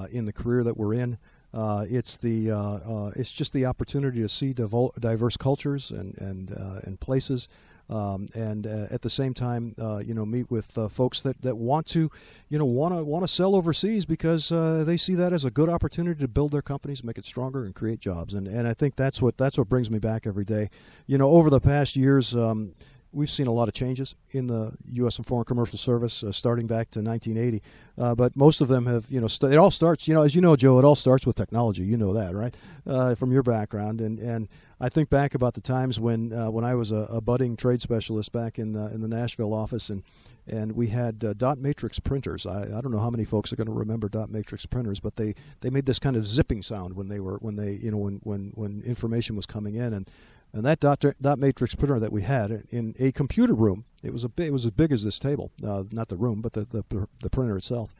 uh, 0.04 0.08
in 0.12 0.26
the 0.26 0.34
career 0.34 0.64
that 0.64 0.78
we're 0.78 0.94
in. 0.94 1.18
Uh, 1.54 1.86
it's 1.90 2.20
the 2.20 2.52
uh, 2.52 2.60
uh, 2.60 3.12
it's 3.16 3.32
just 3.32 3.54
the 3.54 3.66
opportunity 3.66 4.22
to 4.22 4.30
see 4.30 4.54
diverse 4.54 5.38
cultures 5.38 5.90
and 5.90 6.16
and 6.20 6.52
and 6.84 7.00
places 7.00 7.48
um, 7.90 8.28
and 8.36 8.68
uh, 8.68 8.88
at 8.92 9.02
the 9.02 9.10
same 9.10 9.34
time, 9.34 9.74
uh, 9.80 9.98
you 9.98 10.14
know, 10.14 10.26
meet 10.26 10.50
with 10.52 10.78
uh, 10.78 10.88
folks 10.88 11.22
that, 11.22 11.42
that 11.42 11.56
want 11.56 11.88
to, 11.88 12.10
you 12.50 12.58
know, 12.58 12.66
want 12.66 12.94
to 12.96 13.04
want 13.04 13.24
to 13.24 13.28
sell 13.28 13.56
overseas 13.56 14.06
because 14.06 14.52
uh, 14.52 14.84
they 14.86 14.98
see 14.98 15.16
that 15.16 15.34
as 15.34 15.46
a 15.46 15.52
good 15.52 15.70
opportunity 15.70 16.20
to 16.20 16.28
build 16.28 16.52
their 16.52 16.62
companies, 16.62 17.04
make 17.04 17.18
it 17.18 17.26
stronger, 17.26 17.66
and 17.66 17.76
create 17.76 18.00
jobs. 18.00 18.34
And 18.34 18.48
and 18.48 18.68
I 18.68 18.74
think 18.74 18.96
that's 18.96 19.22
what 19.22 19.38
that's 19.38 19.58
what 19.58 19.70
brings 19.70 19.90
me 19.90 20.00
back 20.00 20.28
every 20.28 20.46
day. 20.46 20.70
You 21.06 21.18
know, 21.18 21.30
over 21.30 21.50
the 21.50 21.62
past 21.62 21.96
years. 21.96 22.36
Um, 22.36 22.74
we've 23.12 23.30
seen 23.30 23.48
a 23.48 23.52
lot 23.52 23.68
of 23.68 23.74
changes 23.74 24.16
in 24.32 24.48
the 24.48 24.72
U.S. 24.94 25.18
and 25.18 25.26
Foreign 25.26 25.46
Commercial 25.46 25.78
Service, 25.78 26.24
uh, 26.24 26.32
starting 26.32 26.68
back 26.68 26.92
to 26.92 27.02
1980. 27.02 27.64
Uh, 27.98 28.16
but 28.16 28.36
most 28.36 28.62
of 28.62 28.68
them 28.68 28.86
have, 28.86 29.10
you 29.10 29.20
know, 29.20 29.28
st- 29.28 29.54
it 29.54 29.58
all 29.58 29.72
starts, 29.72 30.08
you 30.08 30.14
know, 30.14 30.22
as 30.22 30.36
you 30.36 30.42
know, 30.42 30.56
Joe, 30.56 30.78
it 30.78 30.86
all 30.86 30.96
starts 30.96 31.26
with 31.26 31.36
technology. 31.36 31.84
You 31.84 31.98
know 31.98 32.14
that, 32.14 32.36
right? 32.36 32.56
Uh, 32.86 33.16
from 33.16 33.32
your 33.32 33.44
background, 33.44 34.02
and 34.02 34.20
and 34.20 34.48
I 34.80 34.90
think 34.90 35.10
back 35.10 35.34
about 35.34 35.56
the 35.56 35.62
times 35.62 36.00
when 36.00 36.32
uh, 36.32 36.52
when 36.52 36.64
I 36.64 36.76
was 36.76 36.92
a, 36.92 37.08
a, 37.10 37.22
budding 37.22 37.58
trade 37.58 37.82
specialist 37.82 38.32
back 38.32 38.60
in 38.60 38.74
the 38.74 38.94
in 38.94 39.02
the 39.02 39.08
Nashville 39.08 39.54
office, 39.54 39.90
and 39.90 40.04
and 40.46 40.74
we 40.74 40.88
had 40.88 41.24
uh, 41.24 41.34
dot 41.34 41.58
matrix 41.58 42.00
printers. 42.00 42.46
I, 42.46 42.64
I 42.64 42.82
don't 42.82 42.92
know 42.92 43.00
how 43.00 43.10
many 43.10 43.26
folks 43.26 43.52
are 43.52 43.56
going 43.56 43.68
to 43.68 43.74
remember 43.74 44.08
dot 44.08 44.30
matrix 44.30 44.66
printers, 44.68 45.00
but 45.00 45.16
they, 45.16 45.34
they 45.62 45.70
made 45.70 45.86
this 45.86 46.00
kind 46.00 46.16
of 46.16 46.26
zipping 46.26 46.62
sound 46.62 46.96
when 46.96 47.08
they 47.08 47.20
were 47.20 47.38
when 47.42 47.56
they 47.56 47.72
you 47.74 47.90
know 47.90 47.98
when 47.98 48.20
when 48.24 48.52
when 48.56 48.82
information 48.84 49.36
was 49.36 49.46
coming 49.46 49.76
in 49.76 49.94
and 49.94 50.10
and 50.58 50.66
that 50.66 50.80
dot, 50.80 51.06
dot 51.22 51.38
matrix 51.38 51.76
printer 51.76 52.00
that 52.00 52.12
we 52.12 52.24
had 52.24 52.64
in 52.72 52.96
a 53.00 53.12
computer 53.12 53.54
room, 53.54 53.86
it 54.04 54.12
was 54.12 54.24
a 54.24 54.32
it 54.38 54.52
was 54.52 54.66
as 54.66 54.72
big 54.72 54.92
as 54.92 55.04
this 55.04 55.20
table, 55.20 55.52
uh, 55.64 55.84
not 55.92 56.08
the 56.08 56.18
room, 56.18 56.42
but 56.42 56.54
the, 56.54 56.66
the, 56.66 57.08
the 57.22 57.30
printer 57.30 57.58
itself. 57.58 57.94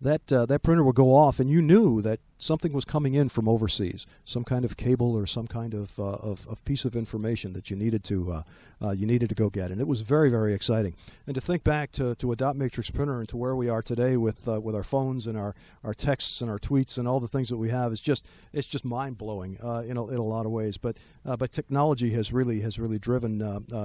That 0.00 0.32
uh, 0.32 0.44
that 0.46 0.64
printer 0.64 0.82
would 0.82 0.96
go 0.96 1.14
off, 1.14 1.38
and 1.38 1.48
you 1.48 1.62
knew 1.62 2.02
that 2.02 2.18
something 2.40 2.72
was 2.72 2.84
coming 2.84 3.14
in 3.14 3.28
from 3.28 3.48
overseas, 3.48 4.06
some 4.24 4.44
kind 4.44 4.64
of 4.64 4.76
cable 4.76 5.14
or 5.14 5.26
some 5.26 5.46
kind 5.46 5.74
of, 5.74 5.98
uh, 6.00 6.04
of, 6.04 6.46
of, 6.48 6.64
piece 6.64 6.84
of 6.84 6.96
information 6.96 7.52
that 7.52 7.70
you 7.70 7.76
needed 7.76 8.02
to 8.04 8.32
uh, 8.32 8.42
uh, 8.82 8.90
you 8.92 9.06
needed 9.06 9.28
to 9.28 9.34
go 9.34 9.50
get, 9.50 9.70
and 9.70 9.80
it 9.80 9.86
was 9.86 10.00
very 10.00 10.30
very 10.30 10.54
exciting. 10.54 10.94
And 11.26 11.34
to 11.34 11.40
think 11.40 11.64
back 11.64 11.92
to, 11.92 12.14
to 12.16 12.32
a 12.32 12.36
dot 12.36 12.56
matrix 12.56 12.90
printer 12.90 13.20
and 13.20 13.28
to 13.28 13.36
where 13.36 13.54
we 13.54 13.68
are 13.68 13.82
today 13.82 14.16
with 14.16 14.48
uh, 14.48 14.60
with 14.60 14.74
our 14.74 14.82
phones 14.82 15.26
and 15.26 15.36
our, 15.36 15.54
our 15.84 15.92
texts 15.92 16.40
and 16.40 16.50
our 16.50 16.58
tweets 16.58 16.96
and 16.96 17.06
all 17.06 17.20
the 17.20 17.28
things 17.28 17.50
that 17.50 17.58
we 17.58 17.68
have 17.68 17.92
is 17.92 18.00
just 18.00 18.26
it's 18.52 18.66
just 18.66 18.84
mind 18.84 19.18
blowing 19.18 19.58
uh, 19.62 19.82
in 19.86 19.96
a, 19.96 20.06
in 20.08 20.16
a 20.16 20.24
lot 20.24 20.46
of 20.46 20.52
ways. 20.52 20.78
But 20.78 20.96
but 21.24 21.52
technology 21.52 22.10
has 22.10 22.32
really 22.32 22.60
has 22.60 22.78
really 22.78 22.98
driven 22.98 23.38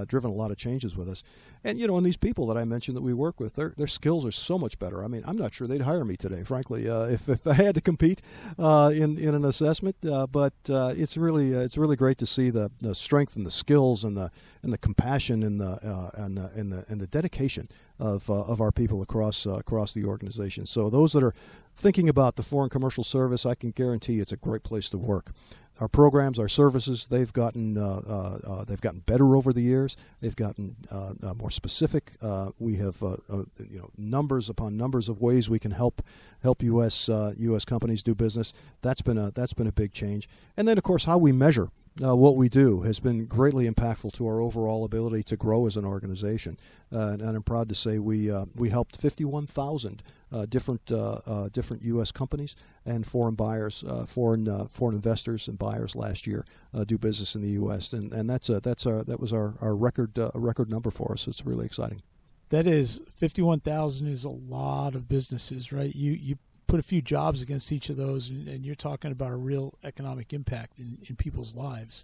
driven 0.08 0.32
a 0.32 0.34
lot 0.34 0.52
of 0.52 0.58
changes 0.58 0.96
with 0.96 1.10
us. 1.10 1.24
And 1.64 1.80
you 1.80 1.88
know, 1.88 1.98
and 1.98 2.06
these 2.06 2.18
people 2.18 2.48
that 2.48 2.58
I 2.58 2.64
mentioned 2.64 2.96
that 2.96 3.02
we 3.02 3.14
work 3.14 3.40
with, 3.40 3.56
their 3.56 3.74
their 3.76 3.88
skills 3.88 4.26
are 4.26 4.32
so 4.32 4.58
much 4.58 4.80
better. 4.80 5.04
I 5.04 5.08
mean, 5.08 5.24
I'm 5.26 5.38
not 5.38 5.54
sure 5.54 5.68
they'd 5.68 5.82
hire 5.82 6.06
me 6.06 6.16
today, 6.16 6.44
frankly, 6.44 6.86
if 6.86 7.28
if 7.28 7.46
I 7.46 7.54
had 7.54 7.76
to 7.76 7.82
compete 7.82 8.22
uh, 8.58 8.92
in 8.94 9.18
in 9.18 9.36
an 9.36 9.46
assessment. 9.46 9.96
Uh, 10.06 10.28
but 10.28 10.54
uh, 10.70 10.94
it's 10.96 11.18
really 11.18 11.56
uh, 11.56 11.60
it's 11.60 11.78
really 11.78 11.96
great 11.96 12.18
to 12.18 12.26
see 12.26 12.50
the, 12.50 12.72
the 12.80 12.96
strength 12.96 13.36
and 13.36 13.46
the 13.46 13.52
skills 13.52 14.04
and 14.04 14.16
the 14.16 14.32
and 14.64 14.74
the 14.74 14.78
compassion 14.78 15.44
and 15.44 15.60
the 15.60 15.80
uh, 15.84 16.10
and 16.16 16.38
the 16.38 16.52
and 16.56 16.72
the 16.72 16.86
and 16.88 17.00
the 17.00 17.08
dedication 17.08 17.70
of 18.00 18.30
of 18.30 18.62
our 18.62 18.72
people 18.72 19.02
across 19.02 19.46
across 19.46 19.94
the 19.94 20.06
organization. 20.06 20.66
So 20.66 20.90
those 20.90 21.14
that 21.14 21.24
are 21.24 21.34
thinking 21.78 22.08
about 22.10 22.36
the 22.36 22.44
foreign 22.44 22.70
commercial 22.70 23.04
service, 23.04 23.46
I 23.46 23.56
can 23.56 23.72
guarantee 23.72 24.20
it's 24.20 24.32
a 24.32 24.38
great 24.38 24.64
place 24.64 24.90
to 24.90 24.98
work 24.98 25.32
our 25.80 25.88
programs, 25.88 26.40
our 26.40 26.48
services, 26.48 27.08
they've 27.08 27.32
gotten 27.34 27.78
uh, 27.78 28.02
uh, 28.08 28.40
uh, 28.48 28.66
they've 28.66 28.82
gotten 28.82 29.02
better 29.02 29.36
over 29.36 29.52
the 29.52 29.62
years. 29.62 29.98
They've 30.22 30.36
gotten 30.36 30.76
uh, 30.92 31.14
uh, 31.22 31.34
more 31.34 31.52
specific. 31.52 32.14
Uh, 32.22 32.52
we 32.60 32.76
have 32.76 33.02
you 33.02 33.80
know 33.80 33.90
numbers 33.98 34.50
upon 34.50 34.78
numbers 34.78 35.10
of 35.10 35.22
ways 35.22 35.50
we 35.50 35.60
can 35.60 35.72
help 35.72 36.02
help 36.42 36.64
U.S. 36.64 37.10
U.S. 37.10 37.66
companies 37.66 38.04
do 38.04 38.16
business. 38.16 38.54
That's 38.82 39.02
been 39.02 39.18
a 39.18 39.32
that's 39.32 39.54
been 39.54 39.68
a 39.68 39.72
big 39.72 39.92
change. 39.92 40.30
And 40.56 40.68
then 40.68 40.78
of 40.78 40.84
course 40.84 41.04
how 41.04 41.18
we 41.18 41.32
measure 41.32 41.70
what 42.00 42.36
we 42.36 42.50
do 42.50 42.82
has 42.82 43.00
been 43.00 43.26
greatly 43.26 43.70
impactful 43.70 44.12
to 44.14 44.28
our 44.28 44.42
overall 44.42 44.84
ability 44.84 45.24
to 45.24 45.38
grow 45.38 45.66
as 45.66 45.78
an 45.78 45.86
organization. 45.86 46.58
And, 46.92 47.22
and, 47.22 47.38
I'm 47.38 47.44
proud 47.44 47.70
to 47.70 47.76
say 47.76 48.00
we 48.00 48.32
we 48.56 48.70
helped 48.70 48.98
51,000 48.98 50.04
uh, 50.32 50.46
different 50.46 50.86
different 51.52 51.84
U.S. 51.84 52.12
companies 52.12 52.56
and 52.86 53.06
foreign 53.06 53.36
buyers, 53.36 53.84
uh, 53.88 54.06
foreign 54.06 54.48
uh, 54.48 54.66
foreign 54.66 54.96
investors 54.96 55.48
and 55.48 55.58
buyers 55.58 55.96
last 55.96 56.28
year 56.28 56.46
uh, 56.74 56.84
do 56.84 56.98
business 56.98 57.36
in 57.36 57.42
the 57.42 57.50
U.S. 57.50 57.94
and 57.94 58.14
and 58.14 58.30
that's 58.30 58.50
a, 58.50 58.60
that's 58.60 58.86
our 58.86 59.04
that 59.04 59.20
was 59.20 59.34
our 59.34 59.56
our 59.62 59.76
record 59.76 60.18
a 60.18 60.32
record 60.36 60.70
number 60.70 60.92
for 60.92 61.14
us. 61.14 61.28
It's 61.28 61.46
really 61.46 61.66
exciting. 61.66 62.02
That 62.50 62.68
is 62.68 63.02
51,000 63.16 64.08
is 64.08 64.24
a 64.24 64.30
lot 64.30 64.94
of 64.94 65.10
businesses, 65.10 65.72
right? 65.72 65.94
You 65.94 66.12
you 66.12 66.38
put 66.68 66.80
a 66.80 66.84
few 66.84 67.02
jobs 67.02 67.42
against 67.42 67.72
each 67.72 67.90
of 67.90 67.98
those, 67.98 68.30
and, 68.30 68.48
and 68.48 68.66
you're 68.66 68.76
talking 68.76 69.12
about 69.12 69.32
a 69.32 69.36
real 69.36 69.74
economic 69.84 70.34
impact 70.34 70.80
in, 70.80 71.00
in 71.10 71.16
people's 71.16 71.56
lives. 71.56 72.04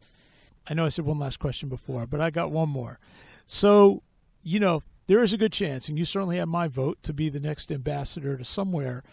I 0.68 0.74
know 0.74 0.86
I 0.86 0.90
said 0.90 1.06
one 1.06 1.20
last 1.20 1.40
question 1.40 1.70
before, 1.70 2.06
but 2.06 2.22
I 2.22 2.30
got 2.30 2.52
one 2.52 2.70
more. 2.70 3.00
So, 3.46 4.04
you 4.44 4.60
know, 4.60 4.84
there 5.08 5.24
is 5.24 5.34
a 5.34 5.38
good 5.38 5.52
chance, 5.52 5.90
and 5.90 5.98
you 5.98 6.06
certainly 6.06 6.38
have 6.38 6.48
my 6.48 6.68
vote 6.68 7.02
to 7.04 7.14
be 7.14 7.30
the 7.30 7.40
next 7.40 7.72
ambassador 7.72 8.38
to 8.38 8.46
somewhere 8.46 9.04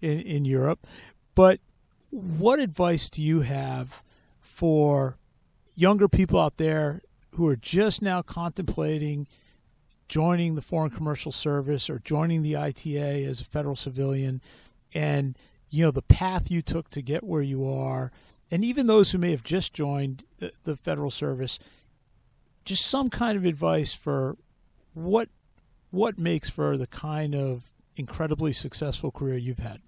in, 0.00 0.20
in 0.20 0.44
Europe. 0.44 0.86
But 1.34 1.60
what 2.10 2.60
advice 2.60 3.10
do 3.10 3.22
you 3.22 3.40
have 3.40 4.02
for 4.40 5.16
younger 5.74 6.08
people 6.08 6.38
out 6.38 6.56
there 6.56 7.02
who 7.32 7.48
are 7.48 7.56
just 7.56 8.00
now 8.00 8.22
contemplating 8.22 9.26
joining 10.08 10.54
the 10.54 10.62
Foreign 10.62 10.90
Commercial 10.90 11.32
Service 11.32 11.90
or 11.90 11.98
joining 11.98 12.42
the 12.42 12.56
ITA 12.56 13.24
as 13.24 13.40
a 13.40 13.44
federal 13.44 13.76
civilian? 13.76 14.40
and 14.94 15.36
you 15.68 15.84
know 15.84 15.90
the 15.90 16.02
path 16.02 16.50
you 16.50 16.62
took 16.62 16.88
to 16.90 17.02
get 17.02 17.24
where 17.24 17.42
you 17.42 17.66
are 17.68 18.12
and 18.50 18.64
even 18.64 18.86
those 18.86 19.10
who 19.10 19.18
may 19.18 19.32
have 19.32 19.42
just 19.42 19.74
joined 19.74 20.24
the, 20.38 20.76
federal 20.76 21.10
service 21.10 21.58
just 22.64 22.86
some 22.86 23.10
kind 23.10 23.36
of 23.36 23.44
advice 23.44 23.92
for 23.92 24.36
what 24.94 25.28
what 25.90 26.18
makes 26.18 26.48
for 26.48 26.78
the 26.78 26.86
kind 26.86 27.34
of 27.34 27.72
incredibly 27.96 28.52
successful 28.52 29.10
career 29.10 29.36
you've 29.36 29.58
had 29.58 29.80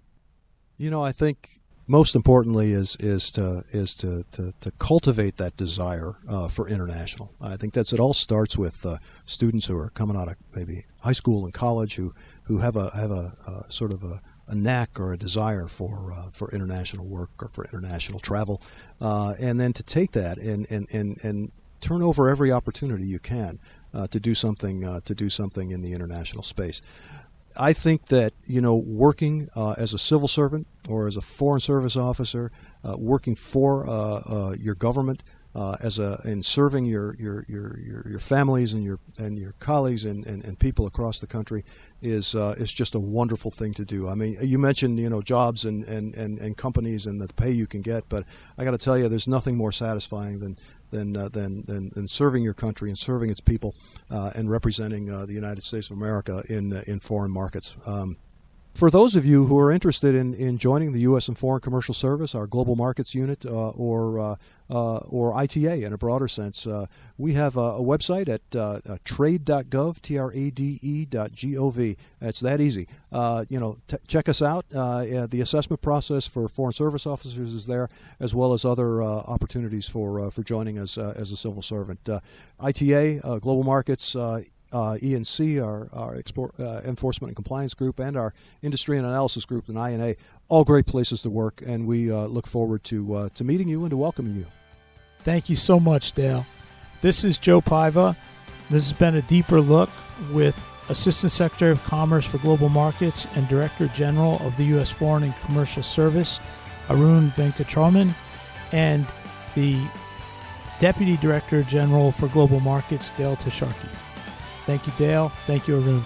you 0.76 0.90
know 0.90 1.02
i 1.02 1.12
think 1.12 1.60
most 1.86 2.14
importantly 2.14 2.72
is 2.72 2.96
is 3.00 3.30
to 3.32 3.64
is 3.72 3.94
to, 3.94 4.24
to, 4.32 4.52
to 4.60 4.70
cultivate 4.72 5.36
that 5.36 5.56
desire 5.56 6.16
uh, 6.28 6.48
for 6.48 6.68
international. 6.68 7.32
I 7.40 7.56
think 7.56 7.74
that's 7.74 7.92
it. 7.92 8.00
All 8.00 8.14
starts 8.14 8.58
with 8.58 8.84
uh, 8.84 8.98
students 9.24 9.66
who 9.66 9.76
are 9.76 9.90
coming 9.90 10.16
out 10.16 10.28
of 10.28 10.36
maybe 10.54 10.84
high 11.00 11.12
school 11.12 11.44
and 11.44 11.54
college 11.54 11.94
who 11.94 12.12
who 12.44 12.58
have 12.58 12.76
a 12.76 12.90
have 12.90 13.10
a, 13.10 13.32
a 13.46 13.72
sort 13.72 13.92
of 13.92 14.02
a 14.02 14.20
a 14.48 14.54
knack 14.54 15.00
or 15.00 15.12
a 15.12 15.16
desire 15.16 15.68
for 15.68 16.12
uh, 16.12 16.30
for 16.30 16.50
international 16.52 17.06
work 17.06 17.30
or 17.40 17.48
for 17.48 17.64
international 17.64 18.20
travel, 18.20 18.62
uh, 19.00 19.34
and 19.40 19.58
then 19.58 19.72
to 19.72 19.82
take 19.82 20.12
that 20.12 20.38
and, 20.38 20.70
and, 20.70 20.86
and, 20.92 21.16
and 21.24 21.50
turn 21.80 22.02
over 22.02 22.28
every 22.28 22.52
opportunity 22.52 23.04
you 23.04 23.18
can 23.18 23.58
uh, 23.92 24.06
to 24.08 24.20
do 24.20 24.34
something 24.34 24.84
uh, 24.84 25.00
to 25.04 25.14
do 25.14 25.28
something 25.28 25.70
in 25.70 25.82
the 25.82 25.92
international 25.92 26.42
space. 26.42 26.82
I 27.58 27.72
think 27.72 28.06
that 28.06 28.32
you 28.44 28.60
know 28.60 28.76
working 28.76 29.48
uh, 29.56 29.74
as 29.78 29.94
a 29.94 29.98
civil 29.98 30.28
servant 30.28 30.66
or 30.88 31.06
as 31.06 31.16
a 31.16 31.20
foreign 31.20 31.60
service 31.60 31.96
officer, 31.96 32.52
uh, 32.84 32.96
working 32.96 33.34
for 33.34 33.88
uh, 33.88 33.92
uh, 33.92 34.54
your 34.58 34.74
government. 34.74 35.22
as 35.82 35.98
a 35.98 36.20
in 36.24 36.42
serving 36.42 36.84
your, 36.84 37.14
your, 37.18 37.44
your, 37.48 37.78
your, 37.78 38.06
your 38.06 38.20
families 38.20 38.74
and 38.74 38.84
your 38.84 38.98
and 39.18 39.38
your 39.38 39.54
colleagues 39.58 40.04
and, 40.04 40.26
and, 40.26 40.44
and 40.44 40.58
people 40.58 40.86
across 40.86 41.18
the 41.20 41.26
country 41.26 41.64
is 42.02 42.34
is 42.34 42.72
just 42.72 42.94
a 42.94 43.00
wonderful 43.00 43.50
thing 43.50 43.72
to 43.74 43.84
do. 43.84 44.06
I 44.08 44.14
mean, 44.14 44.36
you 44.42 44.58
mentioned 44.58 44.98
you 45.00 45.08
know 45.08 45.22
jobs 45.22 45.64
and, 45.64 45.84
and, 45.84 46.14
and, 46.14 46.38
and 46.38 46.56
companies 46.56 47.06
and 47.06 47.20
the 47.20 47.28
pay 47.34 47.50
you 47.50 47.66
can 47.66 47.80
get, 47.80 48.08
but 48.08 48.24
I 48.58 48.64
got 48.64 48.72
to 48.72 48.78
tell 48.78 48.98
you, 48.98 49.08
there's 49.08 49.28
nothing 49.28 49.56
more 49.56 49.72
satisfying 49.72 50.40
than 50.40 50.58
than, 50.90 51.16
uh, 51.16 51.28
than, 51.28 51.62
than, 51.66 51.90
than, 51.90 52.08
serving 52.08 52.42
your 52.42 52.54
country 52.54 52.88
and 52.88 52.98
serving 52.98 53.30
its 53.30 53.40
people 53.40 53.74
uh, 54.10 54.30
and 54.34 54.50
representing 54.50 55.10
uh, 55.10 55.26
the 55.26 55.32
United 55.32 55.62
States 55.62 55.90
of 55.90 55.96
America 55.96 56.42
in, 56.48 56.72
in 56.86 57.00
foreign 57.00 57.32
markets. 57.32 57.76
Um, 57.86 58.16
for 58.76 58.90
those 58.90 59.16
of 59.16 59.24
you 59.24 59.46
who 59.46 59.58
are 59.58 59.72
interested 59.72 60.14
in, 60.14 60.34
in 60.34 60.58
joining 60.58 60.92
the 60.92 61.00
U.S. 61.00 61.28
and 61.28 61.38
Foreign 61.38 61.62
Commercial 61.62 61.94
Service, 61.94 62.34
our 62.34 62.46
Global 62.46 62.76
Markets 62.76 63.14
Unit, 63.14 63.46
uh, 63.46 63.70
or 63.70 64.20
uh, 64.20 64.36
uh, 64.68 64.96
or 64.96 65.32
ITA 65.34 65.84
in 65.84 65.92
a 65.92 65.98
broader 65.98 66.26
sense, 66.26 66.66
uh, 66.66 66.86
we 67.18 67.32
have 67.34 67.56
a, 67.56 67.60
a 67.60 67.80
website 67.80 68.28
at 68.28 68.42
uh, 68.54 68.80
uh, 68.84 68.98
trade.gov. 69.04 69.96
It's 72.20 72.40
that 72.40 72.60
easy. 72.60 72.88
you 73.48 73.60
know, 73.60 73.78
t- 73.86 73.96
check 74.08 74.28
us 74.28 74.42
out. 74.42 74.68
the 74.68 75.40
assessment 75.40 75.80
process 75.80 76.26
for 76.26 76.48
foreign 76.48 76.72
service 76.72 77.06
officers 77.06 77.54
is 77.54 77.66
there, 77.66 77.88
as 78.20 78.34
well 78.34 78.52
as 78.52 78.64
other 78.64 79.02
opportunities 79.02 79.88
for 79.88 80.30
for 80.30 80.42
joining 80.42 80.78
us 80.78 80.98
as 80.98 81.32
a 81.32 81.36
civil 81.36 81.62
servant. 81.62 82.08
ITA, 82.60 83.20
Global 83.40 83.62
Markets 83.62 84.16
uh, 84.76 84.98
ENC, 84.98 85.64
our, 85.64 85.88
our 85.94 86.16
export, 86.16 86.52
uh, 86.60 86.82
enforcement 86.84 87.30
and 87.30 87.36
compliance 87.36 87.72
group, 87.72 87.98
and 87.98 88.14
our 88.14 88.34
industry 88.60 88.98
and 88.98 89.06
analysis 89.06 89.46
group, 89.46 89.70
and 89.70 89.78
INA, 89.78 90.16
all 90.50 90.64
great 90.64 90.84
places 90.84 91.22
to 91.22 91.30
work, 91.30 91.62
and 91.64 91.86
we 91.86 92.12
uh, 92.12 92.26
look 92.26 92.46
forward 92.46 92.84
to 92.84 93.14
uh, 93.14 93.28
to 93.30 93.42
meeting 93.42 93.68
you 93.68 93.84
and 93.84 93.90
to 93.90 93.96
welcoming 93.96 94.36
you. 94.36 94.46
Thank 95.24 95.48
you 95.48 95.56
so 95.56 95.80
much, 95.80 96.12
Dale. 96.12 96.44
This 97.00 97.24
is 97.24 97.38
Joe 97.38 97.62
Paiva. 97.62 98.16
This 98.68 98.90
has 98.90 98.92
been 98.92 99.14
a 99.14 99.22
deeper 99.22 99.62
look 99.62 99.88
with 100.30 100.62
Assistant 100.90 101.32
Secretary 101.32 101.72
of 101.72 101.82
Commerce 101.84 102.26
for 102.26 102.36
Global 102.38 102.68
Markets 102.68 103.26
and 103.34 103.48
Director 103.48 103.88
General 103.88 104.38
of 104.46 104.58
the 104.58 104.64
U.S. 104.64 104.90
Foreign 104.90 105.22
and 105.22 105.34
Commercial 105.46 105.82
Service, 105.82 106.38
Arun 106.90 107.30
Venkataraman, 107.30 108.14
and 108.72 109.06
the 109.54 109.80
Deputy 110.80 111.16
Director 111.16 111.62
General 111.62 112.12
for 112.12 112.28
Global 112.28 112.60
Markets, 112.60 113.10
Dale 113.16 113.36
Tasharski. 113.36 114.05
Thank 114.66 114.86
you, 114.86 114.92
Dale. 114.96 115.30
Thank 115.46 115.66
you, 115.68 115.76
Arun. 115.80 116.04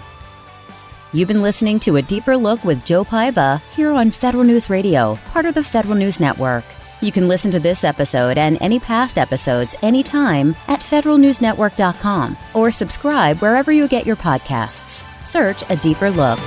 You've 1.12 1.28
been 1.28 1.42
listening 1.42 1.80
to 1.80 1.96
A 1.96 2.02
Deeper 2.02 2.36
Look 2.36 2.62
with 2.62 2.84
Joe 2.84 3.04
Paiva 3.04 3.61
here 3.74 3.90
on 3.90 4.12
Federal 4.12 4.44
News 4.44 4.70
Radio, 4.70 5.16
part 5.26 5.44
of 5.44 5.54
the 5.54 5.64
Federal 5.64 5.96
News 5.96 6.20
Network. 6.20 6.64
You 7.00 7.11
can 7.11 7.26
listen 7.26 7.50
to 7.50 7.58
this 7.58 7.82
episode 7.82 8.38
and 8.38 8.58
any 8.61 8.78
past 8.78 9.18
episodes 9.18 9.74
anytime 9.82 10.54
at 10.68 10.80
federalnewsnetwork.com 10.80 12.36
or 12.54 12.70
subscribe 12.70 13.38
wherever 13.38 13.72
you 13.72 13.88
get 13.88 14.06
your 14.06 14.16
podcasts. 14.16 15.04
Search 15.24 15.64
A 15.68 15.76
Deeper 15.76 16.11
Look. 16.11 16.38